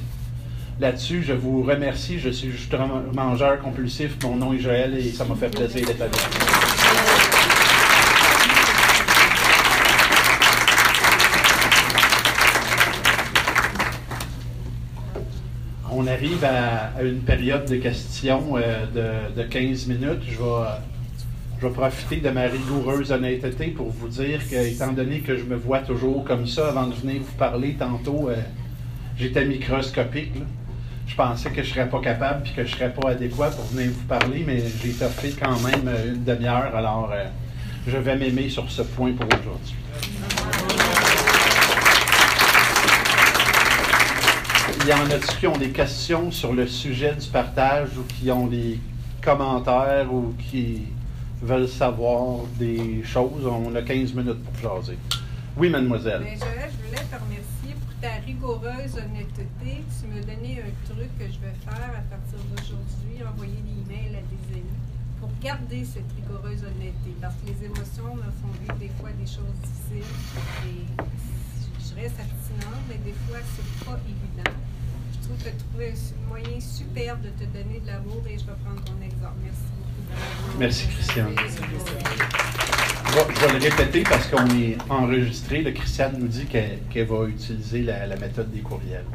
là-dessus, 0.82 1.24
je 1.24 1.32
vous 1.32 1.64
remercie. 1.64 2.20
Je 2.20 2.32
suis 2.32 2.52
juste 2.52 2.76
mangeur 3.14 3.62
compulsif. 3.62 4.18
Mon 4.24 4.36
nom 4.36 4.52
est 4.52 4.60
Joël 4.60 4.94
et 4.98 5.10
ça 5.12 5.24
m'a 5.24 5.36
fait 5.36 5.48
plaisir 5.48 5.88
d'être 5.88 6.02
avec 6.02 6.16
vous. 6.16 6.65
Arrive 16.16 16.46
à, 16.46 17.04
une 17.04 17.20
période 17.20 17.70
de 17.70 17.76
questions 17.76 18.56
euh, 18.56 19.30
de, 19.36 19.44
15 19.44 19.88
minutes. 19.88 20.24
Je 20.30 20.38
vais, 20.38 21.74
profiter 21.74 22.18
de 22.18 22.30
ma 22.30 22.44
rigoureuse 22.44 23.12
honnêteté 23.12 23.68
pour 23.68 23.90
vous 23.90 24.08
dire 24.08 24.40
que, 24.50 24.56
étant 24.56 24.94
donné 24.94 25.20
que 25.20 25.36
je 25.36 25.44
me 25.44 25.56
vois 25.56 25.80
toujours 25.80 26.24
comme 26.24 26.48
ça 26.48 26.70
avant 26.70 26.88
de 26.88 26.94
venir 26.94 27.22
vous 27.22 27.38
parler 27.38 27.74
tantôt, 27.74 28.30
euh, 28.30 28.36
j'étais 29.18 29.46
microscopique. 29.46 30.34
Je 31.08 31.16
pensais 31.16 31.50
que 31.50 31.62
je 31.64 31.70
ne 31.70 31.74
serais 31.74 31.90
pas 31.90 32.00
capable 32.00 32.48
et 32.48 32.52
que 32.52 32.64
je 32.64 32.72
ne 32.72 32.78
serais 32.78 32.94
pas 32.94 33.10
adéquat 33.10 33.50
pour 33.50 33.66
venir 33.66 33.92
vous 33.92 34.06
parler, 34.08 34.44
mais 34.46 34.60
j'ai 34.82 34.92
fait 34.92 35.36
quand 35.40 35.60
même 35.62 35.90
une 36.08 36.24
demi-heure. 36.24 36.76
Alors, 36.76 37.12
euh, 37.14 37.26
je 37.88 37.98
vais 37.98 38.16
m'aimer 38.16 38.50
sur 38.50 38.70
ce 38.72 38.84
point 38.84 39.12
pour 39.14 39.28
aujourd'hui. 39.28 39.76
Y 44.90 44.94
en 44.94 45.10
a 45.10 45.18
qui 45.18 45.48
ont 45.48 45.58
des 45.58 45.72
questions 45.72 46.30
sur 46.30 46.54
le 46.54 46.68
sujet 46.68 47.16
du 47.16 47.28
partage 47.30 47.90
ou 47.98 48.04
qui 48.04 48.30
ont 48.30 48.46
des 48.46 48.80
commentaires 49.20 50.14
ou 50.14 50.36
qui 50.38 50.84
veulent 51.42 51.68
savoir 51.68 52.46
des 52.60 53.02
choses? 53.04 53.48
On 53.48 53.74
a 53.74 53.82
15 53.82 54.14
minutes 54.14 54.44
pour 54.44 54.56
jaser. 54.62 55.00
Oui, 55.58 55.70
mademoiselle. 55.70 56.22
Ben, 56.22 56.38
je 56.38 56.86
voulais 56.86 57.02
te 57.02 57.16
remercier 57.16 57.74
pour 57.82 58.00
ta 58.00 58.22
rigoureuse 58.28 58.94
honnêteté. 59.02 59.82
Tu 59.90 60.06
me 60.06 60.22
donnais 60.22 60.62
un 60.62 60.94
truc 60.94 61.10
que 61.18 61.26
je 61.26 61.40
vais 61.40 61.56
faire 61.66 61.90
à 61.90 62.04
partir 62.06 62.38
d'aujourd'hui, 62.54 63.26
envoyer 63.26 63.58
des 63.66 63.82
emails 63.90 64.18
à 64.18 64.22
des 64.22 64.54
amis 64.54 64.82
pour 65.20 65.30
garder 65.42 65.84
cette 65.84 66.12
rigoureuse 66.14 66.62
honnêteté. 66.62 67.16
Parce 67.20 67.34
que 67.42 67.48
les 67.48 67.66
émotions 67.66 68.14
me 68.14 68.30
font 68.38 68.54
vivre 68.62 68.76
des 68.78 68.92
fois 69.02 69.10
des 69.18 69.26
choses 69.26 69.58
difficiles 69.66 70.14
et 70.70 70.86
je 71.82 72.02
reste 72.02 72.20
abstinente, 72.20 72.86
mais 72.88 73.00
des 73.02 73.18
fois, 73.26 73.38
c'est 73.42 73.86
pas 73.86 73.98
évident 74.06 74.25
trouve 75.26 75.38
que 75.38 75.44
tu 75.44 75.50
as 75.50 75.54
trouvé 75.70 75.94
un 75.94 76.28
moyen 76.28 76.60
superbe 76.60 77.22
de 77.22 77.30
te 77.30 77.46
donner 77.46 77.80
de 77.80 77.88
l'amour 77.88 78.24
et 78.30 78.38
je 78.38 78.46
vais 78.46 78.54
prendre 78.64 78.84
ton 78.84 79.02
exemple. 79.02 79.36
Merci 79.44 79.62
beaucoup. 79.76 80.60
Merci, 80.60 80.88
Christiane. 80.88 81.30
Je 83.08 83.46
vais, 83.46 83.54
le 83.54 83.60
répéter 83.60 84.04
parce 84.04 84.28
qu'on 84.28 84.48
est 84.50 84.78
enregistré. 84.90 85.62
Le 85.62 85.72
Christiane 85.72 86.18
nous 86.20 86.28
dit 86.28 86.46
qu'elle 86.46 87.08
va 87.08 87.26
utiliser 87.26 87.82
la, 87.82 88.16
méthode 88.18 88.52
des 88.52 88.60
courriels. 88.60 89.06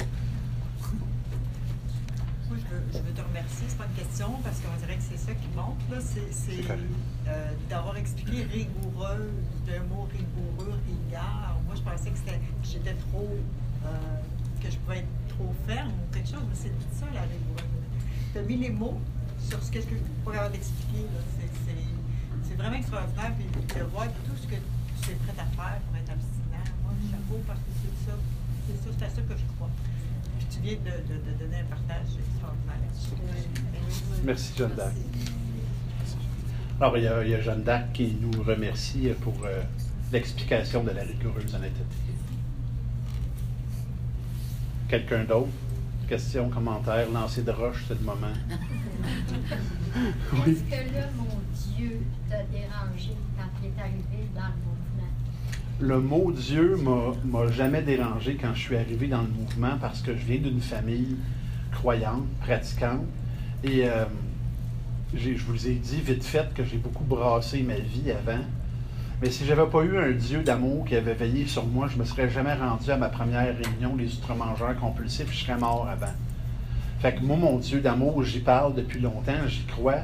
Moi, 2.49 2.59
je 2.59 2.99
veux, 2.99 3.13
te 3.13 3.21
remercier. 3.21 3.67
Ce 3.69 3.73
n'est 3.73 3.79
pas 3.79 3.87
une 3.87 4.05
question 4.05 4.29
parce 4.43 4.59
qu'on 4.61 4.77
dirait 4.81 4.97
que 4.97 5.03
c'est 5.03 5.19
ça 5.19 5.33
qui 5.33 5.49
monte. 5.55 6.03
C'est 6.31 6.65
euh, 7.29 7.53
d'avoir 7.69 7.97
expliqué 7.97 8.45
rigoureux, 8.53 9.31
d'un 9.67 9.83
mot 9.95 10.09
rigoureux, 10.11 10.75
rigueur. 10.87 11.57
Moi, 11.67 11.75
je 11.77 11.83
pensais 11.83 12.11
que 12.11 12.17
j'étais 12.65 12.95
trop. 13.13 13.29
Euh, 13.85 13.89
que 14.61 14.71
je 14.71 14.77
pouvais 14.77 14.99
être 14.99 15.20
trop 15.41 15.55
ferme 15.67 15.93
ou 15.93 16.15
quelque 16.15 16.29
chose, 16.29 16.45
mais 16.49 16.55
c'est 16.55 16.69
tout 16.69 16.93
ça 16.93 17.07
la 17.15 17.23
rigoureux. 17.23 17.69
Tu 18.33 18.39
as 18.39 18.43
mis 18.43 18.57
les 18.57 18.71
mots 18.71 19.01
sur 19.49 19.63
ce 19.63 19.71
que 19.71 19.81
je 19.81 19.87
pas 20.25 20.33
capable 20.33 20.53
d'expliquer. 20.53 21.07
C'est 22.45 22.55
vraiment 22.57 22.77
extraordinaire. 22.77 23.33
Puis 23.37 23.81
de 23.81 23.85
voir 23.85 24.07
tout 24.07 24.37
ce 24.37 24.47
que 24.47 24.57
tu 25.03 25.11
es 25.11 25.15
prêt 25.15 25.39
à 25.39 25.47
faire 25.57 25.81
pour 25.81 25.97
être 25.97 26.11
abstinent. 26.11 26.69
Moi, 26.85 26.93
chapeau, 27.11 27.41
parce 27.47 27.59
que 27.61 27.73
c'est 27.81 28.11
ça. 28.11 28.17
C'est 28.99 29.05
à 29.05 29.09
ça 29.09 29.23
que 29.23 29.35
je 29.37 29.47
crois. 29.57 29.71
Puis 30.39 30.47
tu 30.51 30.61
viens 30.61 30.77
de, 30.77 30.95
de, 31.09 31.17
de 31.19 31.39
donner 31.39 31.61
un 31.61 31.65
partage 31.65 32.15
extraordinaire. 32.21 32.77
Merci, 34.25 34.53
Jeanne 34.57 34.75
d'Arc. 34.75 34.95
Alors, 36.81 36.97
il 36.97 37.05
y, 37.05 37.09
a, 37.09 37.25
il 37.25 37.31
y, 37.31 37.35
a, 37.35 37.41
Jeanne 37.41 37.63
d'Arc 37.63 37.93
qui 37.93 38.17
nous 38.21 38.43
remercie 38.43 39.09
pour 39.21 39.35
euh, 39.45 39.63
l'explication 40.13 40.85
de 40.85 40.91
la 40.91 41.03
rigoureuse 41.03 41.55
honnêteté. 41.55 42.10
Quelqu'un 44.91 45.23
d'autre? 45.23 45.47
Questions, 46.09 46.49
commentaires, 46.49 47.09
lancer 47.11 47.43
de 47.43 47.53
roche, 47.53 47.85
c'est 47.87 47.95
le 47.95 48.05
moment. 48.05 48.27
Est-ce 50.49 50.63
que 50.65 50.93
là, 50.93 51.07
mon 51.17 51.39
Dieu 51.55 52.01
t'a 52.29 52.43
dérangé 52.43 53.15
quand 53.37 53.45
tu 53.63 53.69
es 53.69 53.81
arrivé 53.81 54.29
dans 54.35 54.49
le 54.49 54.59
mouvement? 54.67 55.13
Le 55.79 56.01
mot 56.01 56.33
Dieu 56.33 56.77
m'a 57.25 57.53
jamais 57.53 57.83
dérangé 57.83 58.35
quand 58.35 58.53
je 58.53 58.59
suis 58.59 58.77
arrivé 58.77 59.07
dans 59.07 59.23
le 59.23 59.29
mouvement 59.29 59.79
parce 59.81 60.03
que 60.03 60.17
je 60.17 60.25
viens 60.25 60.41
d'une 60.41 60.61
famille 60.61 61.17
croyante, 61.71 62.27
pratiquante. 62.41 63.07
Et 63.63 63.89
euh, 63.89 64.07
je 65.15 65.35
vous 65.47 65.69
ai 65.69 65.75
dit 65.75 66.01
vite 66.01 66.25
fait 66.25 66.53
que 66.53 66.65
j'ai 66.65 66.79
beaucoup 66.79 67.05
brassé 67.05 67.63
ma 67.63 67.79
vie 67.79 68.11
avant. 68.11 68.43
Mais 69.23 69.31
si 69.31 69.45
j'avais 69.45 69.67
pas 69.67 69.83
eu 69.83 69.99
un 69.99 70.13
Dieu 70.13 70.43
d'amour 70.43 70.87
qui 70.87 70.97
avait 70.97 71.13
veillé 71.13 71.47
sur 71.47 71.67
moi, 71.67 71.89
je 71.93 71.99
me 71.99 72.05
serais 72.05 72.31
jamais 72.31 72.55
rendu 72.55 72.91
à 72.91 72.97
ma 72.97 73.11
première 73.11 73.55
réunion 73.55 73.95
des 73.95 74.15
outre-mangeurs 74.15 74.75
compulsifs, 74.81 75.31
je 75.31 75.45
serais 75.45 75.59
mort 75.59 75.87
avant. 75.93 76.13
Fait 77.01 77.15
que 77.15 77.21
moi, 77.21 77.37
mon 77.37 77.59
Dieu 77.59 77.81
d'amour, 77.81 78.23
j'y 78.25 78.41
parle 78.41 78.75
depuis 78.75 78.99
longtemps, 78.99 79.47
j'y 79.47 79.65
crois. 79.65 80.01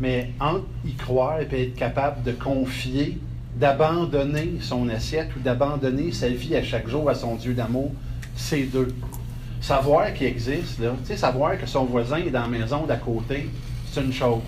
Mais 0.00 0.32
entre 0.40 0.66
y 0.84 0.94
croire 0.94 1.40
et 1.40 1.62
être 1.62 1.76
capable 1.76 2.24
de 2.24 2.32
confier, 2.32 3.20
d'abandonner 3.54 4.54
son 4.60 4.88
assiette 4.88 5.28
ou 5.36 5.38
d'abandonner 5.38 6.10
sa 6.10 6.28
vie 6.28 6.56
à 6.56 6.62
chaque 6.64 6.88
jour 6.88 7.08
à 7.08 7.14
son 7.14 7.36
Dieu 7.36 7.54
d'amour, 7.54 7.92
c'est 8.34 8.64
deux. 8.64 8.92
Savoir 9.60 10.12
qu'il 10.12 10.26
existe, 10.26 10.80
là, 10.80 10.90
savoir 11.16 11.56
que 11.56 11.66
son 11.66 11.84
voisin 11.84 12.16
est 12.16 12.30
dans 12.30 12.42
la 12.42 12.48
maison 12.48 12.84
d'à 12.84 12.96
côté, 12.96 13.48
c'est 13.92 14.02
une 14.02 14.12
chose 14.12 14.40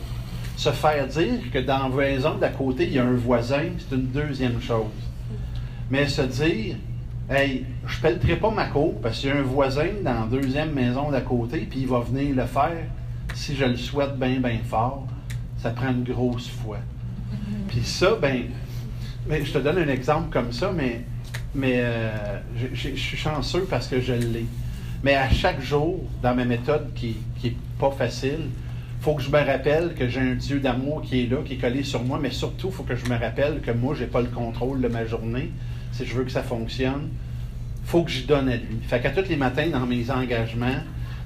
se 0.57 0.71
faire 0.71 1.07
dire 1.07 1.51
que 1.53 1.59
dans 1.59 1.89
la 1.89 1.95
maison 1.95 2.37
d'à 2.37 2.49
côté, 2.49 2.85
il 2.87 2.95
y 2.95 2.99
a 2.99 3.05
un 3.05 3.15
voisin, 3.15 3.65
c'est 3.79 3.95
une 3.95 4.07
deuxième 4.07 4.61
chose. 4.61 4.87
Mais 5.91 6.09
se 6.09 6.23
dire, 6.23 6.77
hey, 7.31 7.67
je 7.87 7.97
ne 7.97 8.03
pelleterai 8.03 8.37
pas 8.37 8.51
ma 8.51 8.67
cour 8.67 8.95
parce 9.01 9.21
qu'il 9.21 9.29
y 9.29 9.33
a 9.33 9.37
un 9.37 9.43
voisin 9.43 9.89
dans 10.03 10.21
la 10.21 10.27
deuxième 10.27 10.73
maison 10.73 11.11
d'à 11.11 11.21
côté, 11.21 11.67
puis 11.71 11.81
il 11.81 11.87
va 11.87 12.01
venir 12.01 12.35
le 12.35 12.47
faire 12.47 12.87
si 13.35 13.55
je 13.55 13.67
le 13.67 13.77
souhaite 13.77 14.19
bien, 14.19 14.41
bien 14.41 14.59
fort, 14.65 15.07
ça 15.59 15.71
prend 15.71 15.91
une 15.91 16.05
grosse 16.05 16.49
foi. 16.49 16.79
Puis 17.69 17.83
ça, 17.83 18.17
ben, 18.21 18.45
je 19.29 19.53
te 19.53 19.59
donne 19.59 19.79
un 19.79 19.89
exemple 19.89 20.33
comme 20.33 20.53
ça, 20.53 20.73
mais, 20.75 21.05
mais 21.55 21.81
euh, 21.81 22.39
je, 22.73 22.95
suis 22.95 23.17
chanceux 23.17 23.67
parce 23.69 23.89
que 23.89 24.01
je 24.01 24.15
l'ai. 24.15 24.47
Mais 25.05 25.15
à 25.15 25.29
chaque 25.29 25.61
jour, 25.61 26.03
dans 26.23 26.35
ma 26.35 26.47
méthode 26.47 26.95
qui 26.95 27.17
n'est 27.45 27.57
pas 27.79 27.91
facile, 27.91 28.49
faut 29.07 29.15
que 29.15 29.23
je 29.23 29.31
me 29.31 29.39
rappelle 29.39 29.95
que 29.95 30.09
j'ai 30.09 30.19
un 30.19 30.35
Dieu 30.35 30.59
d'amour 30.59 31.01
qui 31.01 31.23
est 31.23 31.27
là, 31.29 31.37
qui 31.45 31.53
est 31.53 31.59
collé 31.59 31.85
sur 31.85 32.03
moi, 32.03 32.19
mais 32.21 32.33
surtout, 32.33 32.71
il 32.71 32.75
faut 32.75 32.83
que 32.83 32.97
je 32.97 33.09
me 33.09 33.17
rappelle 33.17 33.61
que 33.61 33.71
moi, 33.71 33.95
je 33.95 34.01
n'ai 34.01 34.09
pas 34.09 34.21
le 34.21 34.27
contrôle 34.27 34.81
de 34.81 34.89
ma 34.89 35.07
journée. 35.07 35.53
Si 35.93 36.05
je 36.05 36.13
veux 36.17 36.25
que 36.25 36.33
ça 36.33 36.43
fonctionne, 36.43 37.11
faut 37.85 38.03
que 38.03 38.11
je 38.11 38.27
donne 38.27 38.49
à 38.49 38.57
lui. 38.57 38.79
Fait 38.83 39.01
qu'à 39.01 39.11
tous 39.11 39.29
les 39.29 39.37
matins, 39.37 39.69
dans 39.71 39.87
mes 39.87 40.11
engagements, 40.11 40.81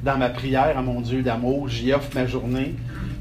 dans 0.04 0.18
ma 0.18 0.28
prière 0.28 0.76
à 0.76 0.82
mon 0.82 1.00
Dieu 1.00 1.22
d'amour, 1.22 1.70
j'y 1.70 1.90
offre 1.94 2.10
ma 2.14 2.26
journée, 2.26 2.74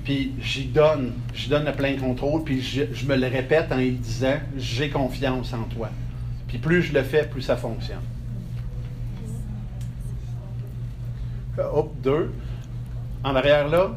puis 0.03 0.33
j'y 0.41 0.65
donne, 0.65 1.13
j'y 1.33 1.47
donne 1.47 1.63
le 1.63 1.71
plein 1.71 1.95
contrôle, 1.95 2.43
puis 2.43 2.61
je, 2.61 3.05
me 3.05 3.15
le 3.15 3.27
répète 3.27 3.71
en 3.71 3.77
lui 3.77 3.91
disant, 3.91 4.39
j'ai 4.57 4.89
confiance 4.89 5.53
en 5.53 5.63
toi. 5.73 5.89
Puis 6.49 6.57
plus 6.57 6.81
je 6.81 6.93
le 6.93 7.03
fais, 7.03 7.23
plus 7.23 7.43
ça 7.43 7.55
fonctionne. 7.55 8.03
Hop, 11.57 11.93
deux. 12.03 12.33
En 13.23 13.35
arrière 13.35 13.69
là, 13.69 13.91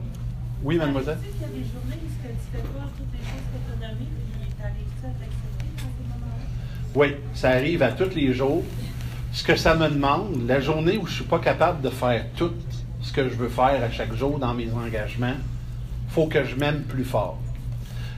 oui, 0.64 0.76
mademoiselle. 0.76 1.18
Tu 1.22 1.26
sais 1.26 1.32
qu'il 1.32 1.42
y 1.42 1.44
a 1.44 1.48
des 1.48 1.70
journées 1.70 1.98
où 2.02 2.08
tu 2.08 2.22
fais 2.52 2.58
pas 2.58 2.86
toutes 2.96 3.12
les 3.12 3.24
choses 3.24 3.48
que 3.52 3.58
tu 3.66 3.72
as 3.72 3.88
données, 3.88 4.06
puis 4.06 4.48
tu 4.56 4.62
arrives 4.62 5.02
à 5.02 5.08
t'accepter 5.08 5.66
dans 5.76 5.90
ces 5.96 6.04
moments-là? 6.08 6.44
Oui, 6.94 7.16
ça 7.34 7.50
arrive 7.50 7.82
à 7.82 7.92
tous 7.92 8.14
les 8.14 8.32
jours. 8.32 8.62
Ce 9.32 9.42
que 9.42 9.56
ça 9.56 9.74
me 9.74 9.88
demande, 9.88 10.46
la 10.46 10.60
journée 10.60 10.98
où 10.98 11.06
je 11.06 11.10
ne 11.10 11.16
suis 11.16 11.24
pas 11.24 11.38
capable 11.38 11.80
de 11.80 11.88
faire 11.88 12.26
tout 12.36 12.52
ce 13.00 13.12
que 13.12 13.28
je 13.28 13.34
veux 13.34 13.48
faire 13.48 13.82
à 13.82 13.90
chaque 13.90 14.14
jour 14.14 14.38
dans 14.38 14.54
mes 14.54 14.70
engagements, 14.72 15.34
il 16.06 16.12
faut 16.12 16.26
que 16.26 16.44
je 16.44 16.54
m'aime 16.54 16.82
plus 16.82 17.04
fort. 17.04 17.38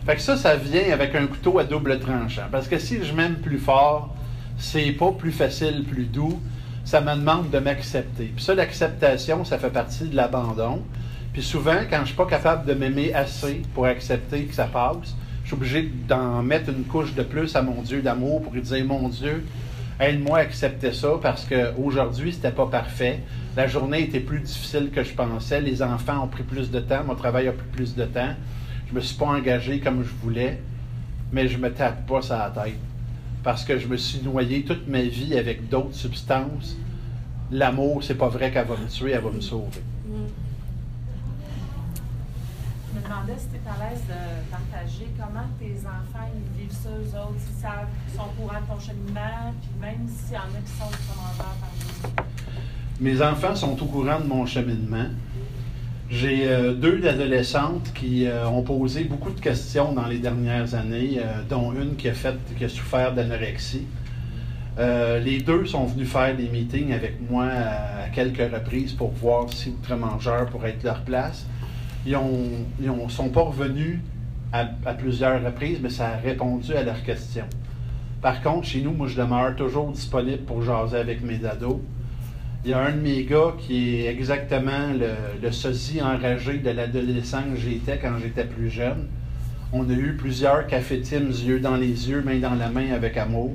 Fait 0.04 0.16
que 0.16 0.20
ça, 0.20 0.36
ça 0.36 0.56
vient 0.56 0.92
avec 0.92 1.14
un 1.14 1.26
couteau 1.26 1.58
à 1.58 1.64
double 1.64 1.98
tranchant. 1.98 2.48
Parce 2.50 2.68
que 2.68 2.78
si 2.78 3.02
je 3.02 3.12
m'aime 3.14 3.36
plus 3.36 3.58
fort, 3.58 4.14
c'est 4.58 4.92
pas 4.92 5.12
plus 5.12 5.32
facile, 5.32 5.84
plus 5.84 6.04
doux. 6.04 6.40
Ça 6.84 7.00
me 7.00 7.14
demande 7.14 7.48
de 7.50 7.58
m'accepter. 7.58 8.32
Puis 8.34 8.44
ça, 8.44 8.54
l'acceptation, 8.54 9.44
ça 9.44 9.56
fait 9.56 9.70
partie 9.70 10.04
de 10.08 10.14
l'abandon. 10.14 10.82
Puis 11.34 11.42
souvent, 11.42 11.80
quand 11.90 11.96
je 11.96 12.00
ne 12.02 12.06
suis 12.06 12.14
pas 12.14 12.26
capable 12.26 12.64
de 12.64 12.74
m'aimer 12.74 13.12
assez 13.12 13.60
pour 13.74 13.86
accepter 13.86 14.44
que 14.44 14.54
ça 14.54 14.64
passe, 14.64 15.14
je 15.42 15.48
suis 15.48 15.56
obligé 15.56 15.82
d'en 16.08 16.42
mettre 16.42 16.70
une 16.70 16.84
couche 16.84 17.12
de 17.12 17.22
plus 17.22 17.54
à 17.56 17.60
mon 17.60 17.82
Dieu 17.82 18.00
d'amour 18.00 18.40
pour 18.40 18.54
lui 18.54 18.62
dire 18.62 18.84
Mon 18.86 19.08
Dieu, 19.08 19.44
aide-moi 20.00 20.38
à 20.38 20.40
accepter 20.42 20.92
ça 20.92 21.18
parce 21.20 21.44
qu'aujourd'hui, 21.44 22.30
ce 22.30 22.36
n'était 22.36 22.52
pas 22.52 22.66
parfait. 22.66 23.18
La 23.56 23.66
journée 23.66 24.02
était 24.02 24.20
plus 24.20 24.40
difficile 24.40 24.90
que 24.90 25.02
je 25.02 25.12
pensais. 25.12 25.60
Les 25.60 25.82
enfants 25.82 26.24
ont 26.24 26.28
pris 26.28 26.44
plus 26.44 26.70
de 26.70 26.78
temps. 26.78 27.02
Mon 27.04 27.16
travail 27.16 27.48
a 27.48 27.52
pris 27.52 27.66
plus 27.72 27.96
de 27.96 28.04
temps. 28.04 28.34
Je 28.86 28.92
ne 28.92 28.96
me 28.96 29.00
suis 29.00 29.16
pas 29.16 29.26
engagé 29.26 29.80
comme 29.80 30.04
je 30.04 30.10
voulais, 30.22 30.62
mais 31.32 31.48
je 31.48 31.58
ne 31.58 31.62
me 31.62 31.72
tape 31.72 32.06
pas 32.06 32.22
ça 32.22 32.38
la 32.56 32.62
tête 32.64 32.78
parce 33.42 33.64
que 33.64 33.78
je 33.78 33.88
me 33.88 33.96
suis 33.96 34.22
noyé 34.22 34.62
toute 34.62 34.88
ma 34.88 35.02
vie 35.02 35.36
avec 35.36 35.68
d'autres 35.68 35.94
substances 35.94 36.78
l'amour, 37.50 38.02
c'est 38.02 38.14
pas 38.14 38.28
vrai 38.28 38.50
qu'elle 38.50 38.66
va 38.66 38.76
me 38.76 38.88
tuer, 38.88 39.12
elle 39.12 39.20
va 39.20 39.30
me 39.30 39.40
sauver. 39.40 39.82
Je 43.04 43.10
demandais 43.10 43.38
si 43.38 43.48
tu 43.48 43.56
étais 43.56 43.68
à 43.68 43.90
l'aise 43.90 44.00
de 44.08 44.50
partager 44.50 45.08
comment 45.18 45.44
tes 45.58 45.76
enfants 45.86 46.26
ils 46.34 46.62
vivent 46.62 46.72
ça, 46.72 46.88
eux 46.88 47.18
autres, 47.20 47.38
s'ils 47.38 47.60
savent, 47.60 47.88
ils 48.08 48.16
sont 48.16 48.22
au 48.22 48.42
courant 48.42 48.60
de 48.60 48.66
ton 48.66 48.80
cheminement, 48.80 49.52
puis 49.60 49.70
même 49.78 50.08
s'il 50.08 50.34
y 50.34 50.38
en 50.38 50.40
a 50.40 50.60
qui 50.64 50.72
sont 50.72 51.12
commandeurs 51.12 51.54
parmi 51.60 52.26
Mes 53.00 53.20
enfants 53.20 53.54
sont 53.54 53.82
au 53.82 53.86
courant 53.86 54.20
de 54.20 54.26
mon 54.26 54.46
cheminement. 54.46 55.08
J'ai 56.08 56.48
euh, 56.48 56.72
deux 56.72 57.06
adolescentes 57.06 57.92
qui 57.94 58.26
euh, 58.26 58.48
ont 58.48 58.62
posé 58.62 59.04
beaucoup 59.04 59.32
de 59.32 59.40
questions 59.40 59.92
dans 59.92 60.06
les 60.06 60.18
dernières 60.18 60.74
années, 60.74 61.18
euh, 61.18 61.42
dont 61.48 61.72
une 61.72 61.96
qui 61.96 62.08
a, 62.08 62.14
fait, 62.14 62.36
qui 62.56 62.64
a 62.64 62.70
souffert 62.70 63.12
d'anorexie. 63.12 63.86
Les 64.78 65.40
deux 65.40 65.66
sont 65.66 65.84
venus 65.84 66.08
faire 66.08 66.34
des 66.34 66.48
meetings 66.48 66.92
avec 66.92 67.20
moi 67.30 67.44
à, 67.44 68.04
à 68.04 68.08
quelques 68.08 68.50
reprises 68.52 68.92
pour 68.92 69.10
voir 69.12 69.52
si 69.52 69.68
Outre-Mangeur 69.68 70.46
pourrait 70.46 70.70
être 70.70 70.82
leur 70.82 71.02
place. 71.02 71.46
Ils 72.06 72.18
ne 72.80 73.08
sont 73.08 73.30
pas 73.30 73.42
revenus 73.42 74.00
à, 74.52 74.64
plusieurs 74.94 75.42
reprises, 75.42 75.78
mais 75.82 75.90
ça 75.90 76.08
a 76.08 76.16
répondu 76.16 76.74
à 76.74 76.82
leurs 76.82 77.02
questions. 77.02 77.46
Par 78.20 78.42
contre, 78.42 78.66
chez 78.66 78.80
nous, 78.80 78.92
moi, 78.92 79.08
je 79.08 79.16
demeure 79.16 79.56
toujours 79.56 79.90
disponible 79.90 80.44
pour 80.44 80.62
jaser 80.62 80.96
avec 80.96 81.22
mes 81.22 81.44
ados. 81.44 81.78
Il 82.64 82.70
y 82.70 82.74
a 82.74 82.80
un 82.80 82.92
de 82.92 83.00
mes 83.00 83.24
gars 83.24 83.54
qui 83.58 83.96
est 83.96 84.06
exactement 84.06 84.92
le, 85.42 85.52
sosie 85.52 86.00
enragé 86.00 86.58
de 86.58 86.70
l'adolescent 86.70 87.42
que 87.52 87.60
j'étais 87.60 87.98
quand 87.98 88.16
j'étais 88.22 88.44
plus 88.44 88.70
jeune. 88.70 89.08
On 89.72 89.88
a 89.90 89.92
eu 89.92 90.16
plusieurs 90.16 90.66
cafés 90.66 90.96
yeux 90.96 91.60
dans 91.60 91.76
les 91.76 92.08
yeux, 92.08 92.22
main 92.22 92.38
dans 92.38 92.54
la 92.54 92.70
main 92.70 92.92
avec 92.92 93.16
amour. 93.16 93.52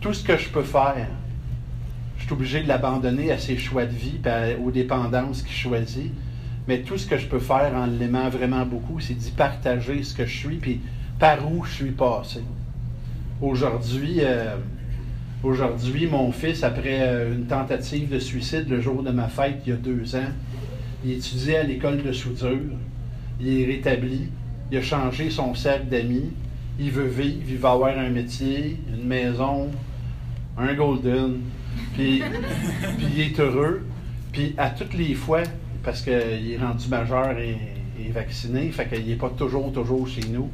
Tout 0.00 0.12
ce 0.12 0.22
que 0.22 0.36
je 0.36 0.48
peux 0.50 0.62
faire, 0.62 1.08
je 2.18 2.24
suis 2.24 2.32
obligé 2.32 2.62
de 2.62 2.68
l'abandonner 2.68 3.32
à 3.32 3.38
ses 3.38 3.56
choix 3.56 3.86
de 3.86 3.94
vie 3.94 4.20
aux 4.64 4.70
dépendances 4.70 5.42
qu'il 5.42 5.56
choisit. 5.56 6.12
Mais 6.68 6.80
tout 6.80 6.98
ce 6.98 7.06
que 7.06 7.16
je 7.16 7.26
peux 7.26 7.38
faire 7.38 7.72
en 7.74 7.86
l'aimant 7.86 8.28
vraiment 8.28 8.66
beaucoup, 8.66 8.98
c'est 8.98 9.14
d'y 9.14 9.30
partager 9.30 10.02
ce 10.02 10.14
que 10.14 10.26
je 10.26 10.36
suis 10.36 10.56
puis 10.56 10.80
par 11.18 11.50
où 11.50 11.64
je 11.64 11.72
suis 11.72 11.90
passé. 11.92 12.40
Aujourd'hui, 13.40 14.18
euh, 14.20 14.56
aujourd'hui, 15.42 16.06
mon 16.06 16.32
fils, 16.32 16.64
après 16.64 16.98
euh, 17.00 17.34
une 17.34 17.46
tentative 17.46 18.08
de 18.08 18.18
suicide 18.18 18.68
le 18.68 18.80
jour 18.80 19.02
de 19.02 19.10
ma 19.10 19.28
fête 19.28 19.62
il 19.66 19.70
y 19.70 19.72
a 19.72 19.76
deux 19.76 20.16
ans, 20.16 20.32
il 21.04 21.12
étudiait 21.12 21.58
à 21.58 21.62
l'école 21.62 22.02
de 22.02 22.12
soudure. 22.12 22.74
Il 23.40 23.60
est 23.60 23.66
rétabli. 23.66 24.28
Il 24.72 24.78
a 24.78 24.82
changé 24.82 25.30
son 25.30 25.54
cercle 25.54 25.86
d'amis. 25.86 26.32
Il 26.80 26.90
veut 26.90 27.06
vivre. 27.06 27.44
Il 27.48 27.58
va 27.58 27.72
avoir 27.72 27.96
un 27.96 28.08
métier, 28.08 28.78
une 28.92 29.06
maison, 29.06 29.70
un 30.58 30.74
golden. 30.74 31.36
Puis, 31.94 32.22
puis 32.98 33.06
il 33.14 33.20
est 33.20 33.38
heureux. 33.38 33.86
Puis 34.32 34.54
à 34.58 34.70
toutes 34.70 34.94
les 34.94 35.14
fois, 35.14 35.42
parce 35.86 36.02
qu'il 36.02 36.12
est 36.12 36.58
rendu 36.60 36.88
majeur 36.88 37.38
et, 37.38 37.56
vacciné, 38.10 38.70
fait 38.70 38.86
qu'il 38.88 39.06
n'est 39.06 39.14
pas 39.14 39.30
toujours, 39.30 39.72
toujours 39.72 40.06
chez 40.06 40.22
nous. 40.28 40.50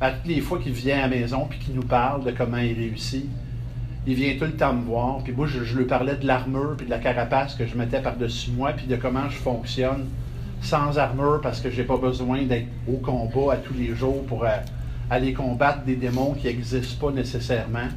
À 0.00 0.12
toutes 0.12 0.26
les 0.26 0.40
fois 0.40 0.58
qu'il 0.58 0.72
vient 0.72 0.98
à 0.98 1.02
la 1.02 1.08
maison 1.08 1.46
puis 1.48 1.58
qu'il 1.58 1.74
nous 1.74 1.82
parle 1.82 2.24
de 2.24 2.30
comment 2.30 2.58
il 2.58 2.72
réussit, 2.72 3.26
il 4.06 4.14
vient 4.14 4.34
tout 4.38 4.44
le 4.44 4.52
temps 4.52 4.72
me 4.72 4.84
voir. 4.84 5.18
Puis 5.24 5.32
moi, 5.32 5.46
je, 5.46 5.64
je 5.64 5.76
lui 5.76 5.86
parlais 5.86 6.14
de 6.14 6.26
l'armure 6.26 6.74
puis 6.76 6.86
de 6.86 6.90
la 6.90 6.98
carapace 6.98 7.54
que 7.54 7.66
je 7.66 7.76
mettais 7.76 8.00
par-dessus 8.00 8.50
moi 8.52 8.72
puis 8.72 8.86
de 8.86 8.96
comment 8.96 9.28
je 9.28 9.36
fonctionne 9.36 10.06
sans 10.62 10.98
armure 10.98 11.40
parce 11.42 11.60
que 11.60 11.70
j'ai 11.70 11.84
pas 11.84 11.96
besoin 11.96 12.42
d'être 12.42 12.68
au 12.88 12.98
combat 12.98 13.54
à 13.54 13.56
tous 13.56 13.74
les 13.74 13.94
jours 13.94 14.24
pour 14.26 14.44
euh, 14.44 14.56
aller 15.10 15.32
combattre 15.32 15.84
des 15.84 15.96
démons 15.96 16.34
qui 16.34 16.46
n'existent 16.46 17.06
pas 17.08 17.12
nécessairement. 17.12 17.88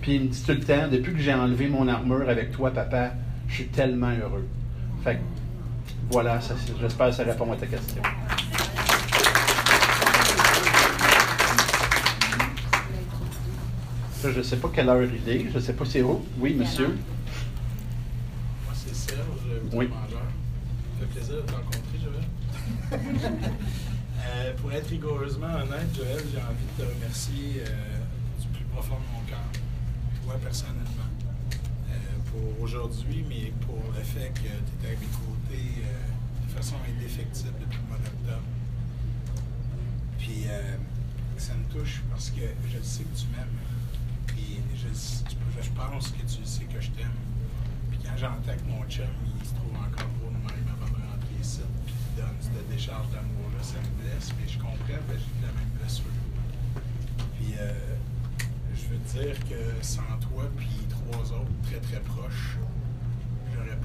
Puis 0.00 0.16
il 0.16 0.22
me 0.22 0.28
dit 0.28 0.42
tout 0.44 0.52
le 0.52 0.60
temps, 0.60 0.88
depuis 0.90 1.12
que 1.12 1.20
j'ai 1.20 1.34
enlevé 1.34 1.68
mon 1.68 1.88
armure 1.88 2.28
avec 2.28 2.52
toi, 2.52 2.70
papa, 2.70 3.12
je 3.48 3.54
suis 3.54 3.66
tellement 3.66 4.10
heureux. 4.10 4.46
Fait 5.02 5.16
que, 5.16 5.20
voilà, 6.12 6.38
j'espère 6.80 7.08
que 7.08 7.14
ça 7.14 7.24
répond 7.24 7.50
à 7.52 7.56
ta 7.56 7.66
question. 7.66 8.02
Là, 14.22 14.30
je 14.30 14.38
ne 14.38 14.42
sais 14.42 14.56
pas 14.56 14.68
quelle 14.72 14.88
heure 14.88 15.02
il 15.02 15.28
est, 15.28 15.48
je 15.50 15.56
ne 15.56 15.60
sais 15.60 15.72
pas 15.72 15.84
c'est 15.84 16.02
où. 16.02 16.24
Oui, 16.38 16.54
monsieur. 16.54 16.88
Moi, 16.88 18.74
c'est 18.74 18.94
Serge, 18.94 19.18
Oui. 19.72 19.78
oui. 19.78 19.88
mangeur. 19.88 20.22
Ça 21.00 21.00
fait 21.00 21.06
plaisir 21.06 21.36
de 21.36 21.40
te 21.40 21.52
rencontrer, 21.52 21.98
Joël. 22.02 23.00
Euh, 24.24 24.52
pour 24.62 24.72
être 24.72 24.86
rigoureusement 24.88 25.48
honnête, 25.48 25.90
Joël, 25.96 26.22
j'ai 26.32 26.38
envie 26.38 26.64
de 26.78 26.84
te 26.84 26.88
remercier 26.94 27.64
euh, 27.66 27.98
du 28.40 28.46
plus 28.48 28.64
profond 28.66 28.94
de 28.94 29.12
mon 29.12 29.20
cœur, 29.28 29.42
toi 30.24 30.34
personnellement, 30.40 31.10
euh, 31.90 31.94
pour 32.30 32.62
aujourd'hui, 32.62 33.24
mais 33.28 33.52
pour 33.66 33.82
le 33.96 34.00
fait 34.04 34.28
que 34.32 34.42
tu 34.42 34.46
étais 34.78 34.86
à 34.86 35.00
mes 35.00 35.06
côtés 35.06 35.41
euh, 35.56 36.46
de 36.46 36.50
façon 36.52 36.76
indéfectible 36.88 37.54
depuis 37.60 37.78
le 37.78 37.88
mois. 37.88 37.98
Puis 40.18 40.44
euh, 40.46 40.76
ça 41.36 41.52
me 41.54 41.64
touche 41.64 42.02
parce 42.10 42.30
que 42.30 42.42
je 42.70 42.82
sais 42.82 43.02
que 43.02 43.16
tu 43.18 43.26
m'aimes. 43.34 43.58
Puis 44.26 44.60
je, 44.76 44.88
je 45.62 45.70
pense 45.70 46.08
que 46.10 46.20
tu 46.20 46.44
sais 46.44 46.64
que 46.64 46.80
je 46.80 46.90
t'aime. 46.90 47.18
Puis 47.90 47.98
quand 48.04 48.16
j'entends 48.16 48.54
que 48.54 48.68
mon 48.70 48.84
chum, 48.88 49.04
il 49.40 49.46
se 49.46 49.54
trouve 49.54 49.74
encore 49.74 50.08
gros 50.20 50.30
de 50.30 50.38
même 50.38 50.68
avant 50.70 50.90
de 50.90 51.02
rentrer 51.02 51.40
ici, 51.40 51.60
puis 51.84 51.94
qu'il 51.94 52.22
donne 52.22 52.36
cette 52.40 52.68
décharge 52.70 53.08
d'amour-là, 53.10 53.62
ça 53.62 53.78
me 53.78 54.02
blesse. 54.02 54.32
Mais 54.40 54.48
je 54.48 54.58
comprends, 54.58 54.76
j'ai 54.86 55.46
la 55.46 55.52
même 55.52 55.72
blessure. 55.80 56.04
Puis 57.36 57.54
euh, 57.58 57.72
je 58.74 58.88
veux 58.88 58.98
te 58.98 59.18
dire 59.18 59.38
que 59.48 59.84
sans 59.84 60.16
toi, 60.20 60.44
puis 60.56 60.86
trois 60.88 61.24
autres 61.32 61.52
très 61.64 61.80
très 61.80 62.00
proches, 62.00 62.56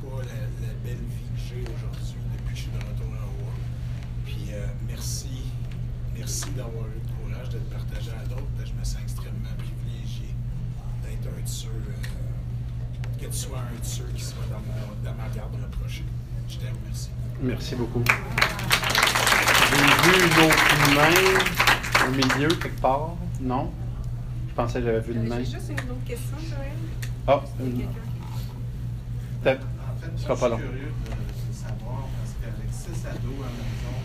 pas 0.10 0.22
la, 0.24 0.68
la 0.68 0.74
belle 0.84 1.04
vie 1.04 1.28
que 1.36 1.40
j'ai 1.48 1.62
aujourd'hui 1.62 2.16
depuis 2.34 2.54
que 2.54 2.56
je 2.56 2.62
suis 2.62 2.72
de 2.72 2.78
retour 2.78 3.12
à 3.14 3.26
Ottawa. 3.28 3.52
Puis 4.26 4.46
euh, 4.52 4.66
merci, 4.88 5.52
merci 6.16 6.50
d'avoir 6.52 6.86
eu 6.88 7.00
le 7.00 7.08
courage 7.30 7.50
de 7.50 7.58
le 7.58 7.64
partager 7.66 8.12
à 8.12 8.26
d'autres. 8.28 8.48
Je 8.66 8.74
me 8.74 8.84
sens 8.84 9.02
extrêmement 9.04 9.56
privilégié 9.58 10.34
d'être 11.04 11.28
un 11.28 11.42
de 11.42 11.48
ceux, 11.48 11.68
euh, 11.70 13.20
que 13.20 13.26
tu 13.26 13.34
sois 13.38 13.60
un 13.60 13.80
de 13.80 13.86
ceux 13.86 14.08
qui 14.16 14.24
soit 14.24 14.46
dans, 14.50 14.60
mon- 14.60 14.96
dans 15.04 15.16
ma 15.18 15.28
garde 15.36 15.56
rapprochée. 15.62 16.04
Je 16.50 16.58
t'aime, 16.58 16.76
merci. 16.86 17.10
Merci 17.42 17.76
beaucoup. 17.76 18.04
J'ai 19.70 19.78
vu 19.78 20.14
une 20.26 20.46
autre 20.46 20.96
main 20.96 22.08
au 22.08 22.12
milieu, 22.12 22.48
quelque 22.56 22.80
part. 22.82 23.16
Non? 23.42 23.72
Je 24.50 24.54
pensais 24.56 24.80
que 24.80 24.86
j'avais 24.86 25.02
vu 25.02 25.14
une 25.14 25.28
main. 25.28 25.38
J'ai 25.40 25.46
juste 25.52 25.70
une 25.70 25.80
autre 25.92 26.04
question, 26.06 26.38
Joël. 26.50 26.72
Ah, 27.28 27.44
y 27.60 27.64
a 27.64 27.66
une- 27.66 27.88
peut-être. 29.44 29.68
Ce 30.16 30.24
sera 30.24 30.36
je 30.36 30.52
long. 30.52 30.58
suis 30.58 30.68
curieux 30.68 30.94
de, 30.94 31.12
de 31.12 31.54
savoir, 31.54 32.02
parce 32.16 32.34
qu'avec 32.40 32.70
six 32.72 33.00
ados 33.06 33.40
à 33.44 33.50
la 33.52 33.64
maison, 33.68 33.98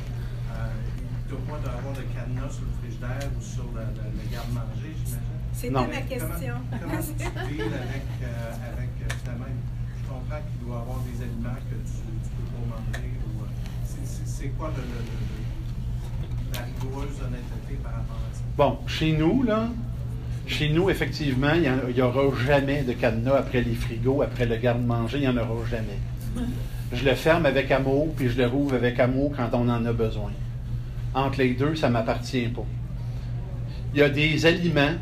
euh, 0.53 0.91
il 0.99 1.31
doit 1.31 1.45
pas 1.49 1.59
d'avoir 1.65 1.93
de 1.95 2.03
cadenas 2.13 2.51
sur 2.51 2.65
le 2.67 2.75
frigidaire 2.83 3.29
ou 3.37 3.41
sur 3.43 3.67
le, 3.73 3.81
le, 3.87 4.05
le 4.19 4.25
garde-manger, 4.33 4.91
j'imagine? 4.99 5.41
C'était 5.53 5.71
ma 5.71 6.03
question. 6.09 6.55
Comment, 6.71 6.81
comment 6.81 7.03
tu 7.03 7.15
deals 7.55 7.77
avec, 7.77 8.07
euh, 8.25 8.71
avec 8.73 8.91
euh, 9.05 9.15
finalement, 9.23 9.53
je 9.53 10.03
comprends 10.09 10.43
qu'il 10.49 10.59
doit 10.67 10.77
y 10.77 10.83
avoir 10.83 11.01
des 11.07 11.19
aliments 11.23 11.61
que 11.69 11.77
tu 11.77 11.99
ne 12.03 12.19
peux 12.35 12.49
pas 12.51 12.65
manger. 12.73 13.11
ou, 13.23 13.45
euh, 13.45 13.47
c'est- 13.85 14.07
c'est- 14.07 14.27
C'est 14.43 14.49
quoi 14.59 14.73
le, 14.75 14.83
le, 14.83 14.99
le- 14.99 15.23
le- 15.31 16.53
la 16.59 16.61
rigoureuse 16.67 17.17
honnêteté 17.23 17.75
par 17.83 17.93
rapport 17.93 18.17
à 18.17 18.35
ça? 18.35 18.43
Bon, 18.57 18.79
chez 18.89 19.17
nous, 19.17 19.43
là, 19.45 19.69
chez 20.47 20.69
nous, 20.71 20.91
effectivement, 20.91 21.53
il 21.55 21.95
n'y 21.95 22.03
aura 22.03 22.23
jamais 22.45 22.83
de 22.83 22.93
cadenas 22.93 23.37
après 23.37 23.63
les 23.63 23.75
frigos, 23.75 24.23
après 24.23 24.47
le 24.47 24.57
garde-manger, 24.57 25.19
il 25.19 25.21
n'y 25.21 25.29
en 25.29 25.37
aura 25.37 25.65
jamais. 25.71 26.47
Je 26.93 27.05
le 27.05 27.15
ferme 27.15 27.47
avec 27.47 27.71
amour, 27.71 28.13
puis 28.17 28.29
je 28.29 28.37
le 28.37 28.47
rouvre 28.47 28.75
avec 28.75 28.99
amour 28.99 29.33
quand 29.37 29.49
on 29.53 29.69
en 29.69 29.85
a 29.87 29.93
besoin. 29.93 30.31
Entre 31.15 31.39
les 31.39 31.55
deux, 31.55 31.75
ça 31.75 31.89
ne 31.89 31.95
m'appartient 31.95 32.49
pas. 32.49 32.65
Il 33.95 34.01
y 34.01 34.03
a 34.03 34.09
des 34.09 34.47
aliments, 34.47 34.95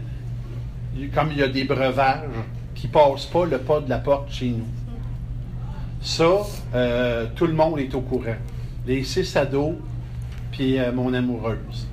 comme 1.15 1.29
il 1.33 1.39
y 1.39 1.43
a 1.43 1.49
des 1.49 1.65
breuvages, 1.65 2.29
qui 2.75 2.87
ne 2.87 2.93
passent 2.93 3.27
pas 3.27 3.45
le 3.45 3.59
pas 3.59 3.81
de 3.81 3.91
la 3.91 3.99
porte 3.99 4.33
chez 4.33 4.49
nous. 4.49 4.67
Ça, 6.01 6.47
euh, 6.75 7.27
tout 7.35 7.47
le 7.47 7.53
monde 7.53 7.79
est 7.79 7.95
au 7.95 8.01
courant. 8.01 8.37
Les 8.87 9.05
six 9.05 9.37
ados, 9.37 9.75
puis 10.51 10.79
euh, 10.79 10.93
mon 10.93 11.13
amoureuse. 11.13 11.89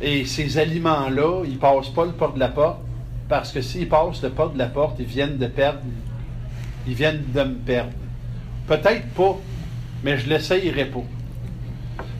Et 0.00 0.24
ces 0.26 0.58
aliments-là, 0.58 1.44
ils 1.46 1.54
ne 1.54 1.58
passent 1.58 1.88
pas 1.88 2.04
le 2.04 2.12
pas 2.12 2.30
de 2.34 2.38
la 2.38 2.48
porte, 2.48 2.85
parce 3.28 3.52
que 3.52 3.60
s'ils 3.60 3.88
passent 3.88 4.22
le 4.22 4.30
pas 4.30 4.48
de 4.48 4.58
la 4.58 4.66
porte, 4.66 4.96
ils 4.98 5.06
viennent 5.06 5.38
de 5.38 5.46
perdre. 5.46 5.80
Ils 6.86 6.94
viennent 6.94 7.24
de 7.34 7.42
me 7.42 7.54
perdre. 7.54 7.92
Peut-être 8.66 9.08
pas, 9.10 9.36
mais 10.04 10.18
je 10.18 10.28
l'essayerai 10.28 10.86
pas. 10.86 11.04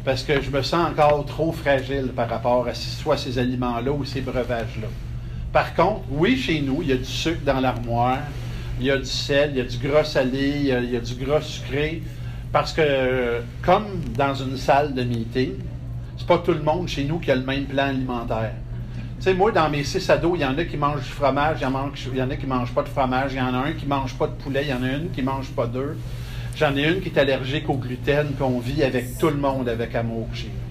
Parce 0.04 0.22
que 0.22 0.40
je 0.40 0.50
me 0.50 0.62
sens 0.62 0.90
encore 0.90 1.24
trop 1.26 1.52
fragile 1.52 2.12
par 2.14 2.28
rapport 2.28 2.66
à 2.66 2.74
soit 2.74 3.16
ces 3.16 3.38
aliments-là 3.38 3.90
ou 3.92 4.04
ces 4.04 4.20
breuvages-là. 4.20 4.88
Par 5.52 5.74
contre, 5.74 6.02
oui, 6.10 6.36
chez 6.36 6.60
nous, 6.60 6.82
il 6.82 6.88
y 6.88 6.92
a 6.92 6.96
du 6.96 7.04
sucre 7.04 7.42
dans 7.44 7.60
l'armoire, 7.60 8.18
il 8.78 8.86
y 8.86 8.90
a 8.90 8.98
du 8.98 9.06
sel, 9.06 9.50
il 9.52 9.58
y 9.58 9.60
a 9.60 9.64
du 9.64 9.78
gras 9.78 10.04
salé, 10.04 10.52
il 10.56 10.64
y 10.66 10.72
a, 10.72 10.80
il 10.80 10.90
y 10.90 10.96
a 10.96 11.00
du 11.00 11.14
gras 11.14 11.40
sucré. 11.40 12.02
Parce 12.52 12.72
que, 12.72 13.40
comme 13.62 14.00
dans 14.16 14.34
une 14.34 14.56
salle 14.56 14.94
de 14.94 15.02
meeting, 15.02 15.54
c'est 16.16 16.26
pas 16.26 16.38
tout 16.38 16.52
le 16.52 16.62
monde 16.62 16.88
chez 16.88 17.04
nous 17.04 17.18
qui 17.18 17.30
a 17.30 17.34
le 17.34 17.44
même 17.44 17.64
plan 17.64 17.84
alimentaire. 17.84 18.52
Sais, 19.18 19.34
moi, 19.34 19.50
dans 19.50 19.68
mes 19.70 19.82
six 19.82 20.08
ados, 20.10 20.32
il 20.36 20.42
y 20.42 20.44
en 20.44 20.56
a 20.58 20.64
qui 20.64 20.76
mangent 20.76 21.02
du 21.02 21.08
fromage, 21.08 21.58
il 21.60 21.64
y 21.64 22.22
en 22.22 22.30
a, 22.30 22.36
qui 22.36 22.46
mangent 22.46 22.72
pas 22.72 22.82
de 22.82 22.88
fromage, 22.88 23.32
il 23.32 23.38
y 23.38 23.40
en 23.40 23.54
a 23.54 23.58
un 23.58 23.72
qui 23.72 23.86
mange 23.86 24.14
pas 24.14 24.26
de 24.26 24.32
poulet, 24.32 24.62
il 24.64 24.70
y 24.70 24.74
en 24.74 24.82
a 24.82 24.88
une 24.88 25.10
qui 25.10 25.22
mange 25.22 25.48
pas 25.48 25.66
d'œufs. 25.66 25.96
J'en 26.56 26.76
ai 26.76 26.84
une 26.88 27.00
qui 27.00 27.08
est 27.08 27.18
allergique 27.18 27.68
au 27.68 27.74
gluten, 27.74 28.28
puis 28.28 28.42
on 28.42 28.60
vit 28.60 28.82
avec 28.82 29.18
tout 29.18 29.28
le 29.28 29.36
monde 29.36 29.68
avec 29.68 29.94
amour 29.94 30.28
chez 30.32 30.46
nous. 30.46 30.66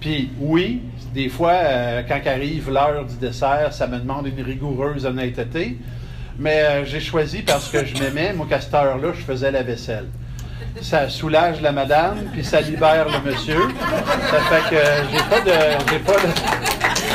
Puis 0.00 0.30
oui, 0.38 0.82
des 1.14 1.28
fois, 1.28 1.52
euh, 1.52 2.02
quand 2.08 2.20
arrive 2.26 2.70
l'heure 2.70 3.04
du 3.04 3.16
dessert, 3.16 3.72
ça 3.72 3.86
me 3.86 3.98
demande 3.98 4.26
une 4.26 4.42
rigoureuse 4.42 5.04
honnêteté. 5.04 5.78
Mais 6.38 6.62
euh, 6.62 6.84
j'ai 6.86 7.00
choisi 7.00 7.42
parce 7.42 7.68
que 7.68 7.84
je 7.84 8.02
m'aimais, 8.02 8.32
moi, 8.32 8.46
qu'à 8.48 8.60
cette 8.60 8.72
heure-là, 8.72 9.12
je 9.14 9.20
faisais 9.20 9.50
la 9.50 9.62
vaisselle. 9.62 10.06
Ça 10.80 11.08
soulage 11.08 11.60
la 11.60 11.72
madame, 11.72 12.16
puis 12.32 12.44
ça 12.44 12.60
libère 12.60 13.06
le 13.08 13.30
monsieur. 13.30 13.60
Ça 14.30 14.40
fait 14.40 14.70
que 14.70 14.80
euh, 14.80 15.02
j'ai 15.12 15.22
pas 15.28 15.40
de. 15.40 15.90
J'ai 15.90 15.98
pas 15.98 16.12
de. 16.12 17.09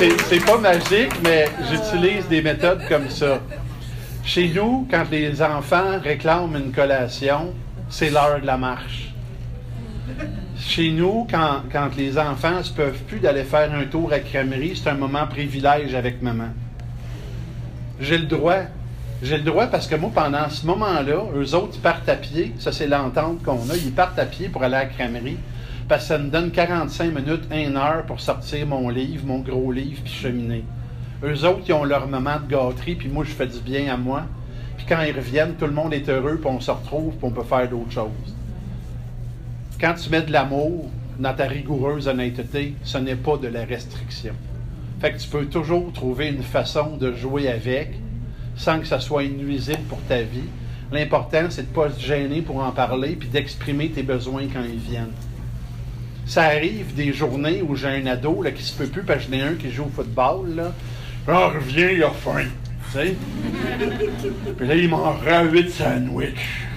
C'est, 0.00 0.42
pas 0.46 0.56
magique, 0.56 1.12
mais 1.22 1.44
j'utilise 1.70 2.26
des 2.26 2.40
méthodes 2.40 2.80
comme 2.88 3.10
ça. 3.10 3.38
Chez 4.24 4.48
nous, 4.48 4.88
quand 4.90 5.04
les 5.10 5.42
enfants 5.42 6.00
réclament 6.02 6.56
une 6.56 6.72
collation, 6.72 7.52
c'est 7.90 8.08
l'heure 8.08 8.40
de 8.40 8.46
la 8.46 8.56
marche. 8.56 9.12
Chez 10.58 10.90
nous, 10.90 11.26
quand, 11.30 11.64
quand 11.70 11.90
les 11.98 12.16
enfants 12.18 12.60
ne 12.60 12.74
peuvent 12.74 13.02
plus 13.02 13.18
d'aller 13.18 13.44
faire 13.44 13.74
un 13.74 13.84
tour 13.84 14.10
à 14.10 14.20
crèmerie, 14.20 14.72
c'est 14.74 14.88
un 14.88 14.94
moment 14.94 15.26
privilège 15.26 15.94
avec 15.94 16.22
maman. 16.22 16.48
J'ai 18.00 18.16
le 18.16 18.24
droit. 18.24 18.62
J'ai 19.22 19.36
le 19.36 19.42
droit 19.42 19.66
parce 19.66 19.86
que 19.86 19.96
moi, 19.96 20.10
pendant 20.14 20.48
ce 20.48 20.64
moment-là, 20.64 21.26
eux 21.36 21.54
autres, 21.54 21.74
ils 21.74 21.80
partent 21.82 22.08
à 22.08 22.16
pied. 22.16 22.54
Ça, 22.58 22.72
c'est 22.72 22.86
l'entente 22.86 23.42
qu'on 23.42 23.68
a. 23.68 23.76
Ils 23.76 23.92
partent 23.92 24.18
à 24.18 24.24
pied 24.24 24.48
pour 24.48 24.62
aller 24.62 24.76
à 24.76 24.84
la 24.84 24.86
crèmerie. 24.86 25.36
Parce 25.90 26.02
que 26.02 26.08
ça 26.10 26.18
me 26.18 26.30
donne 26.30 26.52
45 26.52 27.12
minutes, 27.12 27.42
1 27.50 27.74
heure 27.74 28.06
pour 28.06 28.20
sortir 28.20 28.64
mon 28.64 28.90
livre, 28.90 29.26
mon 29.26 29.40
gros 29.40 29.72
livre, 29.72 30.00
puis 30.04 30.12
cheminer. 30.12 30.62
Eux 31.24 31.44
autres, 31.44 31.62
ils 31.66 31.72
ont 31.72 31.82
leur 31.82 32.06
moment 32.06 32.36
de 32.38 32.48
gâterie, 32.48 32.94
puis 32.94 33.08
moi, 33.08 33.24
je 33.24 33.32
fais 33.32 33.48
du 33.48 33.58
bien 33.58 33.92
à 33.92 33.96
moi. 33.96 34.22
Puis 34.76 34.86
quand 34.88 35.02
ils 35.02 35.12
reviennent, 35.12 35.54
tout 35.56 35.66
le 35.66 35.72
monde 35.72 35.92
est 35.92 36.08
heureux, 36.08 36.38
puis 36.40 36.48
on 36.48 36.60
se 36.60 36.70
retrouve, 36.70 37.16
puis 37.16 37.24
on 37.24 37.32
peut 37.32 37.42
faire 37.42 37.68
d'autres 37.68 37.90
choses. 37.90 38.36
Quand 39.80 39.94
tu 39.94 40.10
mets 40.10 40.22
de 40.22 40.30
l'amour 40.30 40.88
dans 41.18 41.34
ta 41.34 41.46
rigoureuse 41.46 42.06
honnêteté, 42.06 42.76
ce 42.84 42.98
n'est 42.98 43.16
pas 43.16 43.36
de 43.36 43.48
la 43.48 43.64
restriction. 43.64 44.34
Fait 45.00 45.10
que 45.10 45.18
tu 45.18 45.28
peux 45.28 45.46
toujours 45.46 45.92
trouver 45.92 46.28
une 46.28 46.44
façon 46.44 46.98
de 46.98 47.14
jouer 47.14 47.48
avec 47.48 47.94
sans 48.54 48.78
que 48.78 48.86
ça 48.86 49.00
soit 49.00 49.24
nuisible 49.24 49.82
pour 49.88 50.00
ta 50.02 50.22
vie. 50.22 50.48
L'important, 50.92 51.46
c'est 51.48 51.62
de 51.62 51.68
ne 51.68 51.74
pas 51.84 51.90
se 51.90 52.00
gêner 52.00 52.42
pour 52.42 52.62
en 52.62 52.70
parler 52.70 53.16
puis 53.16 53.28
d'exprimer 53.28 53.88
tes 53.88 54.04
besoins 54.04 54.44
quand 54.52 54.62
ils 54.62 54.78
viennent. 54.78 55.10
Ça 56.30 56.44
arrive 56.44 56.94
des 56.94 57.12
journées 57.12 57.60
où 57.60 57.74
j'ai 57.74 57.88
un 57.88 58.06
ado 58.06 58.40
là, 58.40 58.52
qui 58.52 58.62
se 58.62 58.72
peut 58.72 58.86
plus 58.86 59.02
parce 59.02 59.24
que 59.24 59.32
j'en 59.32 59.38
ai 59.38 59.42
un 59.42 59.54
qui 59.54 59.68
joue 59.72 59.86
au 59.86 59.88
football. 59.88 60.54
Là. 60.54 60.72
Ah, 61.26 61.48
reviens, 61.48 61.90
il 61.90 62.04
a 62.04 62.10
faim. 62.10 62.46
Puis 64.56 64.68
là, 64.68 64.76
il 64.76 64.88
mangera 64.88 65.42
huit 65.42 65.70
sandwichs. 65.70 66.68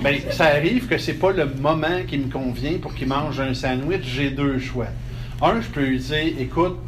Ben, 0.00 0.20
ça 0.30 0.44
arrive 0.44 0.86
que 0.86 0.96
c'est 0.96 1.14
pas 1.14 1.32
le 1.32 1.46
moment 1.46 2.04
qui 2.06 2.18
me 2.18 2.30
convient 2.30 2.78
pour 2.80 2.94
qu'il 2.94 3.08
mange 3.08 3.40
un 3.40 3.52
sandwich. 3.52 4.04
J'ai 4.04 4.30
deux 4.30 4.60
choix. 4.60 4.90
Un, 5.42 5.60
je 5.60 5.66
peux 5.66 5.84
lui 5.84 5.98
dire, 5.98 6.34
écoute, 6.38 6.78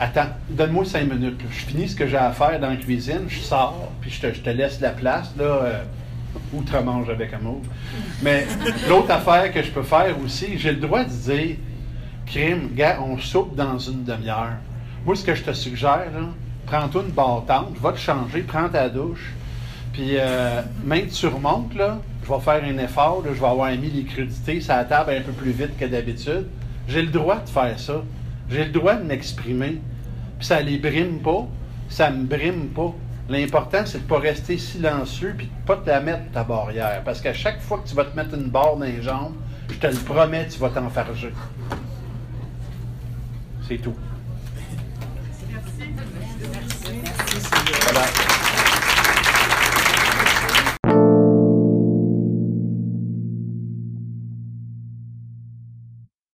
attends, 0.00 0.30
donne-moi 0.50 0.84
cinq 0.84 1.12
minutes. 1.12 1.40
là. 1.40 1.48
Je 1.48 1.64
finis 1.64 1.88
ce 1.88 1.94
que 1.94 2.08
j'ai 2.08 2.16
à 2.16 2.32
faire 2.32 2.58
dans 2.58 2.70
la 2.70 2.76
cuisine, 2.76 3.26
je 3.28 3.38
sors, 3.38 3.92
puis 4.00 4.10
je 4.10 4.20
te, 4.20 4.34
je 4.34 4.40
te 4.40 4.50
laisse 4.50 4.80
la 4.80 4.90
place, 4.90 5.32
là, 5.38 5.44
euh, 5.44 5.82
outre-mange 6.52 7.08
avec 7.10 7.32
amour. 7.34 7.60
Mais 8.22 8.46
l'autre 8.88 9.10
affaire 9.10 9.52
que 9.52 9.62
je 9.62 9.70
peux 9.70 9.82
faire 9.82 10.14
aussi, 10.24 10.58
j'ai 10.58 10.72
le 10.72 10.78
droit 10.78 11.04
de 11.04 11.10
dire, 11.10 11.56
crime, 12.26 12.70
gars, 12.74 12.98
on 13.06 13.18
soupe 13.18 13.54
dans 13.54 13.78
une 13.78 14.04
demi-heure. 14.04 14.56
Moi, 15.04 15.16
ce 15.16 15.24
que 15.24 15.34
je 15.34 15.42
te 15.42 15.52
suggère, 15.52 16.10
prends-toi 16.66 17.02
une 17.06 17.12
bâtante, 17.12 17.76
va 17.80 17.92
te 17.92 17.98
changer, 17.98 18.42
prends 18.42 18.68
ta 18.68 18.88
douche, 18.88 19.32
puis 19.92 20.16
euh, 20.16 20.62
même 20.84 21.06
que 21.06 21.12
tu 21.12 21.26
remontes, 21.26 21.74
là, 21.74 22.00
je 22.24 22.32
vais 22.32 22.40
faire 22.40 22.62
un 22.64 22.78
effort, 22.78 23.22
je 23.24 23.38
vais 23.38 23.46
avoir 23.46 23.70
mis 23.72 23.90
les 23.90 24.04
crudités 24.04 24.60
sur 24.60 24.74
la 24.74 24.84
table 24.84 25.10
un 25.10 25.20
peu 25.22 25.32
plus 25.32 25.50
vite 25.50 25.76
que 25.78 25.84
d'habitude. 25.84 26.46
J'ai 26.88 27.02
le 27.02 27.08
droit 27.08 27.40
de 27.40 27.48
faire 27.48 27.78
ça. 27.78 28.02
J'ai 28.48 28.64
le 28.64 28.70
droit 28.70 28.94
de 28.94 29.04
m'exprimer. 29.04 29.80
Puis 30.38 30.46
ça 30.46 30.60
les 30.60 30.78
brime 30.78 31.18
pas, 31.18 31.46
ça 31.88 32.10
me 32.10 32.24
brime 32.24 32.68
pas. 32.68 32.94
L'important, 33.28 33.84
c'est 33.86 33.98
de 33.98 34.02
ne 34.02 34.08
pas 34.08 34.18
rester 34.18 34.58
silencieux 34.58 35.34
puis 35.36 35.46
de 35.46 35.52
ne 35.52 35.66
pas 35.66 35.76
te 35.76 35.88
la 35.88 36.00
mettre 36.00 36.30
ta 36.32 36.44
barrière. 36.44 37.02
Parce 37.04 37.20
qu'à 37.20 37.32
chaque 37.32 37.60
fois 37.60 37.78
que 37.78 37.88
tu 37.88 37.94
vas 37.94 38.04
te 38.04 38.16
mettre 38.16 38.34
une 38.34 38.50
barre 38.50 38.76
dans 38.76 38.84
les 38.84 39.02
jambes, 39.02 39.34
je 39.68 39.76
te 39.76 39.86
le 39.86 39.96
promets, 39.96 40.48
tu 40.48 40.58
vas 40.58 40.70
t'enfarger. 40.70 41.32
C'est 43.68 43.78
tout. 43.78 43.94
Merci. 45.50 45.90
Voilà. 47.84 48.21